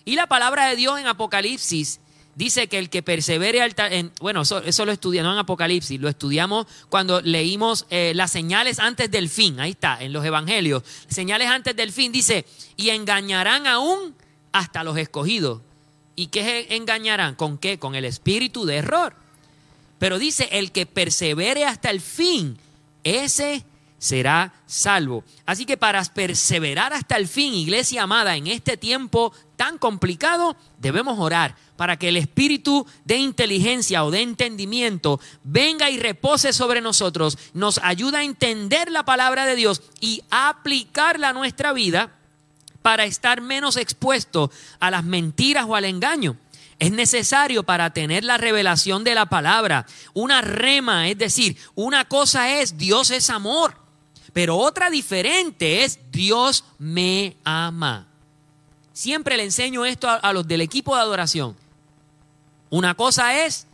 Y 0.04 0.14
la 0.14 0.26
palabra 0.26 0.66
de 0.66 0.76
Dios 0.76 1.00
en 1.00 1.06
Apocalipsis 1.06 2.00
dice 2.40 2.68
que 2.68 2.78
el 2.78 2.88
que 2.88 3.02
persevere 3.02 3.60
al... 3.60 3.74
En, 3.90 4.12
bueno, 4.18 4.40
eso, 4.40 4.84
lo 4.86 4.92
estudiamos 4.92 5.34
en 5.34 5.38
Apocalipsis, 5.40 6.00
lo 6.00 6.08
estudiamos 6.08 6.66
cuando 6.88 7.20
leímos 7.20 7.84
eh, 7.90 8.12
las 8.14 8.32
señales 8.32 8.78
antes 8.78 9.10
del 9.10 9.28
fin, 9.28 9.60
ahí 9.60 9.72
está, 9.72 10.02
en 10.02 10.14
los 10.14 10.24
evangelios. 10.24 10.82
Señales 11.06 11.48
antes 11.48 11.76
del 11.76 11.92
fin 11.92 12.12
dice, 12.12 12.46
y 12.78 12.88
engañarán 12.88 13.66
aún 13.66 14.14
hasta 14.52 14.82
los 14.82 14.96
escogidos. 14.96 15.60
¿Y 16.16 16.28
qué 16.28 16.68
engañarán? 16.70 17.34
¿Con 17.34 17.58
qué? 17.58 17.78
Con 17.78 17.94
el 17.94 18.06
espíritu 18.06 18.64
de 18.64 18.76
error. 18.76 19.14
Pero 19.98 20.18
dice, 20.18 20.48
el 20.52 20.72
que 20.72 20.86
persevere 20.86 21.66
hasta 21.66 21.90
el 21.90 22.00
fin, 22.00 22.56
ese 23.04 23.66
será 23.98 24.54
salvo. 24.66 25.24
Así 25.44 25.66
que 25.66 25.76
para 25.76 26.02
perseverar 26.04 26.94
hasta 26.94 27.16
el 27.16 27.28
fin, 27.28 27.52
iglesia 27.52 28.04
amada, 28.04 28.34
en 28.34 28.46
este 28.46 28.78
tiempo 28.78 29.34
tan 29.60 29.76
complicado, 29.76 30.56
debemos 30.78 31.18
orar 31.18 31.54
para 31.76 31.98
que 31.98 32.08
el 32.08 32.16
espíritu 32.16 32.86
de 33.04 33.18
inteligencia 33.18 34.04
o 34.04 34.10
de 34.10 34.22
entendimiento 34.22 35.20
venga 35.44 35.90
y 35.90 35.98
repose 35.98 36.54
sobre 36.54 36.80
nosotros, 36.80 37.36
nos 37.52 37.76
ayude 37.82 38.16
a 38.16 38.22
entender 38.22 38.90
la 38.90 39.04
palabra 39.04 39.44
de 39.44 39.56
Dios 39.56 39.82
y 40.00 40.22
aplicarla 40.30 41.28
a 41.28 41.32
nuestra 41.34 41.74
vida 41.74 42.10
para 42.80 43.04
estar 43.04 43.42
menos 43.42 43.76
expuesto 43.76 44.50
a 44.78 44.90
las 44.90 45.04
mentiras 45.04 45.66
o 45.68 45.76
al 45.76 45.84
engaño. 45.84 46.38
Es 46.78 46.90
necesario 46.90 47.62
para 47.62 47.92
tener 47.92 48.24
la 48.24 48.38
revelación 48.38 49.04
de 49.04 49.14
la 49.14 49.26
palabra, 49.26 49.84
una 50.14 50.40
rema, 50.40 51.06
es 51.06 51.18
decir, 51.18 51.58
una 51.74 52.06
cosa 52.06 52.60
es 52.60 52.78
Dios 52.78 53.10
es 53.10 53.28
amor, 53.28 53.76
pero 54.32 54.56
otra 54.56 54.88
diferente 54.88 55.84
es 55.84 55.98
Dios 56.10 56.64
me 56.78 57.36
ama. 57.44 58.09
Siempre 59.00 59.38
le 59.38 59.44
enseño 59.44 59.86
esto 59.86 60.10
a, 60.10 60.32
los 60.34 60.46
del 60.46 60.60
equipo 60.60 60.94
de 60.94 61.00
adoración. 61.00 61.56
Una 62.68 62.94
cosa 62.94 63.46
es, 63.46 63.66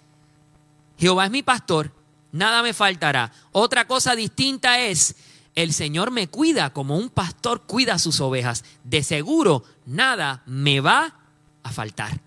Jehová 0.99 1.25
es 1.25 1.33
mi 1.33 1.43
pastor, 1.43 1.91
nada 2.31 2.63
me 2.63 2.73
faltará. 2.73 3.33
Otra 3.51 3.89
cosa 3.89 4.15
distinta 4.15 4.79
es, 4.79 5.17
el 5.57 5.73
Señor 5.73 6.13
me 6.13 6.29
cuida 6.29 6.73
como 6.73 6.97
un 6.97 7.09
pastor 7.09 7.63
cuida 7.63 7.95
a 7.95 7.99
sus 7.99 8.21
ovejas. 8.21 8.63
De 8.85 9.03
seguro, 9.03 9.65
nada 9.85 10.45
me 10.47 10.79
va 10.79 11.19
a 11.65 11.73
faltar. 11.73 12.21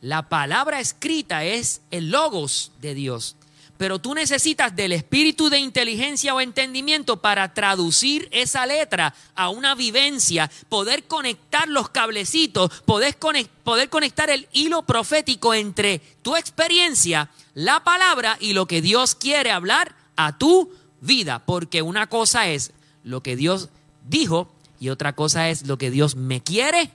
La 0.00 0.28
palabra 0.28 0.80
escrita 0.80 1.44
es 1.44 1.82
el 1.92 2.10
logos 2.10 2.72
de 2.80 2.94
Dios. 2.94 3.36
Pero 3.76 3.98
tú 3.98 4.14
necesitas 4.14 4.74
del 4.76 4.92
espíritu 4.92 5.50
de 5.50 5.58
inteligencia 5.58 6.34
o 6.34 6.40
entendimiento 6.40 7.20
para 7.20 7.54
traducir 7.54 8.28
esa 8.30 8.66
letra 8.66 9.14
a 9.34 9.48
una 9.48 9.74
vivencia, 9.74 10.50
poder 10.68 11.04
conectar 11.04 11.68
los 11.68 11.88
cablecitos, 11.88 12.70
poder, 12.82 13.16
conectar 13.18 14.30
el 14.30 14.48
hilo 14.52 14.82
profético 14.82 15.54
entre 15.54 16.00
tu 16.22 16.36
experiencia, 16.36 17.30
la 17.54 17.82
palabra 17.82 18.36
y 18.40 18.52
lo 18.52 18.66
que 18.66 18.80
Dios 18.80 19.16
quiere 19.16 19.50
hablar 19.50 19.96
a 20.16 20.38
tu 20.38 20.72
vida. 21.00 21.44
Porque 21.44 21.82
una 21.82 22.06
cosa 22.06 22.48
es 22.48 22.72
lo 23.02 23.22
que 23.22 23.34
Dios 23.34 23.70
dijo 24.08 24.52
y 24.78 24.90
otra 24.90 25.14
cosa 25.14 25.48
es 25.50 25.66
lo 25.66 25.78
que 25.78 25.90
Dios 25.90 26.14
me 26.14 26.42
quiere 26.42 26.90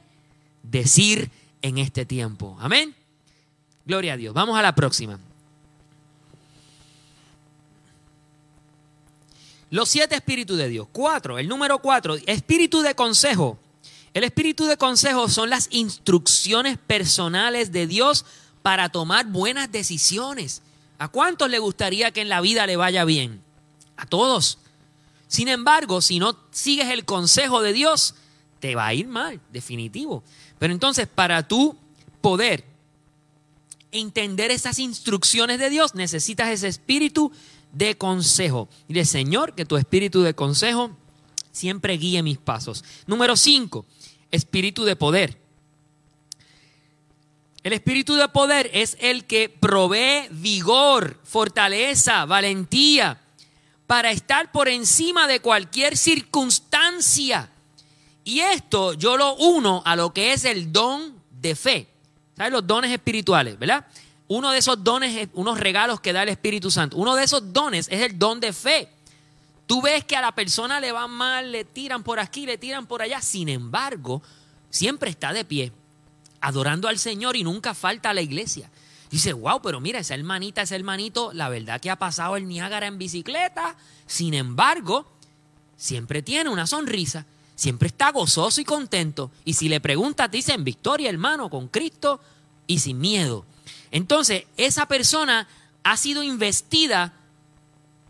decir 0.63 1.29
en 1.61 1.77
este 1.77 2.05
tiempo. 2.05 2.57
Amén. 2.59 2.95
Gloria 3.85 4.13
a 4.13 4.17
Dios. 4.17 4.33
Vamos 4.33 4.57
a 4.57 4.61
la 4.61 4.75
próxima. 4.75 5.19
Los 9.69 9.89
siete 9.89 10.15
espíritus 10.15 10.57
de 10.57 10.67
Dios. 10.67 10.87
Cuatro, 10.91 11.37
el 11.37 11.47
número 11.47 11.79
cuatro, 11.79 12.15
espíritu 12.25 12.81
de 12.81 12.95
consejo. 12.95 13.59
El 14.13 14.23
espíritu 14.23 14.65
de 14.65 14.77
consejo 14.77 15.29
son 15.29 15.49
las 15.49 15.67
instrucciones 15.71 16.77
personales 16.77 17.71
de 17.71 17.85
Dios 17.85 18.25
para 18.63 18.89
tomar 18.89 19.27
buenas 19.27 19.71
decisiones. 19.71 20.61
¿A 20.97 21.07
cuántos 21.07 21.49
le 21.49 21.59
gustaría 21.59 22.11
que 22.11 22.21
en 22.21 22.29
la 22.29 22.41
vida 22.41 22.65
le 22.65 22.75
vaya 22.75 23.05
bien? 23.05 23.41
A 23.95 24.05
todos. 24.05 24.57
Sin 25.27 25.47
embargo, 25.47 26.01
si 26.01 26.19
no 26.19 26.35
sigues 26.51 26.89
el 26.89 27.05
consejo 27.05 27.61
de 27.61 27.73
Dios, 27.73 28.15
te 28.59 28.75
va 28.75 28.87
a 28.87 28.93
ir 28.93 29.07
mal, 29.07 29.39
definitivo. 29.53 30.23
Pero 30.57 30.73
entonces, 30.73 31.07
para 31.07 31.47
tú 31.47 31.77
poder 32.19 32.65
entender 33.91 34.51
esas 34.51 34.79
instrucciones 34.79 35.59
de 35.59 35.69
Dios, 35.69 35.95
necesitas 35.95 36.49
ese 36.49 36.67
espíritu 36.67 37.31
de 37.71 37.97
consejo. 37.97 38.69
Dile, 38.87 39.05
Señor, 39.05 39.55
que 39.55 39.65
tu 39.65 39.77
espíritu 39.77 40.21
de 40.21 40.33
consejo 40.33 40.91
siempre 41.51 41.97
guíe 41.97 42.23
mis 42.23 42.37
pasos. 42.37 42.83
Número 43.07 43.35
5, 43.35 43.85
espíritu 44.31 44.85
de 44.85 44.95
poder. 44.95 45.37
El 47.63 47.73
espíritu 47.73 48.15
de 48.15 48.29
poder 48.29 48.69
es 48.73 48.97
el 49.01 49.25
que 49.25 49.49
provee 49.49 50.29
vigor, 50.31 51.19
fortaleza, 51.23 52.25
valentía 52.25 53.19
para 53.85 54.11
estar 54.11 54.51
por 54.51 54.69
encima 54.69 55.27
de 55.27 55.41
cualquier 55.41 55.97
circunstancia. 55.97 57.49
Y 58.23 58.39
esto 58.39 58.93
yo 58.93 59.17
lo 59.17 59.35
uno 59.35 59.81
a 59.85 59.95
lo 59.95 60.13
que 60.13 60.31
es 60.31 60.45
el 60.45 60.71
don 60.71 61.15
de 61.41 61.55
fe. 61.55 61.87
¿Sabes? 62.37 62.53
Los 62.53 62.65
dones 62.65 62.91
espirituales, 62.91 63.59
¿verdad? 63.59 63.85
Uno 64.29 64.51
de 64.51 64.59
esos 64.59 64.81
dones, 64.81 65.27
unos 65.33 65.59
regalos 65.59 65.99
que 65.99 66.13
da 66.13 66.23
el 66.23 66.29
Espíritu 66.29 66.71
Santo, 66.71 66.95
uno 66.95 67.15
de 67.15 67.25
esos 67.25 67.51
dones 67.51 67.89
es 67.91 68.01
el 68.01 68.17
don 68.17 68.39
de 68.39 68.53
fe. 68.53 68.89
Tú 69.67 69.81
ves 69.81 70.05
que 70.05 70.15
a 70.15 70.21
la 70.21 70.31
persona 70.31 70.79
le 70.79 70.93
va 70.93 71.07
mal, 71.07 71.51
le 71.51 71.65
tiran 71.65 72.01
por 72.01 72.19
aquí, 72.19 72.45
le 72.45 72.57
tiran 72.57 72.87
por 72.87 73.01
allá. 73.01 73.21
Sin 73.21 73.49
embargo, 73.49 74.21
siempre 74.69 75.09
está 75.09 75.33
de 75.33 75.43
pie, 75.43 75.73
adorando 76.39 76.87
al 76.87 76.97
Señor 76.97 77.35
y 77.35 77.43
nunca 77.43 77.73
falta 77.73 78.11
a 78.11 78.13
la 78.13 78.21
iglesia. 78.21 78.69
Dice, 79.11 79.33
wow, 79.33 79.61
pero 79.61 79.81
mira, 79.81 79.99
esa 79.99 80.13
hermanita, 80.13 80.61
ese 80.61 80.75
hermanito, 80.75 81.33
la 81.33 81.49
verdad 81.49 81.81
que 81.81 81.89
ha 81.89 81.97
pasado 81.97 82.37
el 82.37 82.47
Niágara 82.47 82.87
en 82.87 82.97
bicicleta. 82.97 83.75
Sin 84.07 84.33
embargo, 84.33 85.05
siempre 85.75 86.21
tiene 86.21 86.49
una 86.49 86.65
sonrisa 86.65 87.25
siempre 87.59 87.87
está 87.87 88.11
gozoso 88.11 88.61
y 88.61 88.63
contento. 88.63 89.31
Y 89.43 89.53
si 89.53 89.67
le 89.67 89.81
preguntas, 89.81 90.31
dicen 90.31 90.63
victoria, 90.63 91.09
hermano, 91.09 91.49
con 91.49 91.67
Cristo 91.67 92.21
y 92.67 92.79
sin 92.79 92.99
miedo. 92.99 93.45
Entonces, 93.91 94.43
esa 94.57 94.87
persona 94.87 95.47
ha 95.83 95.97
sido 95.97 96.23
investida 96.23 97.13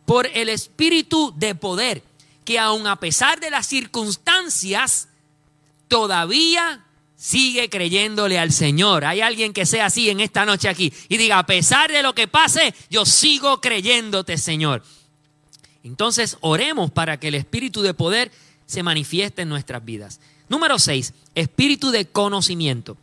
por 0.06 0.28
el 0.28 0.50
espíritu 0.50 1.34
de 1.38 1.56
poder, 1.56 2.04
que 2.44 2.58
aun 2.58 2.88
a 2.88 2.96
pesar 2.96 3.40
de 3.40 3.52
las 3.52 3.68
circunstancias, 3.68 5.08
todavía 5.88 6.84
sigue 7.16 7.70
creyéndole 7.70 8.40
al 8.40 8.52
Señor. 8.52 9.06
Hay 9.06 9.22
alguien 9.22 9.54
que 9.54 9.66
sea 9.66 9.88
así 9.88 10.10
en 10.10 10.20
esta 10.20 10.46
noche 10.46 10.70
aquí 10.70 10.92
y 11.10 11.18
diga, 11.18 11.38
a 11.38 11.46
pesar 11.46 11.92
de 11.92 12.02
lo 12.02 12.16
que 12.16 12.28
pase, 12.28 12.74
yo 12.90 13.06
sigo 13.06 13.62
creyéndote, 13.62 14.38
Señor. 14.38 14.84
Entonces, 15.84 16.38
oremos 16.42 16.92
para 16.92 17.20
que 17.20 17.28
el 17.28 17.36
espíritu 17.36 17.82
de 17.82 17.94
poder 17.94 18.32
se 18.66 18.84
manifiesta 18.84 19.42
en 19.42 19.50
nuestras 19.50 19.84
vidas. 19.84 20.20
Número 20.48 20.80
6, 20.80 21.14
espíritu 21.36 21.92
de 21.92 22.06
conocimiento. 22.06 22.98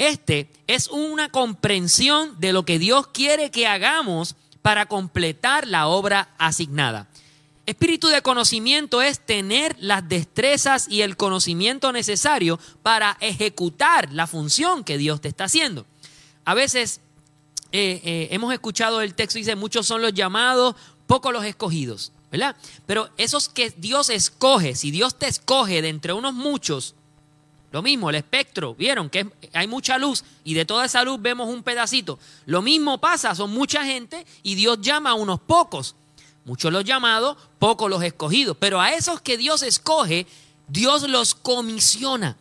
Este 0.00 0.48
es 0.66 0.88
una 0.88 1.28
comprensión 1.28 2.40
de 2.40 2.54
lo 2.54 2.64
que 2.64 2.78
Dios 2.78 3.08
quiere 3.08 3.50
que 3.50 3.66
hagamos 3.66 4.34
para 4.62 4.86
completar 4.86 5.66
la 5.66 5.88
obra 5.88 6.30
asignada. 6.38 7.06
Espíritu 7.66 8.08
de 8.08 8.22
conocimiento 8.22 9.02
es 9.02 9.20
tener 9.20 9.76
las 9.78 10.08
destrezas 10.08 10.88
y 10.88 11.02
el 11.02 11.18
conocimiento 11.18 11.92
necesario 11.92 12.58
para 12.82 13.18
ejecutar 13.20 14.10
la 14.10 14.26
función 14.26 14.84
que 14.84 14.96
Dios 14.96 15.20
te 15.20 15.28
está 15.28 15.44
haciendo. 15.44 15.84
A 16.46 16.54
veces 16.54 17.02
eh, 17.70 18.00
eh, 18.02 18.28
hemos 18.30 18.54
escuchado 18.54 19.02
el 19.02 19.14
texto, 19.14 19.38
dice, 19.38 19.54
muchos 19.54 19.86
son 19.86 20.00
los 20.00 20.14
llamados, 20.14 20.76
pocos 21.06 21.30
los 21.30 21.44
escogidos. 21.44 22.10
¿verdad? 22.32 22.56
Pero 22.86 23.10
esos 23.18 23.50
que 23.50 23.70
Dios 23.76 24.08
escoge, 24.08 24.76
si 24.76 24.90
Dios 24.90 25.18
te 25.18 25.26
escoge 25.26 25.82
de 25.82 25.90
entre 25.90 26.14
unos 26.14 26.32
muchos, 26.32 26.94
lo 27.72 27.82
mismo, 27.82 28.10
el 28.10 28.16
espectro, 28.16 28.74
vieron 28.74 29.08
que 29.08 29.30
hay 29.52 29.68
mucha 29.68 29.96
luz 29.96 30.24
y 30.42 30.54
de 30.54 30.64
toda 30.64 30.84
esa 30.86 31.04
luz 31.04 31.22
vemos 31.22 31.48
un 31.48 31.62
pedacito. 31.62 32.18
Lo 32.46 32.62
mismo 32.62 32.98
pasa, 32.98 33.34
son 33.34 33.52
mucha 33.52 33.84
gente 33.84 34.26
y 34.42 34.56
Dios 34.56 34.80
llama 34.80 35.10
a 35.10 35.14
unos 35.14 35.40
pocos. 35.40 35.94
muchos 36.44 36.72
los 36.72 36.84
llamados, 36.84 37.36
pocos 37.60 37.88
los 37.88 38.02
escogidos. 38.02 38.56
Pero 38.58 38.80
a 38.80 38.90
esos 38.90 39.20
que 39.20 39.36
Dios 39.36 39.62
escoge, 39.62 40.26
Dios 40.66 41.08
los 41.08 41.36
comisiona. 41.36 42.36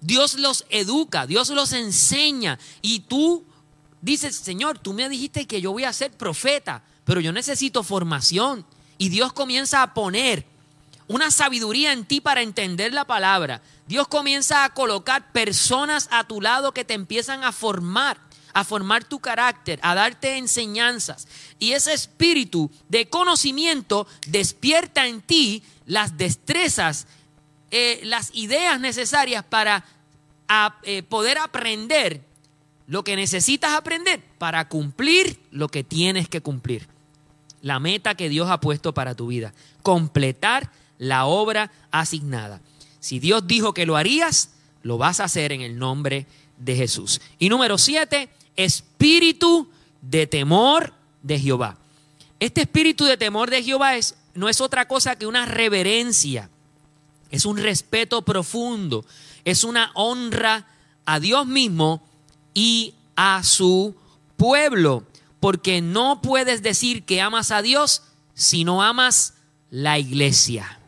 Dios 0.00 0.34
los 0.34 0.64
educa, 0.68 1.26
Dios 1.26 1.50
los 1.50 1.72
enseña. 1.72 2.60
Y 2.82 3.00
tú 3.00 3.44
dices, 4.00 4.36
Señor, 4.36 4.78
tú 4.78 4.92
me 4.92 5.08
dijiste 5.08 5.46
que 5.46 5.60
yo 5.60 5.72
voy 5.72 5.84
a 5.84 5.92
ser 5.92 6.12
profeta, 6.12 6.84
pero 7.04 7.20
yo 7.20 7.32
necesito 7.32 7.82
formación. 7.82 8.64
Y 8.96 9.08
Dios 9.08 9.32
comienza 9.32 9.82
a 9.82 9.92
poner 9.92 10.51
una 11.12 11.30
sabiduría 11.30 11.92
en 11.92 12.04
ti 12.04 12.20
para 12.20 12.42
entender 12.42 12.92
la 12.92 13.04
palabra. 13.04 13.60
Dios 13.86 14.08
comienza 14.08 14.64
a 14.64 14.72
colocar 14.72 15.30
personas 15.32 16.08
a 16.10 16.24
tu 16.24 16.40
lado 16.40 16.72
que 16.72 16.84
te 16.84 16.94
empiezan 16.94 17.44
a 17.44 17.52
formar, 17.52 18.18
a 18.54 18.64
formar 18.64 19.04
tu 19.04 19.20
carácter, 19.20 19.78
a 19.82 19.94
darte 19.94 20.38
enseñanzas. 20.38 21.28
Y 21.58 21.72
ese 21.72 21.92
espíritu 21.92 22.70
de 22.88 23.08
conocimiento 23.08 24.06
despierta 24.26 25.06
en 25.06 25.20
ti 25.20 25.62
las 25.84 26.16
destrezas, 26.16 27.06
eh, 27.70 28.00
las 28.04 28.30
ideas 28.34 28.80
necesarias 28.80 29.44
para 29.44 29.84
eh, 30.82 31.02
poder 31.02 31.38
aprender 31.38 32.22
lo 32.86 33.04
que 33.04 33.16
necesitas 33.16 33.72
aprender 33.72 34.22
para 34.38 34.68
cumplir 34.68 35.38
lo 35.50 35.68
que 35.68 35.84
tienes 35.84 36.28
que 36.28 36.40
cumplir. 36.40 36.88
La 37.60 37.78
meta 37.78 38.14
que 38.14 38.28
Dios 38.28 38.50
ha 38.50 38.60
puesto 38.60 38.92
para 38.92 39.14
tu 39.14 39.28
vida. 39.28 39.54
Completar 39.82 40.70
la 41.02 41.26
obra 41.26 41.72
asignada. 41.90 42.60
Si 43.00 43.18
Dios 43.18 43.48
dijo 43.48 43.74
que 43.74 43.86
lo 43.86 43.96
harías, 43.96 44.50
lo 44.84 44.98
vas 44.98 45.18
a 45.18 45.24
hacer 45.24 45.50
en 45.50 45.60
el 45.60 45.76
nombre 45.76 46.26
de 46.58 46.76
Jesús. 46.76 47.20
Y 47.40 47.48
número 47.48 47.76
siete, 47.76 48.28
espíritu 48.54 49.68
de 50.00 50.28
temor 50.28 50.94
de 51.24 51.40
Jehová. 51.40 51.76
Este 52.38 52.60
espíritu 52.60 53.04
de 53.04 53.16
temor 53.16 53.50
de 53.50 53.64
Jehová 53.64 53.96
es, 53.96 54.14
no 54.34 54.48
es 54.48 54.60
otra 54.60 54.86
cosa 54.86 55.16
que 55.16 55.26
una 55.26 55.44
reverencia, 55.44 56.50
es 57.32 57.46
un 57.46 57.56
respeto 57.56 58.22
profundo, 58.22 59.04
es 59.44 59.64
una 59.64 59.90
honra 59.94 60.68
a 61.04 61.18
Dios 61.18 61.48
mismo 61.48 62.00
y 62.54 62.94
a 63.16 63.42
su 63.42 63.96
pueblo, 64.36 65.02
porque 65.40 65.82
no 65.82 66.22
puedes 66.22 66.62
decir 66.62 67.02
que 67.02 67.20
amas 67.20 67.50
a 67.50 67.60
Dios 67.60 68.04
si 68.34 68.62
no 68.62 68.84
amas 68.84 69.34
la 69.68 69.98
iglesia. 69.98 70.78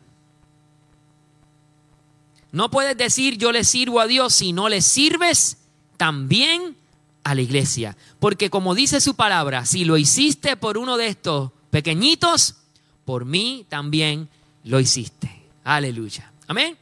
No 2.55 2.71
puedes 2.71 2.95
decir 2.95 3.37
yo 3.37 3.51
le 3.51 3.65
sirvo 3.65 3.99
a 3.99 4.07
Dios 4.07 4.33
si 4.33 4.53
no 4.53 4.69
le 4.69 4.81
sirves 4.81 5.57
también 5.97 6.77
a 7.25 7.35
la 7.35 7.41
iglesia. 7.41 7.97
Porque 8.17 8.49
como 8.49 8.73
dice 8.73 9.01
su 9.01 9.13
palabra, 9.13 9.65
si 9.65 9.83
lo 9.83 9.97
hiciste 9.97 10.55
por 10.55 10.77
uno 10.77 10.95
de 10.95 11.07
estos 11.07 11.51
pequeñitos, 11.69 12.55
por 13.03 13.25
mí 13.25 13.65
también 13.67 14.29
lo 14.63 14.79
hiciste. 14.79 15.43
Aleluya. 15.65 16.31
Amén. 16.47 16.77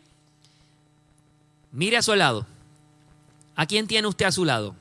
Mire 1.71 1.97
a 1.97 2.03
su 2.03 2.13
lado. 2.13 2.45
¿A 3.55 3.65
quién 3.65 3.87
tiene 3.87 4.07
usted 4.07 4.27
a 4.27 4.31
su 4.31 4.45
lado? 4.45 4.75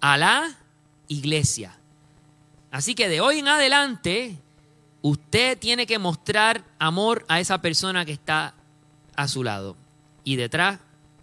A 0.00 0.16
la 0.16 0.56
iglesia. 1.08 1.76
Así 2.70 2.94
que 2.94 3.08
de 3.08 3.20
hoy 3.20 3.40
en 3.40 3.48
adelante, 3.48 4.38
usted 5.02 5.58
tiene 5.58 5.88
que 5.88 5.98
mostrar 5.98 6.64
amor 6.78 7.24
a 7.26 7.40
esa 7.40 7.60
persona 7.60 8.04
que 8.04 8.12
está 8.12 8.54
a 9.22 9.28
su 9.28 9.44
lado 9.44 9.76
y 10.24 10.36
detrás 10.36 10.78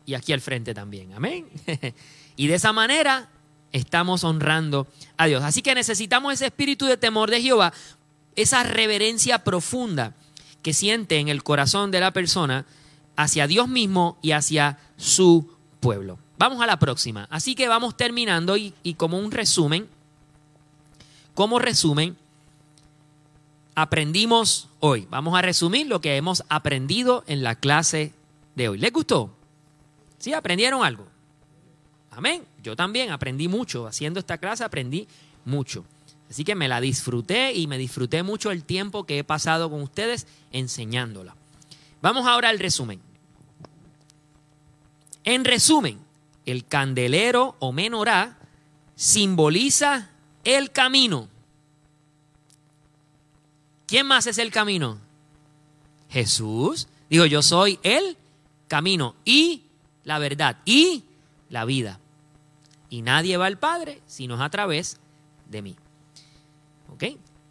y 0.05 0.13
aquí 0.13 0.33
al 0.33 0.41
frente 0.41 0.73
también. 0.73 1.13
Amén. 1.13 1.47
y 2.35 2.47
de 2.47 2.55
esa 2.55 2.73
manera 2.73 3.29
estamos 3.71 4.23
honrando 4.23 4.87
a 5.17 5.25
Dios. 5.25 5.43
Así 5.43 5.61
que 5.61 5.75
necesitamos 5.75 6.33
ese 6.33 6.47
espíritu 6.47 6.85
de 6.85 6.97
temor 6.97 7.29
de 7.29 7.41
Jehová, 7.41 7.73
esa 8.35 8.63
reverencia 8.63 9.43
profunda 9.43 10.13
que 10.61 10.73
siente 10.73 11.19
en 11.19 11.27
el 11.27 11.43
corazón 11.43 11.91
de 11.91 11.99
la 11.99 12.11
persona 12.11 12.65
hacia 13.15 13.47
Dios 13.47 13.67
mismo 13.67 14.17
y 14.21 14.31
hacia 14.31 14.79
su 14.95 15.51
pueblo. 15.79 16.19
Vamos 16.37 16.61
a 16.61 16.67
la 16.67 16.77
próxima. 16.77 17.27
Así 17.29 17.55
que 17.55 17.67
vamos 17.67 17.97
terminando 17.97 18.57
y, 18.57 18.73
como 18.95 19.19
un 19.19 19.31
resumen, 19.31 19.87
como 21.33 21.59
resumen, 21.59 22.15
aprendimos 23.75 24.66
hoy. 24.79 25.07
Vamos 25.09 25.37
a 25.37 25.41
resumir 25.41 25.87
lo 25.87 26.01
que 26.01 26.17
hemos 26.17 26.43
aprendido 26.49 27.23
en 27.27 27.43
la 27.43 27.55
clase 27.55 28.13
de 28.55 28.69
hoy. 28.69 28.77
¿Les 28.77 28.91
gustó? 28.91 29.33
¿Sí? 30.19 30.33
¿Aprendieron 30.33 30.83
algo? 30.83 31.07
Amén. 32.11 32.43
Yo 32.63 32.75
también 32.75 33.11
aprendí 33.11 33.47
mucho. 33.47 33.87
Haciendo 33.87 34.19
esta 34.19 34.37
clase 34.37 34.63
aprendí 34.63 35.07
mucho. 35.45 35.85
Así 36.29 36.43
que 36.43 36.55
me 36.55 36.67
la 36.67 36.81
disfruté 36.81 37.53
y 37.53 37.67
me 37.67 37.77
disfruté 37.77 38.23
mucho 38.23 38.51
el 38.51 38.63
tiempo 38.63 39.05
que 39.05 39.19
he 39.19 39.23
pasado 39.23 39.69
con 39.69 39.81
ustedes 39.81 40.27
enseñándola. 40.51 41.35
Vamos 42.01 42.27
ahora 42.27 42.49
al 42.49 42.59
resumen. 42.59 42.99
En 45.23 45.45
resumen, 45.45 45.99
el 46.45 46.65
candelero 46.65 47.55
o 47.59 47.71
menorá 47.71 48.37
simboliza 48.95 50.09
el 50.43 50.71
camino. 50.71 51.29
¿Quién 53.87 54.05
más 54.05 54.27
es 54.27 54.37
el 54.37 54.51
camino? 54.51 54.99
Jesús. 56.09 56.87
Digo, 57.09 57.25
yo 57.25 57.41
soy 57.41 57.79
el 57.83 58.17
camino 58.67 59.15
y 59.23 59.63
la 60.03 60.19
verdad 60.19 60.57
y 60.65 61.05
la 61.49 61.65
vida. 61.65 61.99
Y 62.89 63.01
nadie 63.01 63.37
va 63.37 63.45
al 63.45 63.57
Padre 63.57 64.01
si 64.05 64.27
no 64.27 64.35
es 64.35 64.41
a 64.41 64.49
través 64.49 64.97
de 65.49 65.61
mí. 65.61 65.75
¿Ok? 66.93 67.03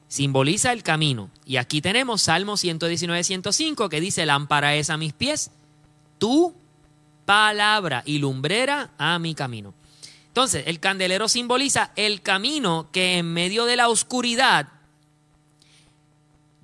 Simboliza 0.09 0.72
el 0.72 0.82
camino. 0.82 1.30
Y 1.47 1.57
aquí 1.57 1.80
tenemos 1.80 2.22
Salmo 2.22 2.59
119, 2.59 3.24
105 3.24 3.89
que 3.89 4.01
dice, 4.01 4.26
lámpara 4.26 4.74
es 4.76 4.91
a 4.91 4.99
mis 4.99 5.14
pies, 5.14 5.51
tu 6.18 6.55
palabra 7.24 8.03
y 8.05 8.18
lumbrera 8.18 8.91
a 8.99 9.18
mi 9.18 9.34
camino. 9.34 9.74
Entonces, 10.28 10.64
el 10.66 10.80
candelero 10.80 11.28
simboliza 11.28 11.93
el 11.97 12.20
camino 12.20 12.89
que 12.93 13.18
en 13.18 13.32
medio 13.32 13.64
de 13.64 13.76
la 13.76 13.89
oscuridad 13.89 14.68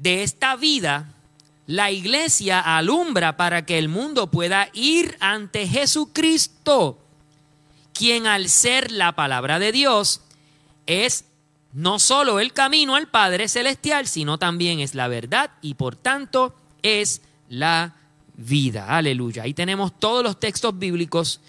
de 0.02 0.24
esta 0.24 0.56
vida, 0.56 1.14
la 1.66 1.92
iglesia 1.92 2.60
alumbra 2.60 3.36
para 3.36 3.64
que 3.64 3.78
el 3.78 3.88
mundo 3.88 4.32
pueda 4.32 4.68
ir 4.72 5.16
ante 5.20 5.68
Jesucristo, 5.68 6.98
quien 7.94 8.26
al 8.26 8.48
ser 8.48 8.90
la 8.90 9.12
palabra 9.12 9.60
de 9.60 9.70
Dios 9.70 10.22
es 10.86 11.26
no 11.72 12.00
solo 12.00 12.40
el 12.40 12.52
camino 12.52 12.96
al 12.96 13.08
Padre 13.08 13.46
Celestial, 13.46 14.08
sino 14.08 14.38
también 14.38 14.80
es 14.80 14.96
la 14.96 15.06
verdad 15.06 15.52
y 15.62 15.74
por 15.74 15.94
tanto 15.94 16.56
es 16.82 17.22
la 17.48 17.94
vida. 18.34 18.88
Aleluya. 18.88 19.44
Ahí 19.44 19.54
tenemos 19.54 19.98
todos 20.00 20.24
los 20.24 20.40
textos 20.40 20.76
bíblicos 20.76 21.40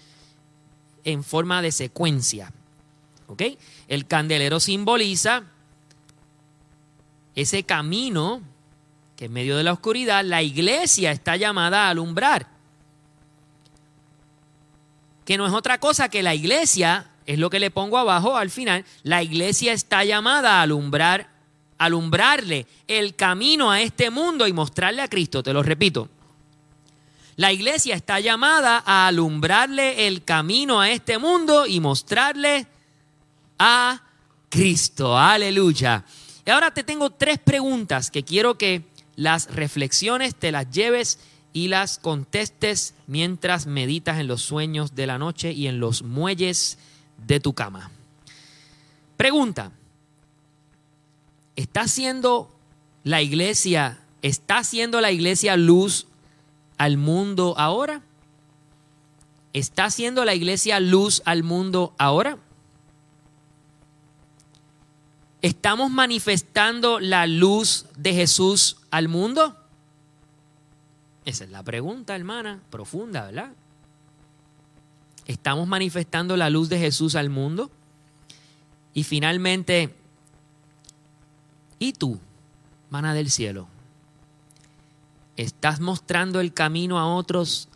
en 1.02 1.24
forma 1.24 1.60
de 1.60 1.72
secuencia. 1.72 2.52
¿Ok? 3.26 3.42
El 3.88 4.06
candelero 4.06 4.60
simboliza 4.60 5.42
ese 7.34 7.64
camino 7.64 8.42
que 9.16 9.26
en 9.26 9.32
medio 9.32 9.56
de 9.56 9.62
la 9.62 9.72
oscuridad 9.72 10.24
la 10.24 10.42
iglesia 10.42 11.12
está 11.12 11.36
llamada 11.36 11.86
a 11.86 11.90
alumbrar. 11.90 12.46
Que 15.24 15.36
no 15.36 15.46
es 15.46 15.52
otra 15.52 15.78
cosa 15.78 16.08
que 16.08 16.22
la 16.22 16.34
iglesia, 16.34 17.06
es 17.26 17.38
lo 17.38 17.50
que 17.50 17.60
le 17.60 17.70
pongo 17.70 17.98
abajo 17.98 18.36
al 18.36 18.50
final, 18.50 18.84
la 19.02 19.22
iglesia 19.22 19.72
está 19.72 20.04
llamada 20.04 20.58
a 20.58 20.62
alumbrar, 20.62 21.28
alumbrarle 21.78 22.66
el 22.88 23.14
camino 23.14 23.70
a 23.70 23.80
este 23.80 24.10
mundo 24.10 24.46
y 24.46 24.52
mostrarle 24.52 25.02
a 25.02 25.08
Cristo, 25.08 25.42
te 25.42 25.52
lo 25.52 25.62
repito. 25.62 26.08
La 27.36 27.52
iglesia 27.52 27.96
está 27.96 28.20
llamada 28.20 28.82
a 28.86 29.08
alumbrarle 29.08 30.06
el 30.06 30.24
camino 30.24 30.80
a 30.80 30.90
este 30.90 31.18
mundo 31.18 31.66
y 31.66 31.80
mostrarle 31.80 32.66
a 33.58 34.02
Cristo. 34.48 35.18
Aleluya. 35.18 36.04
Y 36.46 36.50
ahora 36.50 36.72
te 36.72 36.84
tengo 36.84 37.10
tres 37.10 37.38
preguntas 37.38 38.10
que 38.10 38.22
quiero 38.22 38.58
que 38.58 38.82
las 39.16 39.54
reflexiones 39.54 40.34
te 40.34 40.52
las 40.52 40.70
lleves 40.70 41.18
y 41.52 41.68
las 41.68 41.98
contestes 41.98 42.94
mientras 43.06 43.66
meditas 43.66 44.18
en 44.18 44.26
los 44.26 44.42
sueños 44.42 44.94
de 44.94 45.06
la 45.06 45.18
noche 45.18 45.52
y 45.52 45.68
en 45.68 45.80
los 45.80 46.02
muelles 46.02 46.78
de 47.26 47.40
tu 47.40 47.54
cama. 47.54 47.90
Pregunta, 49.16 49.70
¿está 51.56 51.82
haciendo 51.82 52.52
la 53.04 53.22
iglesia, 53.22 54.00
está 54.22 54.58
haciendo 54.58 55.00
la 55.00 55.12
iglesia 55.12 55.56
luz 55.56 56.08
al 56.76 56.96
mundo 56.96 57.54
ahora? 57.56 58.02
¿Está 59.52 59.84
haciendo 59.84 60.24
la 60.24 60.34
iglesia 60.34 60.80
luz 60.80 61.22
al 61.24 61.44
mundo 61.44 61.94
ahora? 61.96 62.38
¿Estamos 65.44 65.90
manifestando 65.90 67.00
la 67.00 67.26
luz 67.26 67.84
de 67.98 68.14
Jesús 68.14 68.78
al 68.90 69.08
mundo? 69.08 69.54
Esa 71.26 71.44
es 71.44 71.50
la 71.50 71.62
pregunta, 71.62 72.16
hermana, 72.16 72.62
profunda, 72.70 73.26
¿verdad? 73.26 73.52
¿Estamos 75.26 75.68
manifestando 75.68 76.38
la 76.38 76.48
luz 76.48 76.70
de 76.70 76.78
Jesús 76.78 77.14
al 77.14 77.28
mundo? 77.28 77.70
Y 78.94 79.04
finalmente, 79.04 79.94
¿Y 81.78 81.92
tú, 81.92 82.18
mana 82.88 83.12
del 83.12 83.30
cielo? 83.30 83.68
¿Estás 85.36 85.78
mostrando 85.78 86.40
el 86.40 86.54
camino 86.54 86.98
a 86.98 87.14
otros 87.14 87.68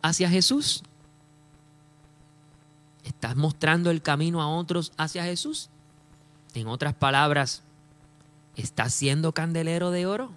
hacia 0.00 0.30
Jesús? 0.30 0.84
¿Estás 3.02 3.34
mostrando 3.34 3.90
el 3.90 4.00
camino 4.00 4.40
a 4.40 4.46
otros 4.46 4.92
hacia 4.96 5.24
Jesús? 5.24 5.70
En 6.56 6.68
otras 6.68 6.94
palabras, 6.94 7.62
¿estás 8.56 8.94
siendo 8.94 9.32
candelero 9.32 9.90
de 9.90 10.06
oro? 10.06 10.30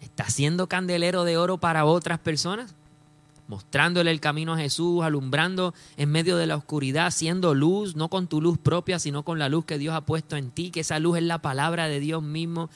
¿Estás 0.00 0.32
siendo 0.32 0.68
candelero 0.68 1.24
de 1.24 1.36
oro 1.36 1.58
para 1.58 1.84
otras 1.84 2.20
personas? 2.20 2.76
Mostrándole 3.48 4.12
el 4.12 4.20
camino 4.20 4.54
a 4.54 4.58
Jesús, 4.58 5.02
alumbrando 5.02 5.74
en 5.96 6.12
medio 6.12 6.36
de 6.36 6.46
la 6.46 6.54
oscuridad, 6.54 7.10
siendo 7.10 7.52
luz, 7.52 7.96
no 7.96 8.10
con 8.10 8.28
tu 8.28 8.40
luz 8.40 8.58
propia, 8.58 9.00
sino 9.00 9.24
con 9.24 9.40
la 9.40 9.48
luz 9.48 9.64
que 9.64 9.76
Dios 9.76 9.92
ha 9.96 10.02
puesto 10.02 10.36
en 10.36 10.52
ti, 10.52 10.70
que 10.70 10.80
esa 10.80 11.00
luz 11.00 11.16
es 11.16 11.24
la 11.24 11.42
palabra 11.42 11.88
de 11.88 11.98
Dios 11.98 12.22
mismo 12.22 12.70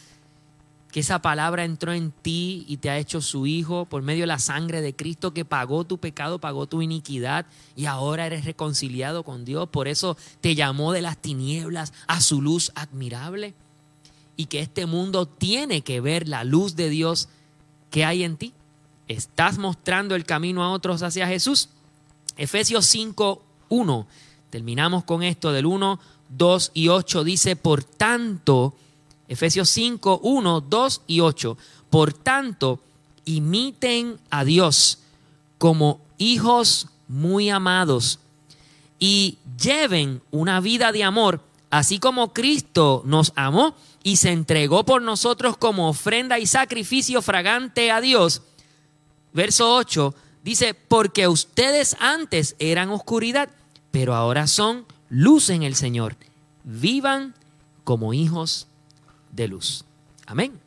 que 0.92 1.00
esa 1.00 1.22
palabra 1.22 1.64
entró 1.64 1.94
en 1.94 2.12
ti 2.12 2.66
y 2.68 2.76
te 2.76 2.90
ha 2.90 2.98
hecho 2.98 3.22
su 3.22 3.46
hijo 3.46 3.86
por 3.86 4.02
medio 4.02 4.24
de 4.24 4.26
la 4.26 4.38
sangre 4.38 4.82
de 4.82 4.94
Cristo 4.94 5.32
que 5.32 5.46
pagó 5.46 5.84
tu 5.84 5.96
pecado, 5.96 6.38
pagó 6.38 6.66
tu 6.66 6.82
iniquidad 6.82 7.46
y 7.74 7.86
ahora 7.86 8.26
eres 8.26 8.44
reconciliado 8.44 9.22
con 9.22 9.46
Dios. 9.46 9.70
Por 9.70 9.88
eso 9.88 10.18
te 10.42 10.54
llamó 10.54 10.92
de 10.92 11.00
las 11.00 11.16
tinieblas 11.16 11.94
a 12.06 12.20
su 12.20 12.42
luz 12.42 12.72
admirable 12.74 13.54
y 14.36 14.46
que 14.46 14.60
este 14.60 14.84
mundo 14.84 15.24
tiene 15.24 15.80
que 15.80 16.02
ver 16.02 16.28
la 16.28 16.44
luz 16.44 16.76
de 16.76 16.90
Dios 16.90 17.30
que 17.90 18.04
hay 18.04 18.22
en 18.22 18.36
ti. 18.36 18.52
¿Estás 19.08 19.56
mostrando 19.56 20.14
el 20.14 20.26
camino 20.26 20.62
a 20.62 20.72
otros 20.72 21.02
hacia 21.02 21.26
Jesús? 21.26 21.70
Efesios 22.36 22.84
5, 22.84 23.42
1. 23.70 24.06
Terminamos 24.50 25.04
con 25.04 25.22
esto 25.22 25.52
del 25.52 25.64
1, 25.64 25.98
2 26.28 26.70
y 26.74 26.88
8. 26.88 27.24
Dice, 27.24 27.56
por 27.56 27.82
tanto, 27.82 28.74
Efesios 29.28 29.68
5, 29.70 30.20
1, 30.22 30.60
2 30.60 31.02
y 31.06 31.20
8. 31.20 31.56
Por 31.90 32.12
tanto, 32.12 32.80
imiten 33.24 34.18
a 34.30 34.44
Dios 34.44 34.98
como 35.58 36.00
hijos 36.18 36.88
muy 37.08 37.50
amados 37.50 38.18
y 38.98 39.38
lleven 39.60 40.22
una 40.30 40.60
vida 40.60 40.92
de 40.92 41.04
amor, 41.04 41.40
así 41.70 41.98
como 41.98 42.32
Cristo 42.32 43.02
nos 43.04 43.32
amó 43.36 43.74
y 44.02 44.16
se 44.16 44.30
entregó 44.30 44.84
por 44.84 45.02
nosotros 45.02 45.56
como 45.56 45.88
ofrenda 45.88 46.38
y 46.38 46.46
sacrificio 46.46 47.22
fragante 47.22 47.90
a 47.90 48.00
Dios. 48.00 48.42
Verso 49.32 49.74
8 49.74 50.14
dice, 50.42 50.74
porque 50.74 51.28
ustedes 51.28 51.96
antes 52.00 52.56
eran 52.58 52.90
oscuridad, 52.90 53.48
pero 53.90 54.14
ahora 54.14 54.46
son 54.46 54.86
luz 55.08 55.50
en 55.50 55.62
el 55.62 55.74
Señor. 55.74 56.16
Vivan 56.64 57.34
como 57.84 58.14
hijos 58.14 58.66
de 59.32 59.48
luz. 59.48 59.84
Amén. 60.26 60.61